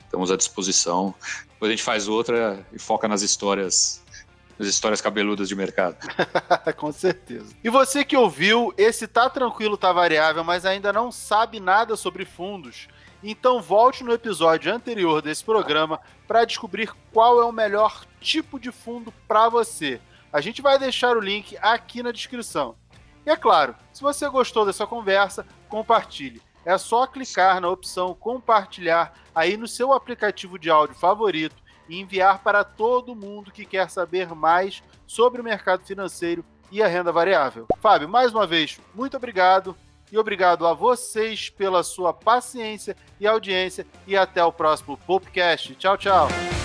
estamos 0.00 0.30
à 0.30 0.36
disposição. 0.36 1.14
Depois 1.52 1.68
a 1.68 1.72
gente 1.72 1.82
faz 1.82 2.08
outra 2.08 2.66
e 2.72 2.78
foca 2.78 3.06
nas 3.06 3.22
histórias 3.22 4.02
as 4.58 4.66
histórias 4.66 5.02
cabeludas 5.02 5.48
de 5.48 5.54
mercado. 5.54 5.96
Com 6.76 6.90
certeza. 6.90 7.54
E 7.62 7.68
você 7.68 8.04
que 8.04 8.16
ouviu, 8.16 8.72
esse 8.78 9.06
tá 9.06 9.28
tranquilo, 9.28 9.76
tá 9.76 9.92
variável, 9.92 10.42
mas 10.42 10.64
ainda 10.64 10.92
não 10.92 11.12
sabe 11.12 11.60
nada 11.60 11.94
sobre 11.94 12.24
fundos, 12.24 12.88
então 13.22 13.60
volte 13.60 14.04
no 14.04 14.12
episódio 14.12 14.72
anterior 14.72 15.20
desse 15.20 15.44
programa 15.44 16.00
para 16.26 16.44
descobrir 16.44 16.92
qual 17.12 17.40
é 17.40 17.44
o 17.44 17.52
melhor 17.52 18.04
tipo 18.20 18.58
de 18.58 18.72
fundo 18.72 19.12
para 19.28 19.48
você. 19.48 20.00
A 20.32 20.40
gente 20.40 20.60
vai 20.60 20.78
deixar 20.78 21.16
o 21.16 21.20
link 21.20 21.56
aqui 21.62 22.02
na 22.02 22.12
descrição. 22.12 22.76
E 23.24 23.30
é 23.30 23.36
claro, 23.36 23.74
se 23.92 24.02
você 24.02 24.28
gostou 24.28 24.66
dessa 24.66 24.86
conversa, 24.86 25.46
compartilhe. 25.68 26.42
É 26.64 26.76
só 26.76 27.06
clicar 27.06 27.60
na 27.60 27.68
opção 27.68 28.14
compartilhar 28.14 29.14
aí 29.34 29.56
no 29.56 29.68
seu 29.68 29.92
aplicativo 29.92 30.58
de 30.58 30.68
áudio 30.68 30.96
favorito 30.96 31.56
e 31.88 32.00
enviar 32.00 32.40
para 32.40 32.64
todo 32.64 33.14
mundo 33.14 33.52
que 33.52 33.64
quer 33.64 33.88
saber 33.88 34.34
mais 34.34 34.82
sobre 35.06 35.40
o 35.40 35.44
mercado 35.44 35.84
financeiro 35.84 36.44
e 36.70 36.82
a 36.82 36.88
renda 36.88 37.12
variável. 37.12 37.66
Fábio, 37.80 38.08
mais 38.08 38.32
uma 38.32 38.46
vez, 38.46 38.80
muito 38.94 39.16
obrigado 39.16 39.76
e 40.10 40.18
obrigado 40.18 40.66
a 40.66 40.72
vocês 40.72 41.50
pela 41.50 41.82
sua 41.82 42.12
paciência 42.12 42.96
e 43.20 43.26
audiência 43.26 43.86
e 44.06 44.16
até 44.16 44.44
o 44.44 44.52
próximo 44.52 44.96
podcast. 44.96 45.74
Tchau, 45.74 45.96
tchau. 45.96 46.55